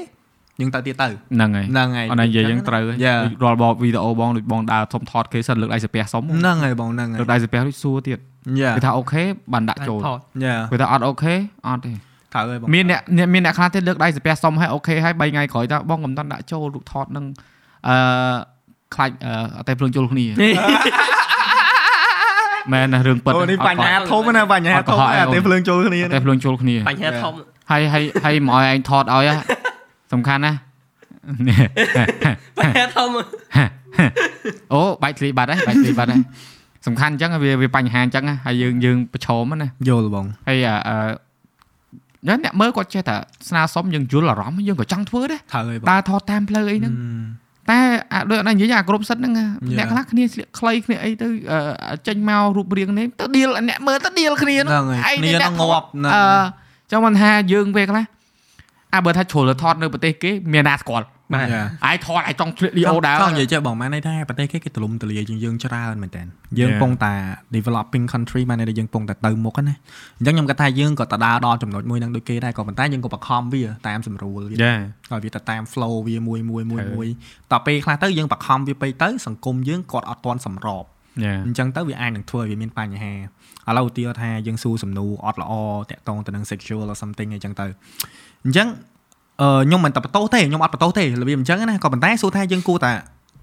[0.61, 8.21] យើងទៅទៀតទៅហ្នឹងហើយហ្នឹងហើយអត់ណានិយាយយ៉ាងត្រូវយ៉ាដូចរាល់បបវីដេអូបងដូចបងដើរធំថតគេសិនលើកដៃសាពះសុំហ្នឹងហើយបងហ្នឹងហើលើកដៃសាពះដូចសួរទៀតយ
[8.61, 11.35] យ៉ាគេថាអូខេបានដាក់ចូលថតយ៉ាគេថាអត់អូខេ
[11.67, 11.93] អត់ទេ
[12.35, 17.25] ត្រូវហើយបងមានអ្នកអ្នកមានអ្នកខ្លះទៀតលើកដៃសាពះសុំឲ្យអូខេហើយ3ថ្ងៃក្រោយថាបងកុំតាន់ដាក់ចូលរូបថតនឹង
[17.89, 17.97] អឺ
[18.95, 20.27] ខ្លាច់អឺអត់តែភ្លើងជុលគ្នា
[22.73, 27.33] មែនណារឿងពិតអូនេះបញ្ហាធំណាបញ្ហាអត់កុធំហកអាអូនទេភ្លើងចូលគ្នាអត់តែភ្លើងជុលគ្នាបញ្ហាធំ
[27.71, 29.35] ហើយហើយហើយមកឲ្យឯងថតឲ្យហ៎
[30.13, 30.53] សំខាន់ណា
[32.59, 33.09] បញ្ហាធំ
[34.73, 36.23] អូបែកធ្លាយបាត់ហើយបែកធ្លាយបាត់ហើយ
[36.87, 41.28] សំខាន់អញ្ចឹងវាវាបញ្ហាអញ្ចឹងហើយយើងយើងប្រឈមណាយល់បងហើយអឺអឺ
[42.27, 43.17] យ៉ាងអ្នកមើលគាត់ចេះតែ
[43.49, 46.95] ស្នើសុំយើងយល់អារម្មណ៍យើងក៏ចង់ធ្វើដែរត្រូវហើយបងដើរថតតាមផ្លូវអីហ្នឹង
[47.71, 47.79] តែ
[48.13, 49.33] អាដូចអត់ណានិយាយអាគ្រប់សិតហ្នឹង
[49.79, 56.23] អ្នកខ្លះគ្នាស្លៀកខ្លីគ្នាអីទៅអឺចេញមករូបរាងនេះទៅឌីលអ្នកមើលទៅឌីលគ្នាហ្នឹងហើយគ្នានឹងងាប់ហ្នឹងអឺ
[56.91, 58.05] ចឹងមិនថាយើងពេលខ្លះ
[58.95, 66.23] អាបើថាជ្រុលទៅថតនៅប្រទេសគេមានណាស្គាល់ បាទយ៉ាអាយថតអាយចង់ឆ្លៀកលីអូដែរចង់និយាយចេះបងម៉ែនន័យថាប្រទេសគេគេទលំទលាយជាងយើងច្រើនមែនតើ
[66.59, 66.81] យើង Yeah.
[66.83, 67.15] ពងតែ
[67.57, 69.77] developing country ម៉ែនន័យថាយើងពងតែទៅមុខហ្នឹងណា
[70.19, 74.75] អញ្ចឹងខ្ញុំគាត់ថាយើងក៏ទៅដើរដល់ចំណុចមួយហ្នឹងដូចគេដែរក៏ប៉ុន្តែយើងក៏បខំវាតាមស្រួលវាយ៉ា
[75.11, 77.09] ឲ្យវាទៅតាម flow វាមួយមួយមួយត្រូវមួយ
[77.53, 80.85] តទៅពេលខ្លះទៅយើងបខំវាពេកទៅសង្គមយើងគាត់អត់ទាន់សម្រប
[81.25, 83.13] យ៉ាអញ្ចឹងទៅវាអាចនឹងធ្វើឲ្យវាមានបញ្ហា
[83.69, 85.53] ឥឡូវឧទាហរណ៍ថាយើងសួរសំណួរអត់ល្អ
[85.91, 87.67] តាក់ទងទៅនឹង sexual or something អីចឹងទៅ
[88.45, 88.69] អញ្ចឹង
[89.43, 92.93] អឺខ្ញុំមិនតែបន្ទោសទេខ្ញុំអត់បន្ទោសទេរបៀបអញ្ចឹងណាក៏ប៉ុន្តែសួរថាយើងគួរតែ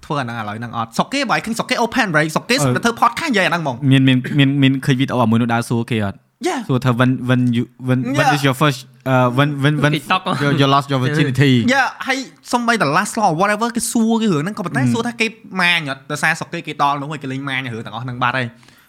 [0.04, 6.18] ធ្វើអាហ្នឹងឥឡូវហ្នឹងអត់សុកគេបើឲ្យឃើញសុកគេ open break សុកគេអឺទៅធ្វើ podcast និយាយអាហ្នឹងហ្មងមានមានមានមានឃើញវីដេអូអាមួយនោះដើរសួរគេអត់
[6.48, 8.36] Yeah សួរថា when when you when when Yeah.
[8.36, 8.80] is your first
[9.12, 12.18] uh when when when TikTok you you lost your virginity យ៉ាហើយ
[12.52, 15.26] សំបីតែ last law or whatever គេសួរគេរឿងហ្នឹងក៏ប៉ុន្តែហឹមសួរថាគេ
[15.60, 18.46] ម៉ាញអត់ដោយសារសុកគេគេដល់នោះហើយគេលេងម៉ាញរឿងទាំងអស់ហ្នឹងបាត់ហើយ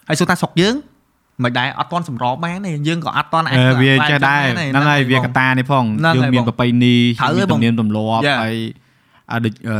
[0.08, 0.74] ហើយសួរថាសុកយើង
[1.44, 8.38] មិនដែរអត់ទាន់សម្របបានទេយើងក៏អត់ទាន់អាចអឺធ្វើវាបែបចេះដែរទេហ្នឹងហើយវាបងកតានេះផងហ្នឹងយើងហើយមានបងប្រពៃណីត្រូវហើយមានបងទំនៀមទម្លាប់ Yeah.
[8.42, 8.56] ហើយ
[9.32, 9.78] អាដូចអឺ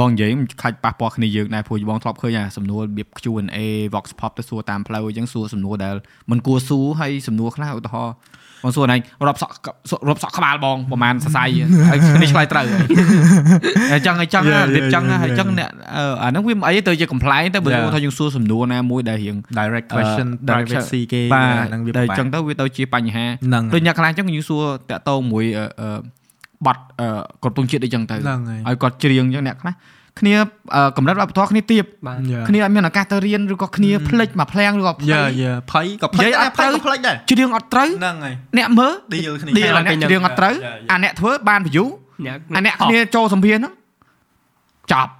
[0.00, 3.58] បងនិយាយមិនខ្លាចប៉ះពាល់គ្នាយើងដែរព្រោះបងធ្លាប់ឃើញអាសំណួររបៀប Q&A
[3.94, 5.94] Vox Pop ទៅសួរតាមផ្លូវអញ្ចឹងសួរសំណួរដែល
[6.30, 8.14] មិនគួរសួរហើយសំណួរខ្លះឧទាហរណ៍
[8.64, 8.96] បងសួរណៃ
[9.28, 9.52] រាប់សក់
[10.08, 11.44] រាប់សក់ក្បាលបងប្រហែលសរសៃ
[11.90, 12.80] ហើយនេះឆ្លើយត្រូវហើយ
[13.92, 15.58] អញ្ចឹងអញ្ចឹង Yeah, របៀប yeah, ចឹង yeah, ហើយអញ្ចឹង yeah.
[15.58, 17.92] អ្នកអឺអាហ្នឹងវាមិនអីទៅជា complaint ទៅបើ Yeah.
[17.94, 25.88] ថាយើងសួរសំណួរណាមួយដែលរៀង direct question អឺ direct privacy គេបាទហ្នឹងវាតែពិបាកអញ្ចឹងទៅវាទៅជាបញ្ហាហ្នឹងដូចអ្នកខ្លះអញ្ចឹងយើងសួរតាក់ទងមួយអឺអឺ
[26.66, 27.08] បတ်អឺ
[27.42, 29.74] គ្រប់ទងជាតិអីចឹងទៅហ្នឹងហើយឲ្យគាត់ច្រៀងអញ្ចឹងអ្នកខ្លះ
[30.20, 30.34] គ្នា
[30.74, 32.44] អឺកម្រិតវប្បធម៌គ្នាទៀបបាទ Yeah.
[32.48, 40.90] គ្នាអត់មានឱកាសទៅរៀនឬក៏គ្នាភ្លេចមកភ្លាំងឬក៏ភ្លេយ៉ាចយ៉ាភ័យក៏ភ័យនិយាយអត់ភ័យត្រូវក៏ផ្លេចដែរច្រៀងអត់ត្រូវហ្នឹងហើយអ្នកមើល deal គ្នាឌីលអ្នកច្រៀងអត់ត្រូវ Yeah, yeah.
[40.90, 41.86] អាអ្នកធ្វើបាន view
[42.26, 43.72] អ្នកអាអ្នកគ្នាចូលសម្ភារហ្នឹង
[44.92, 45.10] ចប់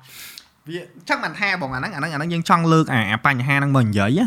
[0.69, 4.27] វាចឹងមិនថាបងអាហ្នឹងអាហ្នឹងអាហ្នឹងយើងចង់លើកអាអាបញ្ហាហ្នឹងមកនិយាយណា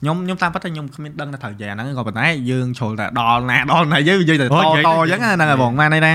[0.00, 6.12] ខ្ញុំខ្ញុំតាមពិតថាខ្ញុំគ្មានដឹងថាត្រូវនិយាយអាហ្នឹងក៏ប៉ុន្តែយើងចូលតែដល់ណាដល់ណាយើងនិយាយតែតអូតនិយាយទៅអញ្ចឹងណាហ្នឹងហើយបងបានន័យថា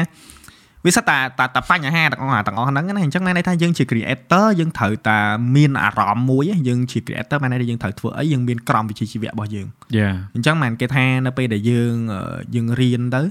[0.86, 5.20] វាសិតតែតែតែបញ្ហាទាំងអស់អាទាំងអស់ហ្នឹងណាអញ្ចឹងមានន័យថាយើងជា creator យើងត្រូវតែ
[5.56, 12.22] មានអារម្មណ៍មួយយើងជា creator មានន័យថាយើងត្រូវធ្វើអីយើងមានក្រមវិជ្ជាជីវៈរបស់យើងយ៉ាអញ្ចឹងបានគេថានៅពេលដែលយើងអឺ
[12.56, 13.22] យើងរៀនទៅ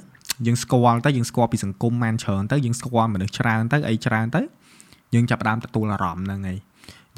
[0.46, 4.40] យើងស្គាល់ទៅយើងស្គាល់ពីសង្គមបានច្រើនទៅយើងស្គាល់មនុស្សច្រើនទៅអីច្រើនទៅ
[5.14, 6.58] យើងចាប់ផ្ដើមទទួលអារម្មណ៍ហ្នឹងហើយ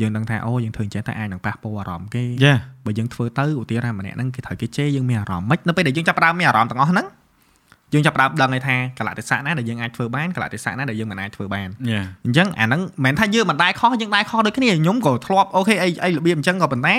[0.01, 2.55] យើងដឹងថាអូយើងធ្វើអញ្ចឹងតែអាចនឹងប៉ះពាល់អារម្មណ៍គេយ៉ា
[2.85, 7.07] បើយើងធ្វើទៅឧទាហរណ៍ម្នាក់ហ្នឹងគេត្រូវគេជេរយើងមានអារម្មណ៍មិននៅពេលដែលយើងចាប់ផ្ដើមមានអារម្មណ៍ទាំងអស់ហ្នឹង
[7.95, 16.95] យើងចាប់ផ្ដើមដឹងហើយថាកលៈទេសៈណាដែលយើងអាចធ្វើបានកលៈទេសៈណាដែលយើងមិនអាចធ្វើបានយ៉ាអញ្ចឹងអាហ្នឹងមិនមែនថាយើងមិនដែរខុសយើងដែរខុសដូចគ្នាខ្ញុំក៏ធ្លាប់អូខេអីអីរបៀបអញ្ចឹងក៏ប៉ុន្តែ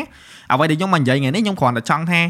[0.52, 2.22] អ្វីដែលខ្ញុំមកនិយាយថ្ងៃនេះខ្ញុំគ្រាន់តែចង់ថា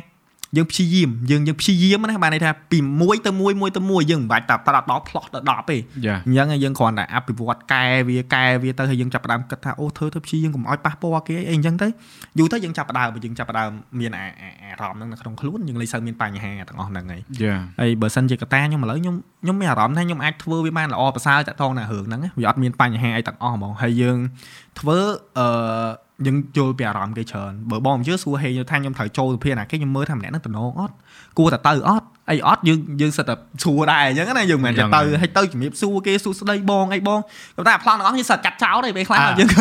[0.58, 11.88] យើងព្យាយាមយើងយើងព្យាយាមណាបានន័យថាពី1ទៅ1 1ទៅ1យើងមិនបាច់តែប្រាត់ដល់ plot ទៅ10ទេយ៉ាអញ្ចឹងហើយយើងគ្រាន់តែអភិវឌ្ឍកែវាកែវាទៅហើយយើងចាប់ផ្ដើមគិតថាអូធ្វើទៅព្យាយាមកុំឲ្យប៉ះពាល់គេអីអញ្ចឹងទៅ
[12.38, 13.70] យូរទៅយើងចាប់ផ្ដើមយើងចាប់ផ្ដើម
[14.00, 24.18] មានអាអាអារម្មណ៍ហ្នឹងនៅក្នុងខ្លួនយើងលេចសូវមានបញ្ហាទាំងអស់ហ្នឹងហើយយ៉ាហើយបើសិនជាកតាខ្ញុំឥឡូវខ្ញុំខ្ញុំមានអារម្មណ៍ថាខ្ញុំអាចធ្វើវាបានល្អប្រសើរតាក់ទងនឹងរឿងហ្នឹងណាវាអត់មានបញ្ហាអីទាំងអស់ហ្មងហើយយើង
[24.80, 24.98] ធ្វើ
[25.38, 30.94] អឺយើងយល់ពីអារម្មណ៍គេច្រើនបើបងមិនជឿសួរហេថាខ្ញុំត្រូវចូលទៅភាណាគេខ្ញុំមើលថាម្នាក់ហ្នឹងតំណងអត់
[31.40, 37.20] គួរតែទៅអត់អីអត់យើងយើងសិតតែសួរដែរអញ្ចឹងណាយើងមិនមែនតែទៅឲ្យទៅជំរាបសួរគេសួស្ដីបងអីបង
[37.58, 39.58] ក៏តែប្លង់ទាំងអស់យើងសិតកាត់ចោលទេពេលខ្លះយើងក៏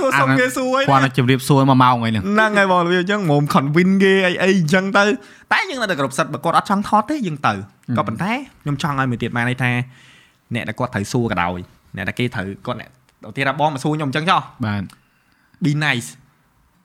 [0.00, 5.04] សួរសុំគេសួរអីគាត់នឹងជម្រាបសួរមួយម៉ោងអីហ្នឹងហ្នឹងហើយបងវាអញ្ចឹងមុំ convince គេអីអីអញ្ចឹងទៅ
[5.52, 7.54] តែយើងនៅតែគ្រប់សិទ្ធបើគាត់អត់ចង់ថតទេយើងទៅ
[7.96, 8.32] ក៏ប៉ុន្តែ
[8.62, 9.70] ខ្ញុំចង់ឲ្យមួយទៀតបានន័យថា
[10.54, 11.58] អ្នកដែលគាត់ត្រូវសួរក៏ដោយ
[11.96, 12.90] អ្នកដែលគេត្រូវគាត់អ្នក
[13.28, 14.82] ឧទាហរណ៍បងមកសួរខ្ញុំអញ្ចឹងចុះបាទ
[15.64, 16.08] be nice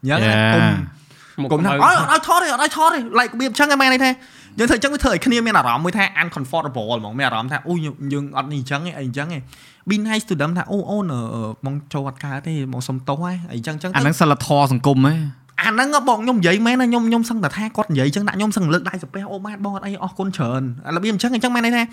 [0.02, 0.54] អញ្ចឹង Yeah.
[0.54, 4.12] កុំមកកុំថាអត់អត់ថតទេអត់ឲ្យថតទេ like វាអញ្ចឹងឯងមែនន័យថា
[4.60, 9.42] យើងធ្វើអញ្ចឹងវាធ្វើឲ្យគ្នាមានអារម្មណ៍មួយថា uncomfortable ហ្មងមានអារម្មណ៍ថាអូយើងយើងអត់នេះអញ្ចឹងឯងអីអញ្ចឹងឯង
[9.90, 11.22] be nice to them ថាអូអូនអឺ
[11.66, 15.14] បងចូលអត់កើតទេបងសុំទោសហើយអីអញ្ចឹងអញ្ចឹងអាទៅហ្នឹងសិលធម៌សង្គមហ៎
[15.62, 21.84] អាហ្នឹងហ៎បងខ្ញុំនិយាយមែនណាខ្ញុំខ្ញុំសឹងតែថាគាត់និយាយអញ្ចឹងដាក់ខ្ញុំសឹងលើកដៃសាពះអូម៉ាតបងអត់អីអស់គុណច្រើនអារបៀបអញ្ចឹងអញ្ចឹងមែនន័យថា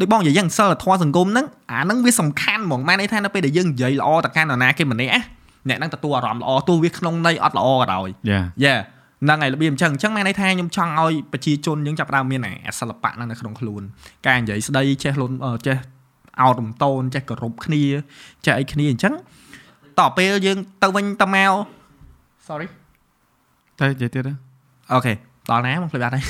[0.00, 5.20] ដូចបងនិយាយយ៉ាងសិលធម៌សង្គមហ្នឹងអាហ្នឹងវាសំខាន់ហ្មងមែនន័យថានៅពេលដែលយើងនិយាយល្អទៅកាន់នរណាគេម្នាក់ណា
[5.68, 8.74] អ្នកហ្នឹងទទួលអារម្មណ៍ល្អទោះវាក្នុងន័យអត់ល្អក៏ដោយយ៉ាយេ
[9.22, 13.82] ហ្នឹងហើយរបៀបអញ្ចឹងអញ្ចឹងមែនន័យថាខ្ញុំចង់ឲ្យប្រជាជនយើងចាប់ផ្ដើមមានអាអាសិល្បៈហ្នឹងនៅក្នុងខ្លួន
[14.26, 15.76] ការនិយាយស្ដីចេះលុនអឺចេះ
[16.40, 17.82] អោតរំតូនចេះគោរពគ្នា
[18.46, 19.14] ចេះអីគ្នាអញ្ចឹង
[19.98, 21.52] តទៅពេលយើងទៅវិញទៅមក
[22.48, 22.66] sorry
[23.80, 24.32] ទៅនិយាយទៀតទៅ
[24.92, 25.14] អូខេ
[25.50, 26.24] ដល់ណាមកភ្លេចបាត់ហើយ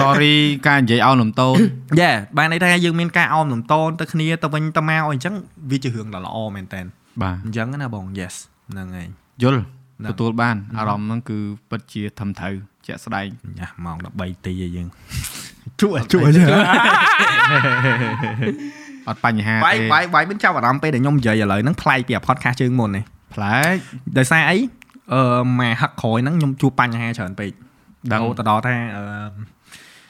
[0.00, 0.34] sorry
[0.68, 1.56] ការនិយាយអោនលំតូន
[2.00, 5.34] យេបានន័យថាយើងមានការអោមលំតនទៅគ្នាទៅវិញទៅមកអញ្ចឹង
[5.70, 6.80] វាជារឿងដ៏ល្អមែនតើ
[7.22, 8.34] បាទអញ្ចឹងណាបង yes
[8.70, 9.08] ហ្នឹងហើយ
[9.42, 9.62] យល់
[9.98, 11.38] ហ្នឹងទទួលបានអារម្មណ៍ហ្នឹងគឺ
[11.70, 12.54] ពិតជាធំត្រូវ
[12.86, 13.26] ជាក់ស្ដែង
[13.58, 14.88] ញ៉ាស់ម៉ោង13ទីហើយយើង
[15.80, 16.22] ជួយជួយ
[19.08, 23.04] អត់បញ្ហាបាយទេបាយបាយមានចាប់អារម្មណ៍ពេលដែលខ្ញុំនិយាយឥឡូវហ្នឹងប្លែកពីអា podcast ជើងមុននេះ
[23.34, 23.76] ប្លែក
[24.18, 24.56] ដោយសារអី
[25.12, 25.22] អឺ
[25.60, 27.52] មកហឹកក្រោយហ្នឹងខ្ញុំជួបបញ្ហាច្រើនពេក
[28.12, 29.04] ដឹងរហូតទៅដល់ថាអឺ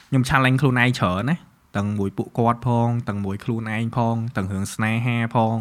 [0.09, 1.37] ខ្ញុំ challenge ខ្លួនឯងច្រើនណា
[1.77, 5.55] ទាំងមួយពួកគាត់ផងទាំងមួយខ្លួនឯងផងទាំងរឿងស្នេហាផង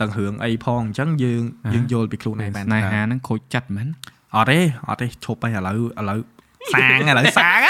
[0.00, 1.42] ទាំងរឿងអីផងអញ្ចឹងយើង
[1.74, 3.88] យើងយល់ពីខ្លួនឯងបានស្នេច្រើនហាហ្នឹងខូចចិត្តមែន
[4.36, 6.20] អត់ទេអត់ទេឈប់ហើយឥឡូវឥឡូវ
[6.74, 7.60] សាងឥឡូវសាង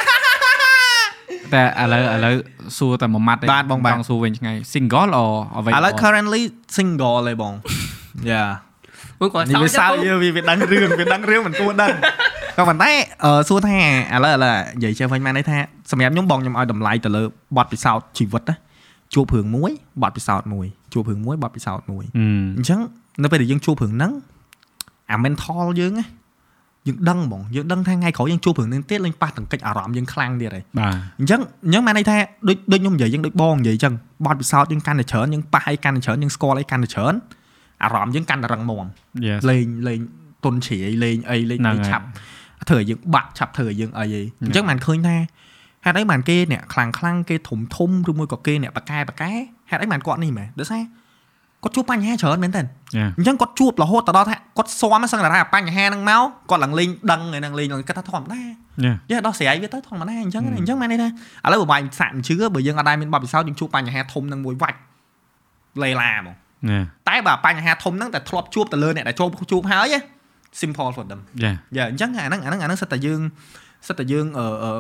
[1.55, 2.35] តែឥឡូវឥឡូវ
[2.79, 5.25] សួរតែមួយម៉ាត់ទេបាទបងបាទចង់សួរវិញឆ្ងាយ single អូ
[5.57, 6.43] អ្វីឥឡូវ currently
[6.77, 7.55] single ទេបង
[8.31, 8.45] យ៉ា
[9.21, 11.91] មួយគាត់នេះសោវាចសើទៅចវាវាដឹងរឿងវាដឹងរឿងមិនគួរដឹង
[12.57, 12.91] ក៏ប៉ុន្តែ
[13.25, 13.79] អឺសួរថា
[14.15, 15.57] ឥឡូវឥឡូវនិយាយចេះវិញមកន័យថា
[15.91, 17.23] សម្រាប់ខ្ញុំបងខ្ញុំឲ្យតម្លៃទៅលើ
[17.57, 18.57] បទពិសោធន៍ជីវិតណា
[19.15, 19.71] ជួបរឿងមួយ
[20.03, 22.27] បទពិសោធន៍មួយជួបរឿងមួយបទពិសោធន៍មួយអឺ
[22.57, 22.81] អញ្ចឹង
[23.23, 24.13] នៅពេលដែលយើងជួបរឿងហ្នឹង
[25.11, 26.07] អា mental យើងណា
[26.87, 32.17] យើងដឹងហ្មងយើងដឹងថាថ្ងៃក្រោយយើងជួបរឿងហ្នឹងទៀតលេងប៉ះទង្គិចអារម្មណ៍យើងខ្លាំងទៀតហើយបាទអញ្ចឹងអញ្ចឹងបានន័យថា
[32.49, 33.95] ដូចដូចខ្ញុំនិយាយយើងដូចបងនិយាយអញ្ចឹង
[34.27, 37.15] បទពិសោធន៍យើងកាន់តែច្រើនយើងប៉ះអីកាន់តែច្រើនយើងស្គាល់អីកាន់តែច្រើន
[37.85, 38.85] អារម្មណ៍យើងកាន់តែរឹងមាំ
[39.27, 40.01] yes លេងលេង
[40.45, 42.07] ទុនជ្រាយលេងអីលេងហ្នឹងអីហើយឆាប់
[42.69, 45.17] ធ្វើឲ្យយើងបាក់ឆាប់ធ្វើឲ្យយើងអីអីអញ្ចឹងបានឃើញថា
[45.85, 49.33] ហេតុអីបានគេអ្នកខ្លាំងខ្លាំងគេធំធំឬមួយក៏គេអ្នកបកកែបកកែ
[49.71, 50.81] ហេតុអីបានគាត់នេះមែនដូចថា
[51.63, 61.09] គាត់ជួបបញ្ហាច្រើនមែនតើយ៉ាអញ្ចឹងគាត់ជួបរហូតទៅដល់ថាគាត់ស៊ាំសឹងតែថាបញ្ហាហ្នឹងមកគាត់ឡើងលេងដឹងឯហ្នឹងលេងគាត់ថាធម្មតាយ៉ាយេដោះស្រាយវាទៅធម្មតាអញ្ចឹងណាអញ្ចឹងមែនទេណា
[61.47, 64.79] ឥឡូវបើបាញ់សាក់មិនជឿបើយើងអត់ដែរមានបទពិសោធន៍យើងជួបបញ្ហាធំហ្នឹងមួយវាច់
[65.83, 66.35] លេឡាហ្មងយ៉ា
[67.09, 69.97] តែបើបញ្ហាធំហ្នឹងតែធ្លាប់ជួបទៅលើអ្នកដែលជួបជួបហើយ
[70.61, 73.21] simple for them យ៉ាយ៉ាអញ្ចឹងអាហ្នឹងអាហ្នឹងអាហ្នឹងសិតតែយើង
[73.89, 74.71] សិតតែយើងអឺអឺ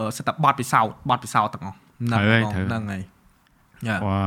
[0.00, 3.02] អឺសិតតែបទពិសោធន៍បទពិសោធន៍ទាំងអស់ហ្នឹងបងហ្នឹងហើយ
[3.88, 4.24] យ៉ាវ៉ា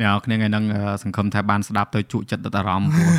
[0.00, 3.12] អ្នកគ្នាថ្ងៃហ្នឹងអឺសង្ឃឹមថាបានស្ដាប់ទៅជក់ចិត្តដិតអារម្មណ៍ព្រោះ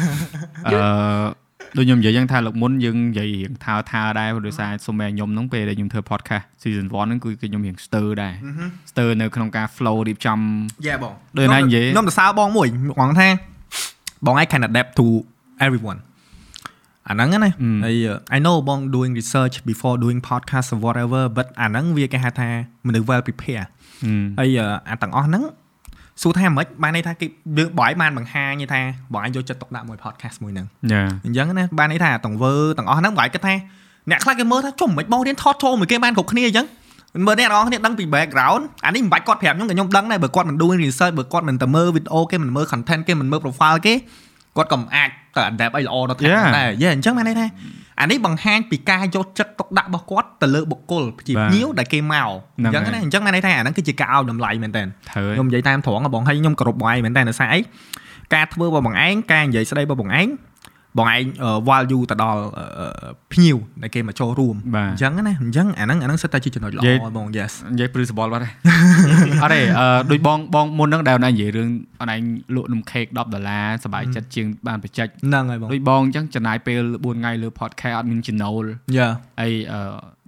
[0.67, 1.40] អឺ
[1.77, 8.33] ដូចខ្ញុំនិយាយយ៉ាងថាលោកមុនយើងនិយាយរៀងថាថាដែរព្រោះដោយសារសុំឲ្យខ្ញុំហ្នឹងពេលដែលខ្ញុំធ្វើ podcast season 1ហ្នឹងគឺគឺខ្ញុំរៀងស្ទើរដែរ
[8.91, 10.39] ស្ទើរនៅក្នុងការ flow រៀបចំ
[10.87, 12.67] យ៉ាបងដូចណានិយាយខ្ញុំទៅសើបងមួយ
[12.99, 13.27] បងថា
[14.25, 15.05] បងឯង can adapt to
[15.65, 15.99] everyone
[17.07, 17.39] អាហ្នឹងណា
[17.85, 17.95] ហើយ
[18.35, 22.49] I know បង doing research before doing podcast or whatever but អាហ្នឹងវាគេហៅថា
[22.87, 23.65] មនុស្ស well prepare
[24.39, 25.43] ហើយអាទាំងអស់ហ្នឹង
[26.21, 27.25] សួរថាមិនបានន័យថាគេ
[27.57, 28.81] យើងបងឯងបានបង្ហាញថា
[29.13, 33.53] បងឯងយកចិត្តទុកដាក់មួយ podcast មួយហ្នឹងយ៉ាអញ្ចឹងណាបានន័យថាទាំងវើទាំងអស់ហ្នឹងបងឯងគិតថា
[34.09, 36.67] អ្នកខ្លះគេមើលថាចុះមិនបងរៀនថតចូលមួយគេបានគ្រប់គ្នាអញ្ចឹង
[37.27, 43.93] មើលអ្នកនរគ្នាដឹងពី background អានេះមិនបាច់គាត់ប្រាប់ខ្ញុំក៏ខ្ញុំដឹងដែរបើគាត់មិន doing research បើគាត់មិនទៅមើល video គេមិនមើល content គេមិនមើល profile គេ
[44.57, 47.47] គាត់ក៏មិនអាចទៅ adapt អីល្អដល់ថែមដែរយេអញ្ចឹងបានន័យថា
[47.99, 57.59] អានេះបង្ហាញពីការយកចិត្តទុកដាក់របស់គាត់ទៅលើបុគ្គលជាភ្ញៀវដែលគេមកអញ្ចឹងណាអញ្ចឹងបានន័យថាអាហ្នឹងគឺជាការឲ្យតម្លៃមែនតើត្រូវខ្ញុំនិយាយតាមត្រង់បងហើយខ្ញុំគោរពបងឯងមែនតើដោយសារអី
[58.33, 60.27] ការធ្វើរបស់បងឯងការនិយាយស្ដីរបស់បងឯង
[60.97, 61.23] បងឯង
[61.69, 62.41] value ទៅដល់
[63.33, 68.53] ភ្ញៀវដែលគេមកចូលរួមបាទអញ្ចឹងណាអញ្ចឹងអាហ្នឹងអាហ្នឹងសិតតែជាចំណុចល្អនិយាយបង yes និយាយព្រឺសបល់បាត់ហើយ
[69.43, 71.69] អត់ទេអឺដូចបងបងមុនហ្នឹងដែលអូនឯងនិយាយរឿង
[72.01, 72.21] អូនឯង
[72.55, 78.63] លក់នំខេក10ដុល្លារសប្បាយចិត្តជាងបានបច្ចេកហ្នឹងហើយបងដូចបងអញ្ចឹងចំណាយពេល4ថ្ងៃលើ podcast អត់មានចំណូល
[78.97, 79.09] យ៉ា
[79.39, 79.81] ហើយអឺ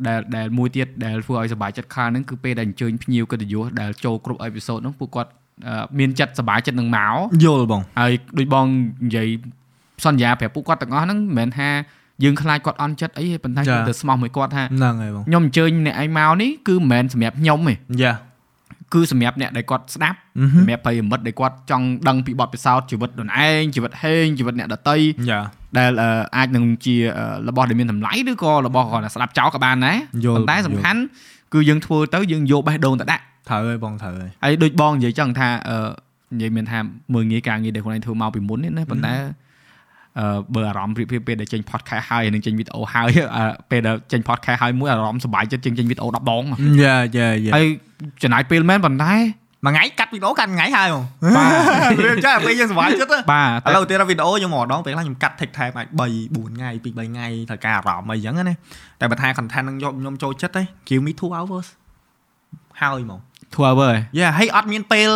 [0.08, 5.32] ដែលដែលមួយទៀតដែលធ្វើឲ្យសប្បាយចិត្តខ្លាំងហ្នឹងគឺពេលដែលអញ្ជើញភ្ញៀវកិត្តិយសដែលចូលគ្រប់អេពីសូតហ្នឹងពួកគាត់
[5.68, 7.16] អឺមានចិត្តសប្បាយចិត្តនឹងមក
[7.46, 8.66] យល់បងហើយដូចបង
[9.06, 9.28] និយាយ
[10.06, 11.70] សន្យាប្រាប់ពួកគាត់ទាំងអស់ហ្នឹងមិនមែនថា
[12.24, 18.14] យើងខ្លាចគាត់អន់ចិត្តអីទេប៉ុន្តែយើងទៅស្មោះមួយគាត់ថាហ្នឹងហើយបងខ្ញុំអញ្ជើញអ្នកឯងមកនេះគឺមិនមែនសម្រាប់ខ្ញុំទេយ៉ា
[18.94, 24.98] គឺសម្រាប់អ្នកដែលគាត់ស្ដាប់អឺហឹមសម្រាប់ប្រិយមិត្តដែលគាត់ចង់ដឹងពីបទពិសោធន៍ជីវិតខ្លួនឯងជីវិតហេងជីវិតអ្នកដតី
[25.30, 25.40] យ៉ា
[25.78, 31.00] ដែលអឺអាចនឹងជាអឺរបស់ដែលមានតម្លៃឬក៏របស់គាត់ស្ដាប់ចោលក៏បានដែរយល់ប៉ុន្តែសំខាន់
[31.54, 35.78] គឺយើងធ្វើទៅយើងយកបេះដូងទៅដាក់ត្រូវហើយបងត្រូវហើយហើយដូចបងនិយាយចឹងថាអឺ
[36.36, 36.80] និយាយមានថា
[37.14, 39.43] មើលងាយការងារដែលខ្លួនឯងធ្វើមកពីមុននេះណាប៉ុន្តែអឺ
[40.56, 46.44] បើអារម្មណ៍ប្រៀបធៀបពេលដែលចេញ podcast ហើយនិងចេញវីដេអូហើយអឺពេលដែលចេញ podcast ហើយមួយអារម្មណ៍សប្បាយចិត្តជាងចេញវីដេអូ10ដង
[46.82, 47.68] យ៉ាយ៉ាយ៉ាហើយ
[48.24, 49.14] ចំណាយពេលមែនប៉ុន្តែ
[49.66, 51.04] មួយថ្ងៃកាត់វីដេអូកាត់មួយថ្ងៃហើយបង
[51.38, 51.46] បា
[51.98, 56.00] ទរឿងចាពេលយើងសុវ័យចិត្តបាទឥឡូវទៀតវីដេអូខ្ញុំមកដងពេលខ្លះខ្ញុំកាត់ take time អាច3
[56.34, 58.56] 4ថ្ងៃ2 3ថ្ងៃត្រូវការអារម្មណ៍អីចឹងណា
[59.00, 61.68] តែបើថា content នឹងយកខ្ញុំចូលចិត្តទេ give me 2 hours
[62.80, 63.20] ហើយហ្មង
[63.56, 65.10] ធ្វើឲ្យយ៉ាហើយអត់មានពេល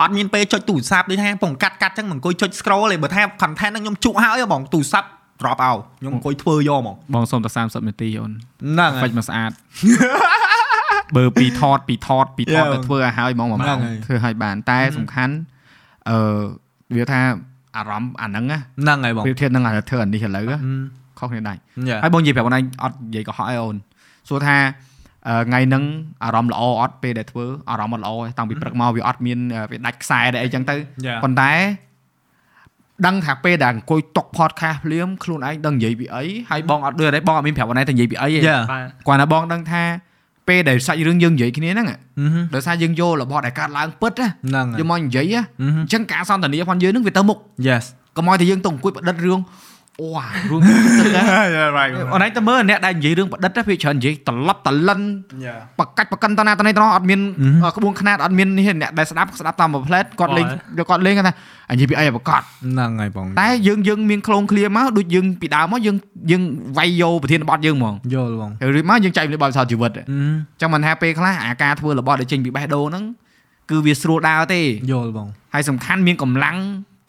[0.00, 5.08] អត់មានពេលចុចទូរស័ព្ទដូចថាពងកាត់កាត់ចឹងមិនអង្គុយចុច scroll ទេបើថា content នឹងខ្ញុំជក់ហើយហ្មងទូរស័ព្ទ
[5.40, 9.50] drop out ខ្ញុំអង្គុយធ្វើយកហ្មងបងសុំតែ30នាទីអូនហ្នឹងហើហ្វិយចមកស្អាត
[11.16, 12.72] បើពីថតពីថតពីថត Yeah.
[12.74, 15.34] ទៅធ្វើឲ្យហើយហ្មងមួយម៉ោហ្នឹងងហើយធ្វើឲ្យបានតែសំខាន់
[16.10, 16.18] អឺ
[16.96, 17.20] វាថា
[17.76, 20.58] អារម្មណ៍អាហ្នឹងណាហ្នឹងហើយបងប្រៀបធៀបនឹងអាធ្វើអានេះឥឡូវណា
[21.18, 23.76] ខុសគ្នាដាច់យ៉ាហើយបងនិយាយប្រាប់អូនឯងអត់និយាយកុហកឲ្យអូន
[24.28, 24.70] សួរថាអឺ
[25.46, 25.84] ថ្ងៃហ្នឹង
[26.24, 29.38] អារម្មណ៍ល្អអត់ពេលដែលធ្វើអារម្មណ៍អត់ល្អទេតាំងពីព្រឹកមកវាអត់មាន
[29.70, 30.74] វាដាច់ខ្សែដែរអីចឹងទៅ
[31.06, 31.52] យ៉ាប៉ុន្តែ
[33.06, 39.82] ដឹងថាពេលដែលអង្គុយតុក podcast ភ្លាមខ្លួនឯងដឹងនិយាយពីអីហើយបងអត់ដូចអីបងអត់មានប្រាប់អូនឯងទៅនិយាយពីអីទេយ៉ាបាទគាត់ណាបងដឹងថា
[40.48, 47.38] ពេលដែលសាច់រឿងយើងនិយាយគ្នាហ្នឹងហឹមដោយសារយើងយករបស់ដែលកើតឡើងពិតណាហ្នឹងហើយយកមកនិយាយណាហឹមអញ្ចឹងការសន្ទនាផងយើងហ្នឹងវាទៅមុខ
[47.68, 47.84] yes
[48.16, 49.40] កុំឲ្យតែយើងទៅអង្គុយប្រឌិតរឿង
[50.00, 51.22] អូអារឿងទឹកណា
[51.54, 55.00] yeah right អូនឯងទៅមើលអ្នកដែលនិយាយរឿងប្រឌិតណាវាច្រើននិយាយត្រឡប់តលិន
[55.46, 57.20] yeah បកាច់បកិនតណាតនេះតណោះអត់មាន
[57.62, 61.34] ហឹមក្បួនខ្នាតអត់មាននេះទេអ្នកដែលស្ដាប់ស្ដាប់តាមមួយផ្លែតគាត់លេងបាទគាត់លេងគាត់ថា
[61.70, 65.96] អញនិយាយពីអីប្រកាសហ្នឹងហើយបងតែយើងយើងមានក្លងឃ្លាមកដូចយើងពីដើមមកយើង
[66.30, 66.42] យើង
[66.78, 73.04] វាយយកប្រធានបទយើងហ្មងយល់បងហើយរួចមកយើងចែកលេបបទពិសោធន៍ជីវិតហឹមចឹងមិនថាពេលខ្លះអាការធ្វើរបស់ដែលចេញពីបេះដូងហ្នឹង
[73.70, 74.60] គឺវាស្រួលដើរទេ
[74.90, 76.56] យល់បងហើយសំខាន់មានកម្លាំង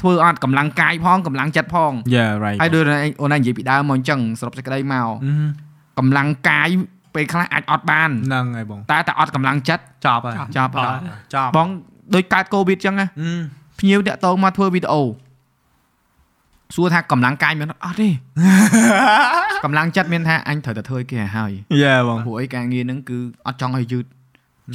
[0.01, 2.83] ធ្វើអត់កម្លាំងកាយផងកម្លាំងចិត្តផង yeah right ហើយដូច
[3.21, 5.07] អូនឯងនិយាយពីដើមមកអញ្ចឹងសរុបសេចក្តីមកហឹ
[5.45, 5.47] ម
[5.99, 6.69] កម្លាំងកាយ
[7.15, 10.99] ពេលខ្លះអាចអត់បានហ្នឹងហើយបងតែតែអត់កម្លាំងចិត្តចប់ហើយចប់បាទ
[11.35, 11.67] ចប់បង
[12.15, 13.41] ដូចកើតកូវីដអញ្ចឹងណាហឹម
[13.79, 15.03] ភ្ញៀវតាក់តងមកធ្វើវីដេអូ
[16.75, 18.09] សួរថាកម្លាំងកាយមានអត់អត់ទេ
[19.63, 21.51] កម្លាំងចិត្តមានថាអញត្រូវតែធ្វើឲ្យគេឲ្យហើយ
[21.81, 23.17] yeah បងព្រោះអីការងារហ្នឹងគឺ
[23.47, 24.05] អត់ចង់ឲ្យយឺត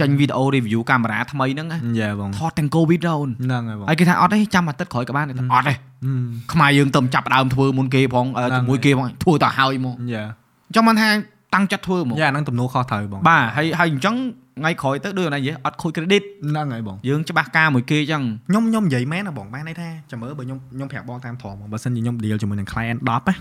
[0.00, 10.28] ចេញវីដេអូ review កាមេរ៉ាថ្មីហ្នឹងណា yeah បងថតទាំង covid ដល់អូនហ្នឹងហើយបងហើយគេថាអត់ទេចាំអាទិត្យក្រោយក៏បានតែអត់ទេហឹមខ្មែរយើងទៅចាប់ដើមធ្វើមុនគេផងអឺហ្នឹងជាមួយហើយគេផងធ្វើទៅហើយមក yeah
[10.74, 11.08] ចង់បានថា
[11.54, 14.16] តាំងចិត្តធ្វើហ្មងយ៉ាអាហ្នឹងទំនួលខុសត្រូវបងបាទហើយហើយអញ្ចឹង
[14.60, 23.34] ថ្ងៃក្រោយទៅដូចណានិយាយអត់ខូច credit ហ្នឹងហើយបងយើងច្បាស់ការមួយគេអញ្ចឹងខ្ញុំខ្ញុំនិយាយមែនណាបងបានន័យថាចាំមើលបើខ្ញុំខ្ញុំប្រាប់បងតាមត្រង់បងបើសិនជាខ្ញុំ deal ជាមួយនឹង client 10ណា8ទៅ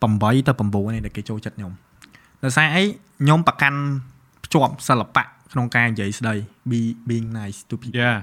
[0.00, 1.72] 9នេះដែលគេចូលចិត្តខ្ញុំ
[2.44, 2.82] ដោយសារអី
[3.22, 3.78] ខ្ញុំប្រកាន់
[4.50, 6.34] ភ្ជាប់សិល្បៈក្នុងការនិយាយស្ដី
[6.70, 8.14] be being nice to people យ៉ា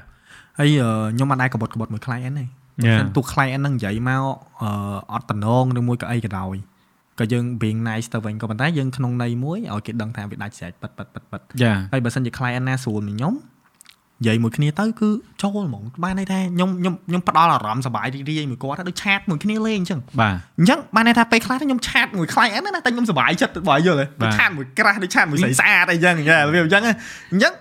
[0.59, 2.45] ហើយអឺខ្ញុំមិនដែរក្បត់ក្បត់មួយ client ទេ
[2.85, 4.23] យ៉ាសិនទូ client ហ្នឹងនិយាយមក
[4.61, 4.69] អឺ
[5.13, 6.55] អត់តំណងឬមួយក៏អីក៏ដោយ
[7.19, 13.33] ក៏យើង being nice ទៅវិញក៏ប៉ុន្តែយើងក្នុងន័យមួយឲ្យគេដឹងថាវាដាច់ស្រេចប៉ិតប៉ិតប៉ិតប៉ិតយ៉ាហើយបើសិនជា client ណាស្រួលនឹងខ្ញុំ
[14.19, 15.09] និយាយមួយគ្នាទៅគឺ
[15.41, 26.83] ចូលហ្មងបានន័យថាខ្ញុំខ្ញុំខ្ញុំផ្ដល់អារម្មណ៍សប្បាយរីករាយមួយគាត់ទៅដូចឆាតមួយគ្នាលេងអញ្ចឹងបាទអញ្ចឹងបានន័យថាពេលខ្លះខ្ញុំឆាតមួយ client ណាតែខ្ញុំសប្បាយចិត្តបើយល់ទេបាទឆាតមួយក្រាស់ដូចឆាតមួយស្រីស្អាតអីចឹងយ៉ារបៀបអញ្ចឹង
[27.31, 27.53] អញ្ចឹង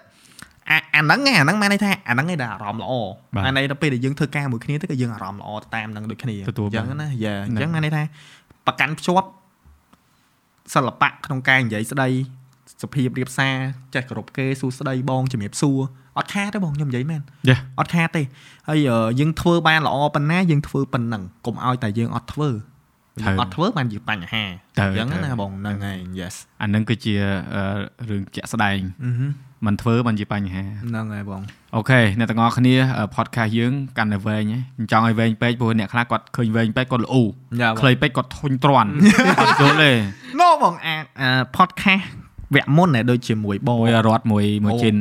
[0.71, 2.93] អាអាហ្នឹងឯងអាហ្នឹងបានន័យថាអាហ្នឹងឯងដែលអារម្មណ៍ល្អ
[3.35, 8.03] បាទបានន័យថាពេលដែលយើងធ្វើការមួយគ្នាទៅក៏យើងអារម្មណ៍ល្អទៅតាមហ្នឹងដូចគ្នាទទួលអញ្ចឹងបានណាយ៉ាអហ្នឹងញ្ចឹងបានន័យថា
[8.67, 9.29] ប្រកាន់ភ្ជាប់
[10.75, 12.09] សិល្បៈក្នុងការនិយាយស្ដី
[12.83, 13.55] សុភាពរៀបសារ
[13.95, 15.79] ចេះគោរពគេសួស្ដីបងជំរាបសួរ
[16.19, 17.21] អត់ខាតទេបងខ្ញុំនិយាយមែន
[17.79, 18.23] អត់ខាតទេ
[18.69, 18.79] ហើយ
[19.21, 22.51] យើងធ្វើបានល្អប៉ុណ្ណាយើងធ្វើប៉ុណ្ណឹងកុំឲ្យតែយើងអត់ធ្វើ
[23.41, 24.45] អត់ធ្វើបានជាបញ្ហា
[24.79, 27.15] អញ្ចឹងណាបងហ្នឹងហើយ yes អាហ្នឹងគឺជា
[28.09, 28.79] រឿងជាក់ស្ដែង
[29.67, 31.43] มันធ្វើបានជាបញ្ហាហ្នឹងហើយបង
[31.77, 32.75] អូខេអ្នកទាំងអស់គ្នា
[33.17, 37.23] podcast យើងកាន់តែវែងខ្ញុំចង់ឲ្យវែងពេកព្រោះអ្នកខ្លះគាត់ឃើញវែងពេកគាត់ល្អូ
[37.81, 38.91] ខ្លីពេកគាត់ធុញទ្រាន់
[39.41, 39.93] អត់យល់ទេ
[40.41, 40.95] No បងអា
[41.57, 42.05] podcast
[42.55, 44.97] វគ្គមុនដែរដូចជាមួយបងមួយរត់មួយមួយជិន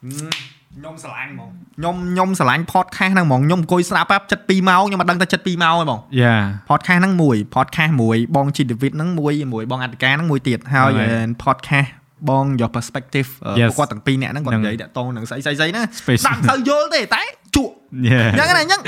[0.00, 6.34] ខ្ញុំស្រឡាញ់ហ្មងខ្ញុំខ្ញុំស្រឡាញ់ podcast ហ្នឹងហ្មងខ្ញុំអង្គុយស្ដាប់ប៉ាប់ចិត្ត2ម៉ោងខ្ញុំអត់ដឹងថាចិត្ត2ម៉ោងទេបងយ៉ា
[6.68, 11.90] podcast ហ្នឹងមួយ podcast មួយបងជីដេវីតហ្នឹងមួយមួយបងអត្តការហ្នឹងមួយទៀតហើយហ្នឹងហើយ podcast
[12.30, 17.22] បងយក perspective អឺ Yes ពួកគាត់ទាំងពីរនាក់ហ្នឹងគាត់ហ្នឹងនិយាយតាក់ទងនឹងស្អីស្អីស្អីហ្នឹង Space ដាក់មិនសូវយល់ទេតែ
[17.56, 17.74] ជក់
[18.08, 18.80] យ៉ាអញ្ចឹងណាអញ្ចឹង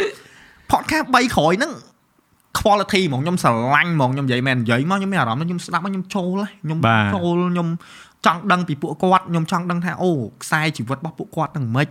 [0.73, 1.73] podcast 3ក្រោយហ្នឹង
[2.61, 7.69] quality ហ្មងខ្ញុំស្រឡាញ់ហ្មងខ្ញុំនិយាយមែននិយាយមកខ្ញុំមានអារម្មណ៍ថាខ្ញុំស្ដាប់មកខ្ញុំចូលហើយខ្ញុំបាទចូលខ្ញុំ
[8.27, 10.11] ចង់ដឹងពីពួកគាត់ខ្ញុំចង់ដឹងថាអូ
[10.43, 11.89] ខ្សែជីវិតរបស់ពួកគាត់ហ្នឹងមិន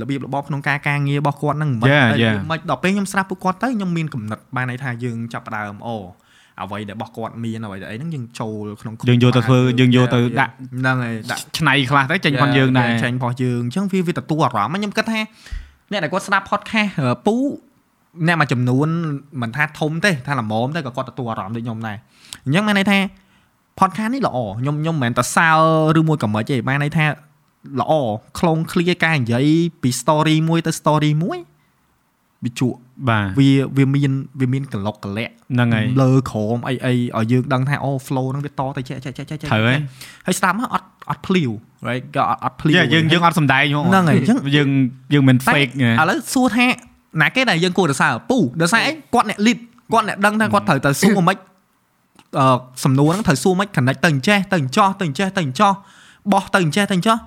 [0.00, 2.36] របៀបរបបក្នុងការការងាររបស់គាត់ហ្នឹងមិន Yeah, ហើយ yeah.
[2.50, 5.96] មិនដល់ពេលខ្ញុំស្ដាប់ពួកគាត់ទៅខ្ញុំមានគំនិតបានន័យថាយើងចាប់ផ្ដើមអូ
[6.62, 15.20] អ្វីដែលរបស់គាត់មានអ្វីដែលអីហ្នឹងយើងចូលក្នុងយើងយកទៅធ្វើយើងយកទៅដាក់ហ្នឹងហើយដាក់ឆ្នៃខ្លះទៅចេញផងយើងដែរចាញ់របស់យើងអញ្ចឹងវាវាទទួលអារម្មណ៍ខ្ញុំគិតថា
[15.90, 17.34] អ្នកដែលគាត់ស្ដាប់ podcast អឺពូ
[18.26, 18.88] អ្នកមួយចំនួន
[19.42, 21.96] មិនថាធំទេថាល្មមទេក៏គាត់ទទួលអារម្មណ៍ដូចខ្ញុំដែរ
[22.44, 22.98] អញ្ចឹងមានន័យថា
[23.78, 25.50] podcast នេះល្អខ្ញុំខ្ញុំមិនមែនតែសើ
[25.98, 27.06] ឬមួយក៏មិនទេបានន័យថា
[27.80, 27.92] ល្អ
[28.38, 29.46] ខ្លងឃ្លៀការនិយាយ
[29.82, 31.38] ពី story មួយទៅ story មួយ
[32.44, 32.78] វាជក់
[33.08, 39.78] បាទវាវាមានវាមានកលុកកលាក់ហ្នឹងហើយលើក្រមអីអីឲ្យយើងដឹងថាអូ flow ហ្នឹងវាតទៅចែកចែកចែកចែកត្រូវហើយ
[40.26, 41.50] ហើយស្ដាប់មកអត់អត់ភ្លាវ
[41.88, 44.68] right ក៏អត់អត់ភ្លាវយ៉ាយើងយើងអត់សំដែងហ្មងហ្នឹងហើយអញ្ចឹងយើង
[45.12, 46.66] យើងមិនតែ fake ណាឥឡូវសួរថា
[47.22, 49.58] ណាគេដែលយើងគួរទៅសើពូដោយសារអីគាត់អ្នក lead
[49.92, 51.53] គាត់អ្នកដឹងថាគាត់ត្រូវទៅសួរមិនអឺ
[52.84, 55.72] សំណួរហ្នឹងត្រូវសួរមិន connect ទៅអញ្ចេះទៅអញ្ចោះទៅអញ្ចេះទៅអញ្ចោះ
[56.32, 57.18] បោះទៅអញ្ចេះទៅអញ្ចោះ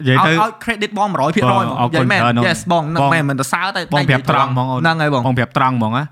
[0.00, 6.04] និយាយឲ្យទៅឲ្យ credit បង100%ហ្មងបងអរគុណនិយាយមែនច្រើន yes បងហ្នឹងបងមែនមិនទៅសើតែបងប្រាប់ត្រង់ហ្មងអូនហ្នឹងហើយបងបងប្រាប់ត្រង់ហ្មងណា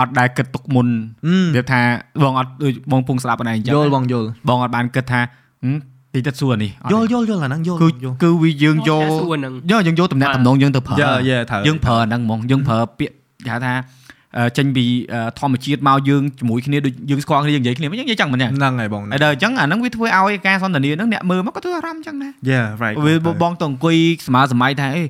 [0.00, 0.86] អត់ដែលគិតទុកមុន
[1.26, 1.80] អឺវាថា
[2.22, 5.20] បងអត់ដូចបងពងស្ដាប់ខ្លួនឯងអញ្ចឹងយល់បងយល់បងអត់បានគិតថា
[5.64, 5.76] ហឹម
[6.14, 13.14] តិចទៅសួរនេះអត់យល់យល់យល់អាហ្នឹងយល់គឺយល់គឺវាយើងយកសួរហ្នឹងយកយើងយកតំណាក់តំណងយើងទៅប្រើយ៉ាយ៉ាត្រូវយើងប្រើហ្នឹងហ្មងយើងប្រើពាក្យ
[13.44, 13.99] គេហៅថាអឺ
[14.56, 23.96] ចេញពីអឺធម្មជាតិមកយើងជាមួយគ្នាដូចយើងស្គាល់គ្នាយើងនិយាយគ្នាយើងនិយាយចឹងមិនទេហ្នឹងហើយបងហើយដល់អញ្ចឹងអាហ្នឹងវាធ្វើឲ្យការសន្ទនាហ្នឹងអ្នកមើលមកក៏ធ្វើអារម្មណ៍ចឹងដែរយ៉ា right វាបងទៅអង្គុយ
[24.26, 25.02] ស្មើសម័យថាអេ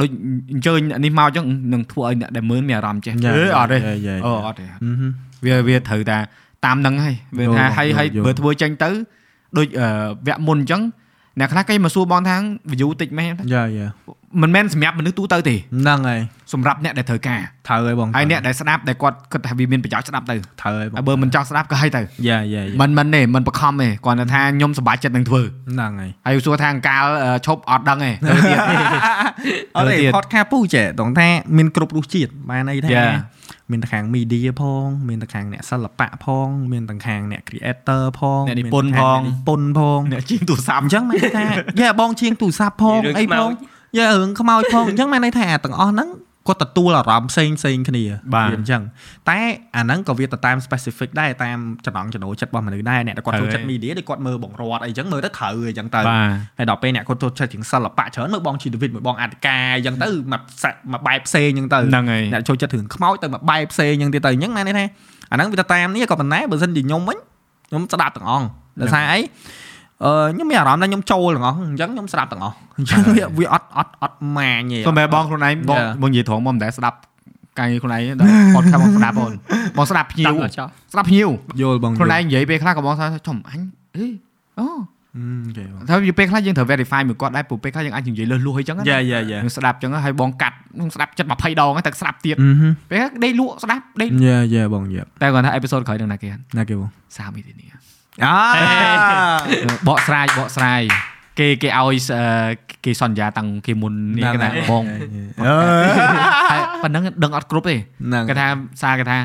[0.00, 0.08] ដូច
[0.52, 3.78] អញ្ជើញអ្នកនេះមកចឹងនឹងធ្វើឲ្យអ្នកដែលមើលមានអារម្មណ៍ចេះអឺអត់ទេ
[4.26, 5.10] អូអត់ទេអឺហឹម
[5.46, 6.18] វាវាត្រូវតែ
[6.64, 8.90] តាមហ្នឹងហើយវាយល់ថាបងហើយយល់ហើយយល់បើធ្វើចេញទៅ
[9.58, 9.88] ដូចអឺ
[10.26, 10.82] វគ្គមុនអញ្ចឹង
[11.38, 12.36] អ្នកខ្លះគេមកសួរបងថា
[12.72, 13.88] view តិចមែនយ៉ាយ៉ា
[14.42, 16.20] មិនមែនសម្រាប់មនុស្សទូទៅទេហ្នឹងហើយ
[16.52, 28.58] សម្រាប់អ្នកដែលត្រូវការត្រូវហើយបងហើយអ្នកដែលស្ដាប់ដែលគាត់គិតថាវាមានប្រយោជន៍ស្ដាប់ទៅត្រូវហើយបងហើយបើមិនចង់ស្ដាប់ក៏ឲ្យទៅយ៉ាយ៉ាមិនមិនទេមិនបខំទេគាត់ថាខ្ញុំសប្បាយចិត្តនឹងធ្វើហ្នឹងហើយហើយសួរថាអង្កាលអឺឈប់អត់ដឹងទេទៅទៀត
[29.76, 33.14] អត់ទេទៀត podcast ពូចេះតងថាមានគ្រប់រសជាតិបានន័យថា Yeah.
[33.70, 41.46] មានទាំងខាង media ផង មានទាំងខាងអ្នកសិល្បៈផង មានទាំងខាងអ្នក creator ផងអ្នកនិពន្ធមានទាំងខាផងអ្នកនិពន្ធផងអ្នកជាងទូរស័ព្ទអញ្ចឹងមានន័យថា
[41.80, 43.54] យ៉ាបងជាងទូរស័ព្ទផងរឿងអីខ្មោផងច
[43.98, 46.08] យ៉ារឿងខ្មោចផងអញ្ចឹងមានន័យថាអាទាំងអស់ហ្នឹង
[46.48, 48.04] គាត់ទទួលអារម្មណ៍ផ្សេងផ្សេងគ្នា
[48.34, 48.82] បាទវាអញ្ចឹង
[49.30, 49.38] តែ
[49.76, 64.84] អាហ្នឹងក៏វាទៅតាម specific ដែរតាមចំណង់ចំណូលចិត្តរបស់មនុស្សដែរអ្នកដែលគាត់ចូលចិត្ត media ដូចគាត់មើលបង្រាត់អីអញ្ចឹងមើលទៅត្រូវអីអញ្ចឹងទៅបាទហើយដល់ពេលអ្នកគាត់ចូលចិត្តជាងសិល្បៈច្រើនមើលបងជីដេវីតមួយបងអត្តការអញ្ចឹងទៅមកសាក់មកបែបផ្សេងអញ្ចឹងទៅហ្នឹងហើយអ្នកចូលចិត្តរឿងខ្មោចទៅមកបែបផ្សេងអញ្ចឹងទៀតទៅអញ្ចឹងមានន័យថា
[65.30, 67.18] អាហ្នឹងវាទៅតាមនេះក៏ប៉ុន្តែបើសិនជាខ្ញុំវិញ
[67.68, 68.46] ខ្ញុំស្ដាប់ទាំងអស់
[68.80, 69.18] ដោយសារអី
[70.02, 76.00] អឺខ្ញុំមានអារម្មណ៍ថាខ្ញុំចូលទាំងអស់អញ្ចឹងខ្ញុំស្ដាប់ទាំងអស់អញ្ចឹងវាវាអត់អត់អត់ម៉ាញទេសូម្បីបងខ្លួនឯងបង Yeah.
[76.02, 76.96] បងនិយាយត្រង់មកមិនដែលស្ដាប់
[77.58, 79.32] ការងារខ្លួនឯងដល់ podcast បងស្ដាប់បង
[79.76, 81.28] បងស្ដាប់ភ្ញៀតាវំងដល់ចោះស្ដាប់ភ្ញៀវ
[81.60, 83.60] យល់បងខ្លួនឯងនិយាយពេលខ្លះក៏បងថាចំអញ
[83.96, 84.06] អេ
[84.58, 84.66] អូ
[85.16, 85.24] អូ
[85.56, 97.68] ខេបងថាវាពេលខ្លះយើងត្រូវ verify មួយគាត់ដែរព្រោះពេលខ្លះយើងអាចនិយាយលឺលួសអីចឹងណាយ៉ាយ៉ាយ៉ាយើងស្ដាប់ចឹងហើយបងកាត់នឹងស្ដាប់ចិត្ត20ដងហ្នឹងតែស្ដាប់ទៀតអឺហឹមពេលខ្លះដេកលក់ស្ដាប់ដេកយ៉ាយ៉ាបងយ៉ាតែគាត់ថាអេពីសូតក្រោយនឹងណាគេហ่ะណាគេបងសាមីទីនេះ
[98.24, 98.36] អា
[99.88, 100.82] បកស្រាយបកស្រាយ
[101.38, 102.22] គេគេឲ្យអឺ
[102.84, 104.84] គេសន្យាតាំងគេមុននេះគេថាបង
[105.44, 105.54] អឺ
[106.50, 108.46] ហើយប៉ុណ្ណឹងដឹងអត់គ្រប់ទេហ្នឹងគេថា
[108.82, 109.18] សារគេថា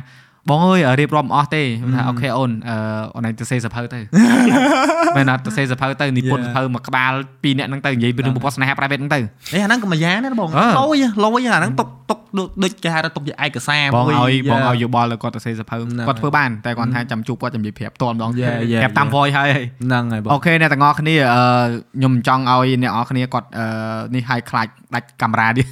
[0.50, 2.76] បងអើយរៀបរាប់អស់ទេខ្ញុំថាអូខេអូនអឺ
[3.16, 4.00] អូនឯងទៅសេសភៅទៅ
[5.16, 7.12] មែនអត់ទៅសេសភៅទៅនិពន្ធសភៅមួយក្បាល
[7.44, 9.20] ពីរអ្នកហ្នឹងទៅនិយាយពីរឿងប្រព័ន្ធស្នេហា private ហ្នឹងទៅ
[9.54, 19.50] អេអាហ្នឹងក៏មួយយ៉ាងដែរបងអឺលយលយអាហ្នឹងទុកទុក ដូចដូចគេហៅថាទុកជាឯកសារបងមួយឲ្យបងយ៉ាឲ្យយោបល់ឲ្យគាត់ទៅសេសភៅហ្នឹងគាត់ធ្វើបានតែគាត់ថាចាំជួបគាត់ចាំនិយាយប្រាប់តម្ដងយ៉ាយ៉ាប្រាប់តាម voice ហើយ
[19.86, 21.42] ហ្នឹងហើយបងអូខេអ្នកទាំងអស់គ្នាអឺ
[21.98, 23.66] ខ្ញុំចង់ឲ្យអ្នកទាំងអស់គ្នាគាត់អឺ
[24.16, 25.68] នេះឲ្យខ្លាចដាច់កាមេរ៉ាទៀត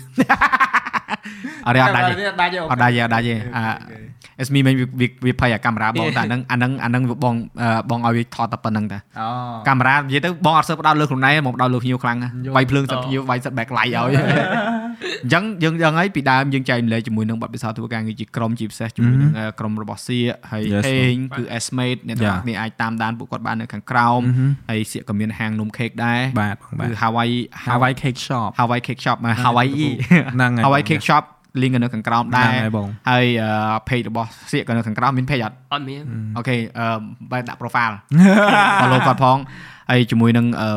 [1.68, 3.64] អរិយអត់ដាច់ទេដាច់ទេអត់ដាច់ទេអត់ដាច់ទេអា
[4.48, 9.28] SME មិនវាវាភ័យអាកាមេរ៉ាបងតែអាហ្នឹងអាហ្នឹងអាហ្នឹងវាបងអឺបងឲ្យវាថតតែប៉ុណ្្នឹងតាអូ
[9.68, 14.10] កាមេរ៉ានិយាយទៅបងអត់សើផ្ដោតលើខ្លួនឯងបងផ្ដោតលើភ្ញៀវខ្លាំងណាស់យល់វាយភ្លើងសិតភ្ញៀវវាយសិត backlight ឲ្យ
[15.24, 24.22] អញ្ចឹងយើងយើងហើយពីដើមយើងចែករំលែកជាមួយនឹងបទពិសោធន៍ធ្វើការងារជាក្រុមជាពិសេសជាមួយនឹងអឺក្រុមរបស់សៀកហើយ Yes, ហេងគឺ Esmate អ្នកទាំងអស់គ្នាអាចតាមដានពួកគាត់បាននៅខាងក្រោម
[24.70, 29.88] ហើយសៀកក៏មានហាងនំខេកដែរបាទបងបាទគឺ Hawaii Hawaii Cake Shop Hawaii Cake Shop មក Hawaii
[30.36, 31.24] ហ្នឹងហើយ Hawaii Cake Shop
[31.62, 36.04] link នៅខាងក្រោមដែហ្នឹងរហើយបងហើយអឺ page របស់សៀកក៏នៅខាងក្រោមមាន page អត់អត់មាន
[36.38, 37.00] អូខេអឺ
[37.32, 37.96] បែរដាក់ profile
[38.82, 39.38] follow គាត់ផង
[39.90, 40.70] ហើយជាមួយនឹងអឺ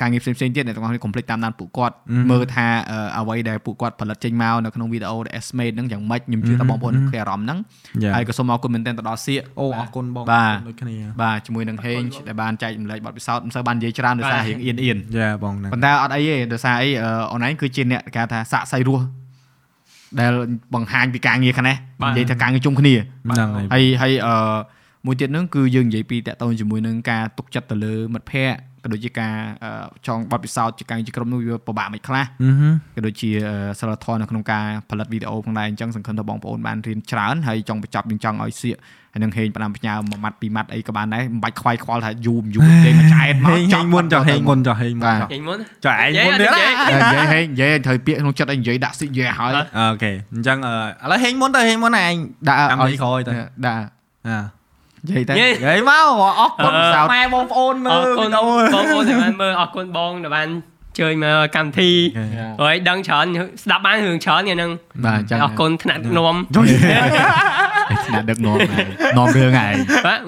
[0.00, 1.94] ការងារផ្សេងៗទៀតអ្នកទាំងអស់គ្នាកុំភ្លេចតាមដានពួកគាត់
[2.30, 7.58] មើលថាអឺអ្វីដែលពួកគាត់ផលិតចេញមកនៅក្នុងវីដេអូដែល estimate ហ្នឹងយ៉ាងម៉េចខ្ញុំជឿថាបងប្អូននឹងគេអារម្មណ៍ហ្នឹង
[8.02, 19.04] យ៉ាហើយក៏សូមអរគុណមែនទែនទៅដល់សៀកអូអរគុណបងបាទដូចគ្នាបាទជាមួយនឹងហេងដែលបានចែករំលែកបទពិសោធន៍មិនសូវបាននិយាយច្រើនដោយសាររៀងអៀនអៀនយ៉ាបងហ្នឹងប៉ុន្តែអត់អីទេដោយសារអីអឺអនឡាញគឺជាអ្នកគេហៅថាសាកសីរស់
[20.20, 20.32] ដែល
[20.74, 24.34] បង្ហាញពីការងារខាងនេះបាទនិយាយថាការងារជុំគ្នាហ្នឹងហើយហើយហើយអឺ
[25.06, 29.34] មួយទៀតហ្នឹងគឺយើងនិយាយពីតកតងជាមួយនឹងការទុកចិត្តទៅលើមិត្តភ័ក្តិក៏ដូចជាការ
[29.64, 29.70] អឺ
[30.06, 38.76] ចងបទពិសោធន៍ជាការជាក្រុមនោះវាពិបាកមិនខ្លះអឺហឹមក៏ដូចជាអឺសិលធម៌នៅក្នុងការផលិតវីដេអូផងដែរអញ្ចឹងសង្ឃឹមថាបងប្អូនបានរៀនច្រើនហើយចង់បញ្ចប់យើងចង់ឲ្យសៀក
[39.12, 52.14] ហើយនឹងហេងផ្ដាំផ្ញើមួយម៉ាត់ពីរម៉ាត់អីក៏បានដែរមិនបាច់ខ្វាយខ្វល់ថាយូរមិនយូរទេមកចែកមកហេងហេងមុនចុះហេងមុនចុះហេងមុនបាទចុះចេញមុនចុះឯងមុននិទៀតយាយណានិយាយហេងនិយាយត្រូវពាក្យក្នុងចិត្តឲ្យនិយាយដាក់ស៊ីនិយាយឲ្យអូខេអញ្ចឹងអឺឥឡូវហេងមុនទៅហេងមុនឯង
[52.48, 53.32] ដាក់តាមឲ្យនិយាយក្រោយទៅ
[53.66, 53.84] ដាក់
[54.28, 54.57] អា
[55.06, 56.04] និយាយទៅនិយាយនិយាយមក
[56.40, 60.48] អរគុណអឺម៉ែបងប្អូនមើអលរគុណវីដេអូបងប្អូនដែលបានមើលអរគុណបងដែលបាន
[61.00, 61.90] ជើញមកកម្មវិធី
[62.62, 63.26] ហើយដឹងច្រើន
[63.62, 64.70] ស្ដាប់បានរឿងច្រើនយ៉ាងហ្នឹង
[65.04, 66.36] បាទអញ្ចឹងអរគុណថ្នាក់នាំ
[68.06, 69.74] ថ្នាក់ដឹកនាំឯងនាំរឿងឯង
[70.06, 70.20] បាទ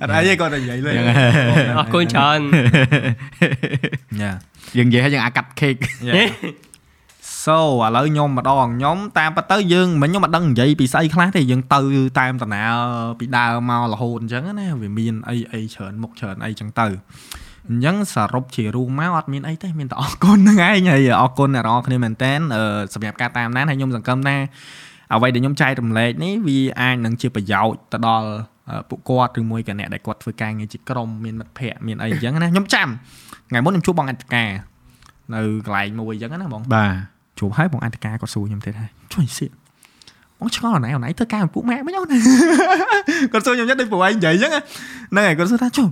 [0.00, 2.38] អត់អីទេគាត់តែនិយាយលេងអញ្ចឹងអរគុណច្រើន
[4.22, 4.32] យ៉ា
[4.76, 5.82] យើងនិយាយឲ្យយើងអាកាត់ cake
[7.46, 11.80] so ឥឡូវខ្ញុំម្ដងខ្ញុំតាមពិតទៅយើងមិនខ្ញុំអត់ដឹងនិយាយពីស្អីខ្លះទេយើងទៅ
[12.20, 12.74] តាមដំណើរ
[13.18, 16.86] ពីដើមមករហូតអញ្ចឹងណាវាមានអីអីច្រើនមុខច្រើនអីអញ្ចឹងទៅ
[17.70, 22.32] អញ្ចឹងសរុបជារួមមកអត់មានអីទេមានតែអរគុណហ្នឹងឯងហើយអរគុណអ្នកនរគ្នាមែនតើ
[22.94, 24.36] សម្រាប់ការតាមដានហើយខ្ញុំសង្ឃឹមថា
[25.14, 28.28] អ្វីដែលខ្ញុំចែករំលែកនេះវាអាចនឹងជាប្រយោជន៍ទៅដល់
[28.88, 32.88] ពួកគាត់ឬមួយក៏អ្នកដែលគាត់ធ្វើការងារជាក្រុមមានមិត្តភ័ក្តិមានអីអញ្ចឹងណាខ្ញុំចាំ
[33.50, 34.50] ថ្ងៃមុនខ្ញុំជួបបងអត្តការ
[35.34, 39.50] នៅកន្លែងមួយអញ្ចឹងណាបងបាទ ជួបហើយបងអន្តការគាត់សួរខ្ញុំទៀតហើយជួយសៀក
[40.40, 42.06] បងឆ្ងល់អណៃអណៃធ្វើការពួកម៉ែមិញអូន
[43.32, 45.88] គាត់សួរខ្ញុំញ៉ាំដូចប្រវែងនិយាយអញ្ចឹងហ្នឹងហើយគាត់សួរថាជួយ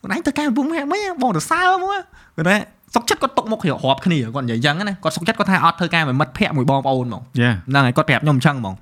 [0.00, 2.56] អូនឯងធ្វើការពួកម៉ែមិញបងទៅសើមកគាត់ថា
[2.94, 8.74] សុកចិត្តគាត់ຕົកមុខរៀបរាប់គ្នាគាត់និយាយអញ្ចឹងណាគាត់សុកចិត្តគាត់ថាអត់ធ្វើការមួយមិត្តភ័ក្ដិមួយបងប្អូនហ្មងហ្នឹងហើយគាត់ប្រាប់ខ្ញុំអញ្ចឹងហ្មង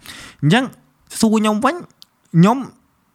[0.42, 0.64] អញ្ចឹង
[1.20, 1.74] សួរខ្ញុំវិញ
[2.36, 2.56] ខ្ញុំ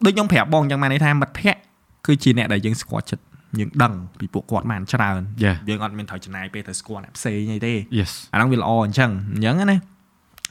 [0.06, 1.60] ដូចខ្ញុំប្រាប់បងអញ្ចឹងមកនេះថាមិត្តភ័ក្ដិ
[2.06, 3.24] គឺជាអ្នកដែលយើងស្គាល់ចិត្ត
[3.60, 9.78] យើងដឹងពីពួកគាត់បានច្រើនយ៉ាយើងអត់មានត្រូវចំណាយពេលទៅស្គាល់អ្នកផ្សេងអីទេ yes អាហ្នឹងវាល្អអញ្ចឹងអញ្ចឹងណា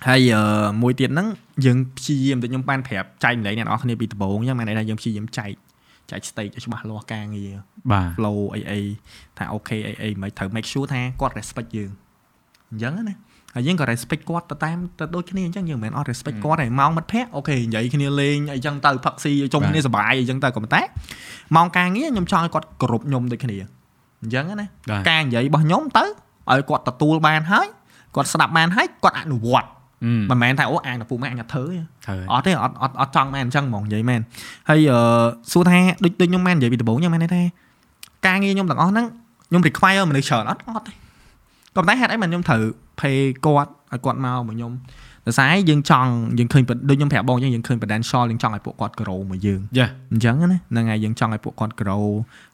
[0.06, 0.42] ហើយអឺ
[0.82, 1.28] មួយទៀតហ្នឹង
[1.64, 5.52] យើងព្យាយាមដូចខ្ញុំបានប្រាប់ចែកម្លែកអ្នកនរគ្នាពីដំបូងអញ្ចឹងមានន័យថាយើងព្យាយាមចែក
[6.10, 7.52] ចែក stage ឲ្យច្បាស់លាស់ការងារ
[7.92, 8.80] បាទ flow អីអី
[9.38, 11.90] ថាអូខេអីអីមិនត្រូវ make sure ថាគាត់ respect យើង
[12.70, 13.14] អញ្ចឹងណា
[13.54, 20.82] ហើយយើងក៏ respect គាត់ទៅតាមទៅដូចគ្នាអញ្ចឹងយើងមិនមែនអត់ respect គាត់ទេម៉ោងមិត្តភ័ក្តិអូខេនិយាយគ្នាលេងអីចឹងទៅផឹកស៊ីជុំគ្នាសប្បាយអីចឹងទៅក៏ប៉ុន្តែ
[21.56, 23.56] ម៉ោងការងារខ្ញុំចង់ឲ្យគាត់គោរពខ្ញុំដូចគ្នា
[24.22, 26.04] អញ្ចឹងណាបាទការនិយាយរបស់ខ្ញុំទៅ
[26.50, 27.66] ឲ្យគាត់ទទួលបានហើយ
[28.14, 29.68] គាត់ស្ដាប់បានហើយគាត់អនុវត្ត
[30.30, 34.20] មិនមិនមែនថាអូអាងតែពូម៉ែអញអត់ធ្វើទេត្រូវអត់ទេអត់អត់អត់ចង់មែនអញ្ចឹងហ្មងនិយាយមែន
[34.68, 34.98] ហើយអឺ
[35.52, 37.42] សួរថាដូចដូចខ្ញុំមែននិយាយពីដំបូងខ្ញុំមែនទេថា
[38.26, 39.06] ការងារខ្ញុំទាំងអស់ហ្នឹង
[39.48, 40.98] ខ្ញុំ require មនុស្សច្រើនអត់អត់ទេក៏
[41.78, 42.62] ប៉ុន្តែហេតុអីមិនខ្ញុំត្រូវ
[43.00, 44.72] pay គាត់ឲ្យគាត់មកមកខ្ញុំ
[45.26, 52.06] ដោយសារអីយើងចង់យើងឃើញដូចខ្ញុំប្រាប់បងអញ្ចឹងយើងឃើញ potential យើងចង់ឲ្យពួកគាត់ grow មកយើងយ៉ាអញ្ចឹងណាហ្នឹងហើយយើងចង់ឲ្យពួកគាត់ grow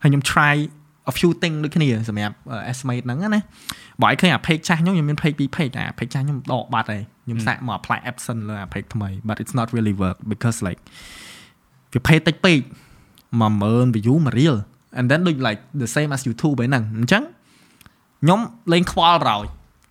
[0.03, 0.55] ហើយខ្ញុំ try
[1.11, 2.35] a few thing ដូចគ្នាសម្រាប់
[2.71, 3.41] estimate ហ្នឹងណា
[4.03, 9.55] បើឲ្យឃើញអា page ចាស់ខ្ញុំខ្ញុំមាន page 2 page តែ page ចាស់ខ្ញុំដកបាត់ហើយខ្ញុំសាកមក apply absent លើអា page ថ្មី but it's
[9.59, 10.81] not really work because like
[11.93, 12.59] វា page តិចពេក
[13.43, 14.57] 10000 view មួយ reel
[14.99, 17.25] and then ដូច like the same as YouTube ហ្នឹងអញ្ចឹង
[18.25, 18.41] ខ្ញុំ
[18.73, 19.45] លេងខ្វល់រោយ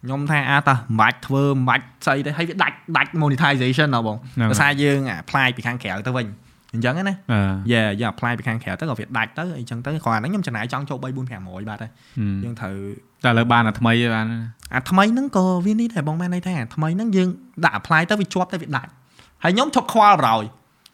[0.06, 6.26] ខ្ញុំថាអាតើមិនបាច់ធ្វើមិនបាច់ស្អីទេហើយវាដាច់ដាច់ monetization ណាបងហ្នឹងហើយដោយសារយើង apply ពីខាងក្រៅទៅវិញ
[6.74, 7.40] អញ្ចឹងណាអឺ
[7.72, 11.92] យេយើង apply ពីខាងក្រៅទៅក៏វាដាច់ទៅអីចឹងទៅគ្រាន់តែខ្ញុំចំណាយចង់ចូល3 4 500បាត់ហើយ
[12.44, 12.76] យើងត្រូវ
[13.24, 14.26] តែឥឡូវបានអាថ្មីឯបាន
[14.76, 17.30] អាថ្មីហ្នឹងក៏វានេះដែរបងមែនន័យថាអាថ្មីហ្នឹងយើង
[17.66, 18.92] ដាក់ apply ទៅវាជាប់ទៅវាដាច់
[19.44, 20.44] ហើយខ្ញុំឈប់ខ្វល់រោយ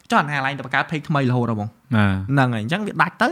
[0.09, 3.29] ចុះអាណាឡើងទៅបង្កើត page ថ្មីរហូតដល់បងអឺហ្នឹងហើយអញ្ចឹងវាដាច់ទៅ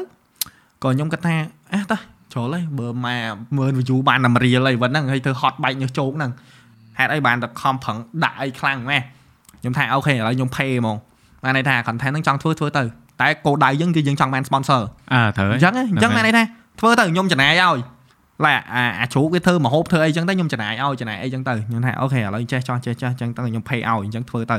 [0.84, 1.36] ក៏ខ្ញុំគិតថា
[1.74, 1.98] អះតើ
[2.38, 3.18] ជ្រុលហើយបើម៉ែ
[3.58, 6.32] មើល view បានតែរៀលហើយវិញហ្នឹងហើយធ្វើ hot បែកញើសជោកហ្នឹង
[6.98, 9.00] ហេតុអីបានតែខំប្រឹងដាក់អីខ្លាំងម៉ែ
[9.62, 10.98] ខ្ញុំថាអូខេឥឡូវខ្ញុំ pay ហ្មង
[11.44, 12.84] បានន័យថា content ហ្នឹងចង់ធ្វើធ្វើទៅ
[13.22, 14.82] តែគោលដៅយើងគឺយើងចង់បាន sponsor
[15.14, 16.44] អើត្រូវអញ្ចឹងហ៎អញ្ចឹងបានន័យថា
[16.80, 17.80] ធ្វើទៅខ្ញុំចំណាយឲ្យ
[18.46, 24.58] ឡែអាអាជ្រូកវាធ្វើមហូបធ្វើអីចឹងទៅខ្ញុំចំណាយឲ្យចំណាយអីចឹងទៅខ្ញុំថាអូខេឥឡូវចេះចោះចេះចោះចឹងទៅខ្ញុំ pay ឲ្យអញ្ចឹងធ្វើទៅ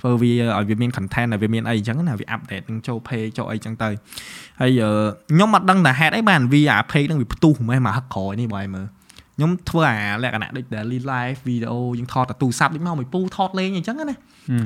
[0.00, 3.88] ធ្វើវាឲ្យវាមាន content ឲ្យវាមានអីចឹងណាវា update នឹងចូល pay ចូលអីចឹងទៅ
[4.60, 4.90] ហើយអឺ
[5.30, 8.86] ខ្ញុំអត់ដឹងថាហេតុអីបានវាអា pay ហ្នឹងវាផ្ទុះមិនមកហឹកក្រោយនេះបងឯងមើល
[9.36, 14.04] ខ្ញុំធ្វើអាលក្ខណៈដូច daily live video យើងថតទៅទូរស័ព្ទដូចមកមួយពូថតលេងអញ្ចឹងណា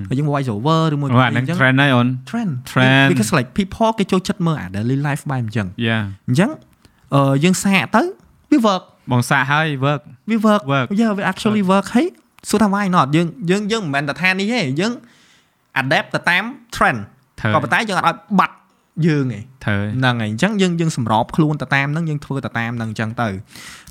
[0.08, 5.98] ហើយយើង voice over ឬមួយអូអាហ្នឹងអញ្ចឹង trend ហើយអូន trend Trend because like people គេចូលចិត្តមើលអា daily life បែបអញ្ចឹងយ៉ា
[6.28, 6.50] អញ្ចឹង
[7.14, 8.02] អឺយើងសាកទៅ
[8.50, 10.00] វា work បងសាកហើយ work
[10.30, 10.86] វា work Work.
[11.00, 12.06] yeah វា actually work ហើយ
[12.48, 14.92] សួរថា why not យើងយើងយើងមិនមែនតែថានេះទេយើង
[15.80, 16.44] adapt ទៅតាម
[16.74, 17.00] trend
[17.40, 18.56] ត្រូវក៏ប៉ុន្តែយើងអត់ឲ្យបាត់
[19.06, 23.28] យើងឯងត្រូវហ្នឹងហើយអញ្ចឹងយើងយើងសម្របខ្លួនទៅតាមហ្នឹងយើងធ្វើទៅតាមហ្នឹងអញ្ចឹងទៅ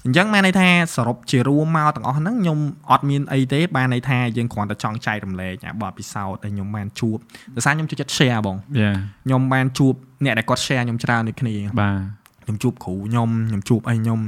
[0.05, 2.59] អញ្ចឹងបានន័យថាសរុបជារួមមកទាំងអស់ហ្នឹងខ្ញុំ
[2.91, 7.17] អត់មានអីទេបានន័យថាយើងគ្រាន់តែចង់ចែករំលែកអាបទពិសោធន៍ដែលខ្ញុំបានជួប
[7.55, 8.91] ដោយសារខ្ញុំចូលចិត្ត share បងយ៉ា
[9.25, 9.93] ខ្ញុំបានជួប
[10.23, 14.19] អ្នកដែលគាត់ share ខ្ញុំច្រើនដូចគ្នាបាទខ្ញុំជួបគ្រូខ្ញុំខ្ញុំជួបអីខ្ញុំ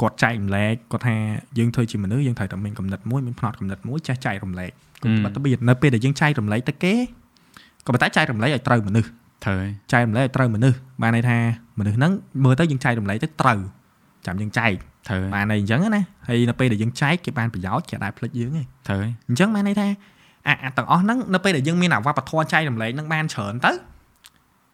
[0.00, 1.16] គាត់ចែករំលែកគាត់ថា
[1.58, 4.89] យើងធ្វើជាមនុស្សយើងត្រូវតែមានកំណត់មួយមានផ្នត់កំណត់មួយចេះចែករំលែកគាត់
[5.24, 6.94] បាត់ទៅបៀតនៅពេលដែលយើងចែករំលែកទៅគេ
[7.86, 9.08] ក៏ប៉ុន្តែចែករំលែកឲ្យត្រូវមនុស្ស
[9.44, 11.38] ត្រូវហើយចែករំលែកឲ្យត្រូវមនុស្សបានន័យថា
[11.78, 12.12] មនុស្សហ្នឹង
[12.44, 13.58] មើលទៅយើងចែករំលែកទៅត្រូវ
[14.26, 14.72] ចាំយើងចែក
[15.08, 19.88] ត្រូវហើយបានន័យអញ្ចឹងណាហើយនៅពេលដែលយើងចែកគេបានប្រយោជន៍គេអាចផ្លិចយើងទេត្រូវហើយអញ្ចឹងបានន័យថា
[20.48, 23.72] អាអាទាំងអស់ហ្នឹងនៅពេលដែលយើងមានអាវប្បធម៌ចែករំលែកហ្នឹងបានច្រើនទៅ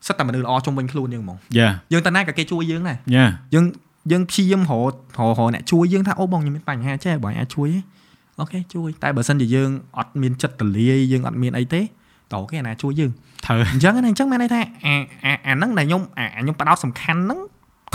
[0.06, 3.64] សិតតែមនុស្សល្អជុំវិញខ្លួនយើងហ្មងយ៉ាយើងទៅណាក៏គេជួយយើងដែរយ៉ាយើង
[4.12, 7.80] យើងព្យាយាមរករកររអ្នកជួយយើងថាអូបងខ្ញុំមានបញ្ហាចេះបងអាចជួយទេ
[8.40, 11.80] អូខេជួយតែបើសិនជាយើងអត់មានចិត្តទលាយយើងអត់មានអីទេ
[12.34, 13.10] តើគេណាជួយយើង
[13.46, 14.94] ត្រូវអញ្ចឹងណាអញ្ចឹងមានន័យថាអា
[15.24, 17.40] អាអាហ្នឹងដែលខ្ញុំអាអាខ្ញុំផ្ដោតសំខាន់ហ្នឹង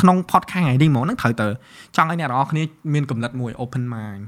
[0.02, 1.48] ក្នុង podcast ថ្ងៃនេះហ្មងហ្នឹងត្រូវទៅ
[1.96, 2.64] ចង់ឲ្យអ្នកនរអគ្នា
[2.94, 4.22] មានកំណត់មួយ open mind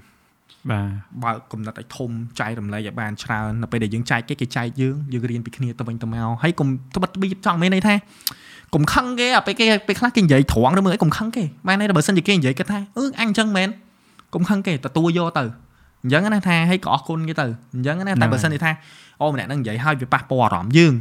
[0.72, 0.88] បាទ
[1.24, 2.10] បើកកំណត់ឲ្យធំ
[2.40, 7.96] ចែករំលែកឲ្យបានច្រើននៅពេលដែលយើងចែកគេគេចែកយើងយើងរៀនពីគ្នាទៅវិញទៅមកហើយកុំត្បិតត្បៀតចង់មានន័យថា
[8.74, 13.70] កុំខឹងគេអាពេលគេពេលខ្លះគេនិយាយត្រង់ឬមើលអីកុំខឹងគេបានន័យថាបើសិនជាគេនិយាយគាត់ថាអឺអញអញ្ចឹងមែន
[14.34, 15.44] កុំខឹងគេទទួលយកទៅ
[16.05, 18.71] អញ្ចឹងណាថាឲ្យក៏អរគុណគេទៅអញ្ចឹងណាតែបើសិនជាថា
[19.23, 20.95] អូម្នាក់ហ្នឹងនិយាយឲ្យវាប៉ះពាល់អារម្មណ៍យើង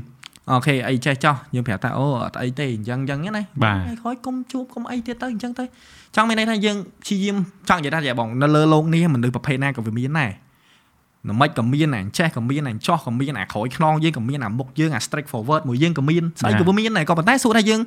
[0.52, 5.64] អូខេអីចេះចោះយើងប្រាប់ថាអូអត់អីទេអញ្ចឹងអញ្ចឹងណា បាទ ថ្ងៃក្រោយកុំជួបកុំអីទៀតទៅអញ្ចឹងទៅ
[6.16, 7.36] ចង់មានន័យថាយើងព្យាយាម
[7.70, 10.32] ចង់និយាយថាយ៉ាបងនៅលើโลกនេះមនុស្សប្រភេទណាក៏វាមានដែរ
[11.28, 17.82] នៅមិនក៏មានអាចេះក៏មានអាចោះក៏មានអាក្រោយខ្នងយើងក៏មានអាមុខយើងអា straight forward មួយយើងក៏មានស្អីក៏វាមានដែរក៏ប៉ុន្តែសួរថាយើង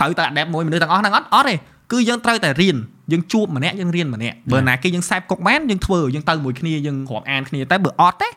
[0.00, 1.54] ត្រូវតែ adapt មួយមនុស្សទាំងអស់ហ្នឹងអត់អត់ទេ
[1.91, 2.77] គឺយើងត្រូវតែរៀន
[3.11, 8.29] យើងជួបម្នាក់យើងរៀនម្នាក់បើណាគេយើងសែបកុកបានយើងធ្វើយើងទៅមួយគ្នាយើងរាប់អានគ្នាតែបើអត់ទេ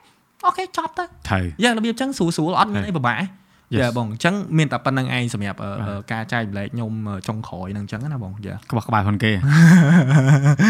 [0.45, 3.44] អូខេចប់ទៅត្រូវយ៉ារបៀបចឹងស្រួលស្រួលអត់មានអីពិបាកទេ Yes.
[3.81, 9.33] យ៉ាបងអញ្ចឹងមានតែប៉ុណ្្នឹងឯងសម្រាប់អឺបាទអឺការចែកម្លែកខ្ញុំអឺចុងក្រោយហ្នឹងអញ្ចឹងណាបងយ៉ាក្បោះក្បាយខ្លួនគេ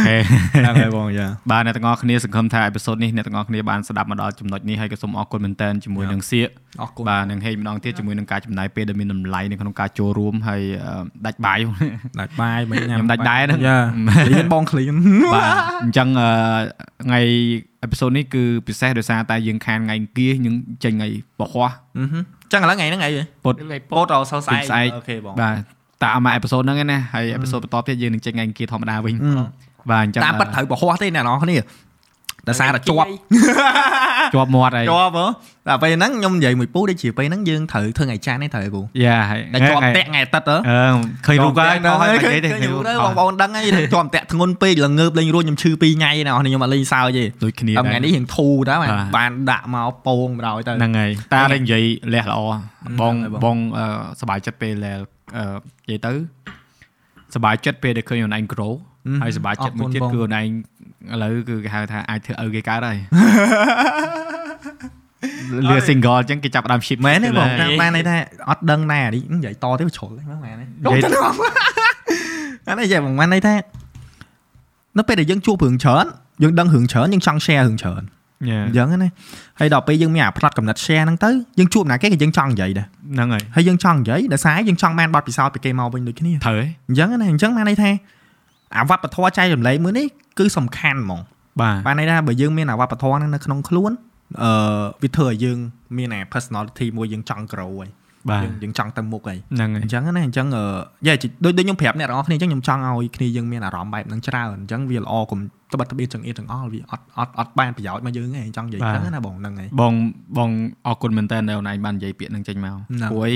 [0.07, 0.17] ហេ
[0.55, 6.49] ហ្នឹងហើយបងយ៉ាបាទអ្នកទាំងអស់គ្នាសង្ឃឹមថាអេពីសូតនេះអ្នកទាំងអស់គ្នាបានស្ដាប់មកដល់ចំណុចនេះហើយក៏សូមអរគុណមែនតើជាមួយនឹងសៀក
[6.83, 11.59] អរគុណបាទនឹងហេងម្ដងទៀតជាមួយនឹងការចំណាយពេលដែលមានតម្លៃនៅក្នុងការចូលរួមហើយអឺដាច់បាយ
[12.21, 13.79] ដាច់បាយមិនញ៉ាំខ្ញុំដាច់ដែរហ្នឹងយ៉ា
[14.31, 14.95] រៀនបងឃ្លៀន
[15.35, 15.51] បាទ
[15.85, 16.29] អញ្ចឹងអឺ
[17.05, 17.21] ថ្ងៃ
[17.83, 21.09] អេពីសូតនេះគឺពិសេសដោយសារតែយើងខានថ្ងៃអង្គារយើងចេញថ្ងៃ
[21.39, 22.25] ពហុអឺហឹម
[22.55, 23.11] ចឹងឥឡូវថ្ងៃហ្នឹងអី
[23.45, 25.57] ពុតថ្ងៃពោតដល់សៅស្អែកស្អែកអូខេបងបាទ
[26.05, 29.33] តាមមួយអេពីសូតហ្នឹងឯណាហើយអេពីសូតបន្តទៀតយើងនឹងចេញថ្ងៃអង្គារធម្មតាវិញអឺ
[29.91, 31.57] បាទអញ្ចឹងតាមពិតត្រូវបរហោះទេអ្នកនរគ្នា
[32.49, 33.09] ដោយសារតែជាប់
[34.35, 35.27] ជាប់មាត់ហើយជាប់ហ៎
[35.69, 40.97] តែពេលហ្នឹងខ្ញុំនិយាយមួយពូដូចជាពេលហ្នឹងយើងត្រូវធ្វើថ្ងៃច័ន្ទទេត្រូវពូយ៉ាហើយតែជាប់តាក់ថ្ងៃអាទិត្យហ៎អឺ
[41.27, 51.85] ឃើញរូបហើយដល់ហើយឃើនិញយាយទេឃើញឃើញរូរូបបទៅបងប្អូនដឹងហើយជាប់តាក់ធ្ងន់ពេកល្ងើបលេងរួចខ្ញុំឈឺ2ថ្ងៃណាស់ខ្ញុំអត់លេងសើចទេដូចគ្នាតែថ្ងៃនេះរៀងធូរដែរបានបាទបានដាក់មកពងបណ្ដោយទៅហ្នឹងហើយតាតែនិយាយ
[52.15, 53.85] លះល្អបងហ្នឹងហើយបងបងអឺ
[54.21, 54.99] សប្បាយចិត្តពេលដែល
[55.37, 55.45] អឺ
[55.85, 56.13] និយាយទៅ
[57.35, 58.75] សប្បាយចិត្តពេលដែលឃើញខ្លួនឯង grow
[59.23, 60.47] ហើយសប្បាយចិត្តមួយទៀតគឺខ្លួនឯង
[61.13, 62.99] ឥឡូវគឺគេហៅថាអាចធ្វើឪគេកើតហើយ
[65.69, 68.17] លឿ single អញ្ចឹងគេចាប់ផ្ដើម ship មែនទេបងទៅតាមបានន័យថា
[68.49, 71.01] អត់ដឹងដែរអានេះនិយាយតទេវាជ្រុលហ្នឹងមែនទេនិយាយ
[72.69, 73.55] អានេះចេះបងបានន័យថា
[74.99, 76.07] នៅពេលដែលយើងជួបរឿងច្រើន
[76.43, 78.03] យើងដឹងរឿងច្រើនយើងចង់ share រឿងច្រើន
[78.67, 79.11] អញ្ចឹងណា
[79.61, 87.91] ហើយដល់ពេលយើងមានអាផ្នត់កំណត់ share ហ្នឹងទៅយើងជួបណាគេក៏យើងចង់និយាយដែរហ្នឹងហើយហើយយើងចង់និយាយដោយសារយើងចង់បានបទពិសោធន៍ពីគេមកវិញដូចគ្នាត្រូវហ៎អញ្ចឹងណាអញ្ចឹងបានន័យថា
[88.77, 90.07] អាវប្បធម៌ចែករំលែកមួយនេះ
[90.39, 91.21] គឺសំខាន់ហ្មង
[91.61, 93.93] បាទបានន័យថាបើយើងមានអាវប្បធម៌ហ្នឹងនៅក្នុងខ្លួន
[94.43, 94.51] អឺ
[95.03, 95.59] វាធ្វើឲ្យយើង
[95.99, 97.91] មានអា personality មួយយើងចង់ grow ហើយ
[98.31, 100.65] បាទយើងយើងចង់ទៅមុខហើយហ្នឹងហើយអញ្ចឹងណាអញ្ចឹងអឺ
[101.07, 101.15] យ៉ា
[101.45, 105.41] ដូចដូចខ្ញុំប្រាប់អ្នកទាំងអស់គ្នាអញ្ចឹងខ្ញុំចង់ឲ្យគ្នាយើងមានអារម្មណ៍បែបហ្នឹងច្រើនអញ្ចឹងវាល្អកុំ
[105.73, 109.93] ត្បិតត្បៀតចង្អៀតទាំងអស់វាអត់អត់អត់បានប្រយោជន៍មកយើងទេចង់និយាយអញ្ចឹងណាបងហ្នឹងហើយបង
[110.39, 110.51] បង
[110.87, 113.35] អរគុណមែនតើនៅអូនឯងបាននិយាយពាក្យហ្នឹងចេញមកហ្នឹងព្រោះអី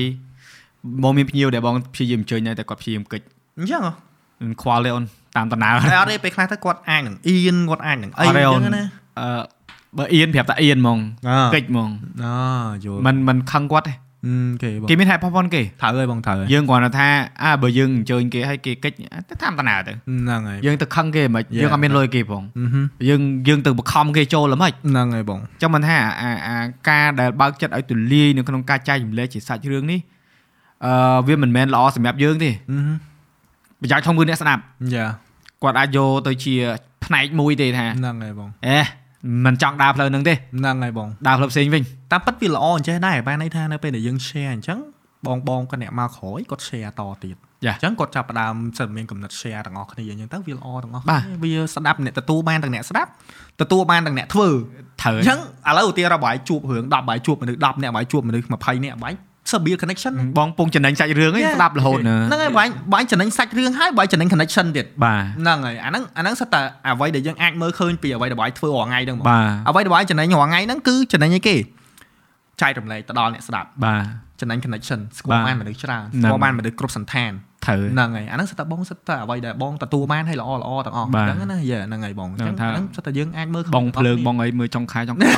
[1.02, 3.24] បងមានភ្ញៀវដែលបងព្យាយាមអញ្ជើញដែរតែគាត់ព្យាយាមកិច្ច
[3.58, 3.92] អញ្ចឹងហ៎
[4.62, 5.04] ខ្វល់ទេអូន
[5.37, 8.85] តាមតំណើរ តែអត់ទេពេលខ្លះទៅគាត់អាចនឹងអៀនគាត់អាចនឹងអី អត់ទេ អ អូន ញ្ចឹងណា
[9.19, 9.27] អឺ
[9.97, 11.89] បើអៀនប្រាប់តែអៀនហ្មង អ កិច្ចហ្មង
[12.23, 12.33] អូ
[12.85, 13.93] យល់ มันมันខឹងគាត់ទេ
[14.27, 17.07] អឺគេបង គេមានហេតុផលប៉ុនគេ ត្រូវហើយបងត្រូវហើយ យើងគ្រាន់តែថា
[17.43, 18.97] អើបើយើងអញ្ជើញគេឲ្យគេកិច្ច
[19.29, 21.61] ទៅតាមតំណើរទៅ ហ្នឹងហើយ យើងទៅខឹងគេមិន Yeah.
[21.61, 26.57] យើងអត់មានលុយគេផង អឺហឹម យើងយើងទៅបខំគេចូលល្មិច ហ្នឹងហើយបង ចឹងមិនថាអាអា
[26.89, 29.99] ការដែលបើកចិត្តឲ្យទូលាយនៅក្នុងការចែករំលែកជាសាច់រឿងនេះ
[30.85, 30.93] អឺ
[31.27, 32.97] វាមិនមែនល្អសម្រាប់យើងទេ អឺហឹម
[33.82, 34.62] ប្រយោជន៍ធំគឺអ្នកស្ដាប់
[34.94, 35.06] យ៉ា
[35.62, 36.54] គាត់អាចយកទៅជា
[37.04, 38.78] ផ្នែកមួយទេថាហ្នឹងហើយបងអេ
[39.46, 41.82] មិនចង់ដើរផ្លូវហ្នឹងទេហ្នឹងហើយបងដើរផ្លូវផ្សេងវិញ
[42.12, 44.78] តាមពិតវាល្អអញ្ចេះដែរបានន័យថានៅពេលដែលយើង share អញ្ចឹង
[45.26, 53.10] បងបងក៏អ្នកមកក្រោយគាត់ share តទៀតចាអញ្ចឹងគាត់ចាប់ផ្ដើមសិនមានកំណត់ share ទាំងអស់គ្នាអញ្ចឹងទៅវាល្អទាំងអស់បាទគ្នាវាស្ដាប់អ្នកទទួលបានទាំងអ្នកស្ដាប់
[53.60, 54.48] ទទួលបានទាំងអ្នកធ្វើ
[55.02, 59.14] ត្រូវអញ្ចឹងឥឡូវឧទាហរណ៍បើឲ្យជួបរឿង10បាយជួបមនុស្ស10អ្នកបាយជួបមនុស្ស20អ្នកបាយ
[59.52, 61.54] severe connection បងពងចំណេញសាច់រឿងឯង Yeah.
[61.56, 71.56] ស្ដាប់រហូតណាហ្នឹងហើយបាយបាយចំណេញសាច់រឿងហើយបាយចំណេញ connection ទៀតបាទហ្នឹងហើយអាហ្នឹងអាហ្នឹងសិតតែអ្វីដែលយើងអាចមើលឃើញពីអ្វីដែលបាយធ្វើរាល់ថ្ងៃហ្នឹងហ្មងបាទអ្វីដែលបាយចំណេញរាល់ថ្ងៃហ្នឹងគឺចំណេញអីគេ
[72.62, 74.02] ចែករំលែកទៅដល់អ្នកស្ដាប់បាទ
[74.40, 77.32] ចំណេញ connection ស្គាបាល់ទបានមនុស្សច្រើនហ្នឹងស្គាល់បានមនុស្សគ្រប់សន្តាន
[77.66, 85.30] ត្រូវហ្នឹងហើយអាហ្នឹងសិតតែបងសិតតែអ្វីដែលបងទទួលបានឲ្យល្អល្អទាំងអស់បាទអញ្ចឹងណាយេហ្នឹងហើយបងអញ្ចឹងថាអាហ្នឹងសិតតែយើងអាចមើលឃើញបងភ្លើងបងអីមើលចុងខែចុងខែ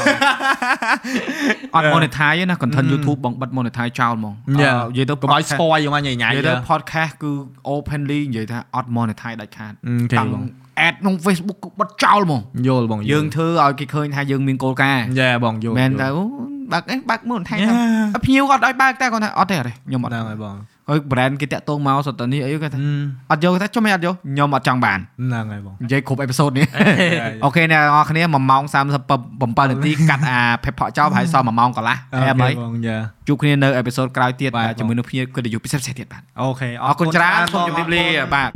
[1.75, 4.79] អត់ monetize ទេណា content YouTube បងបិទ monetize ចោលហ្មង Yeah.
[4.81, 7.33] អឺនិយាយទៅកុំឲ្យស្ពយយកមកញ៉ៃញ៉ៃនិយាយទៅ podcast គឺ
[7.75, 9.73] openly និយាយថាអត់ monetize ដាច់ខាត
[10.13, 10.45] គេតាំងបង
[10.87, 16.09] ad ក្នុង Facebook គឺបិទចោលហ្មងយល់បងយើងធ្វើឲ្យគេឃើញថាយើងមានគោលការណ៍យេបងយល់មែនយល់ទៅ
[16.73, 17.75] បើកអីបើកមើលថៃ Yeah.
[18.15, 20.57] ទៅភ្ញៀវគាត់ឲ្យបើកតែគាត់ថាអត់ទេអត់ទេខ្ញុំអត់ហ្នឹងហើយបង
[20.89, 26.67] ហើយ brand គេតាក់ទងមកសុទ្ធតែនេះអីគាត់ថាហឹមអត់យកថាចុះមិនអត់យកខ្ញុំអត់ចង់បានហ្នឹងហើយបងនិយាយគ្រប់អេពីសូតនេះ
[27.45, 32.99] okay អ្នកនរគ្នា1ម៉ោង37នាទីកាត់អា pep ផកចោលប្រហែលសល់1ម៉ោងកន្លះអែមហើយបង yeah
[33.29, 38.51] ជួបគ្នានៅ episode ក្រោយទៀតបាទជាមួយនឹងភ្ញៀវកិត្តិយសពិសេសៗទៀតបាទ okay អរគុណច្រើនសូមជម្រាបលាបាទ